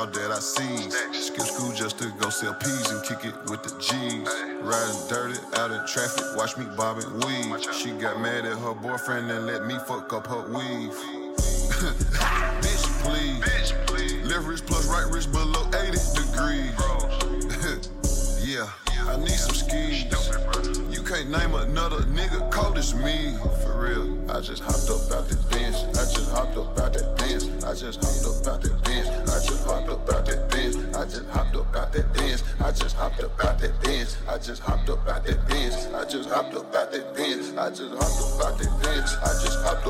That 0.00 0.32
I 0.32 0.38
see. 0.38 0.90
Skip 1.12 1.44
school 1.44 1.72
just 1.72 1.98
to 1.98 2.10
go 2.18 2.30
sell 2.30 2.54
peas 2.54 2.90
and 2.90 3.04
kick 3.04 3.22
it 3.22 3.34
with 3.50 3.62
the 3.62 3.68
G's. 3.78 4.26
Riding 4.64 5.08
dirty 5.10 5.38
out 5.56 5.70
in 5.72 5.86
traffic, 5.86 6.24
watch 6.36 6.56
me 6.56 6.64
bobbing 6.74 7.12
weave. 7.20 7.62
She 7.74 7.90
got 7.90 8.18
mad 8.18 8.46
at 8.46 8.56
her 8.56 8.72
boyfriend 8.72 9.30
and 9.30 9.46
let 9.46 9.66
me 9.66 9.76
fuck 9.86 10.10
up 10.14 10.26
her 10.26 10.40
weave. 10.48 10.90
Bitch, 12.64 12.86
please. 13.04 14.24
Left 14.24 14.46
wrist 14.46 14.64
plus 14.64 14.86
right 14.86 15.06
wrist 15.12 15.30
below 15.32 15.59
name 21.30 21.54
another 21.54 22.00
nigga 22.10 22.50
cold 22.50 22.76
as 22.76 22.92
me. 22.94 23.36
For 23.62 23.86
real, 23.86 24.30
I 24.30 24.40
just 24.40 24.62
hopped 24.62 24.90
up 24.90 25.12
out 25.16 25.28
the 25.28 25.36
bench. 25.48 25.76
I 25.94 26.02
just 26.10 26.30
hopped 26.30 26.56
up 26.56 26.78
out 26.80 26.92
that 26.92 27.16
bench. 27.18 27.44
I 27.62 27.72
just 27.74 28.02
hopped 28.02 28.26
up 28.26 28.46
out 28.52 28.60
that 28.62 28.82
bench. 28.82 29.06
I 29.06 29.38
just 29.38 29.64
hopped 29.64 29.88
up 29.88 30.10
out 30.10 30.26
that 30.26 30.50
bench. 30.50 30.76
I 30.96 31.04
just 31.04 31.26
hopped 31.30 31.54
up 31.54 31.76
out 31.76 31.92
that 31.92 32.12
bench. 32.12 32.42
I 32.60 32.72
just 32.72 32.96
hopped 32.96 33.22
up 33.22 33.44
out 33.44 33.58
that 33.60 33.80
bench. 33.82 34.10
I 34.28 34.38
just 34.38 34.62
hopped 34.62 34.90
up 34.90 35.08
out 35.08 35.24
that 35.24 35.48
bench. 35.48 35.76
I 35.94 36.04
just 36.04 36.28
hopped 36.30 36.54
up 36.56 36.74
out 36.74 36.92
that 36.92 37.14
bench. 37.14 37.44
I 37.56 37.70
just 37.70 37.94
hopped 37.94 38.20
up 38.20 38.46
out 38.46 38.58
that 38.58 38.82
bench. 38.82 39.10
I 39.22 39.30
just 39.38 39.58
hopped 39.62 39.76
up 39.76 39.86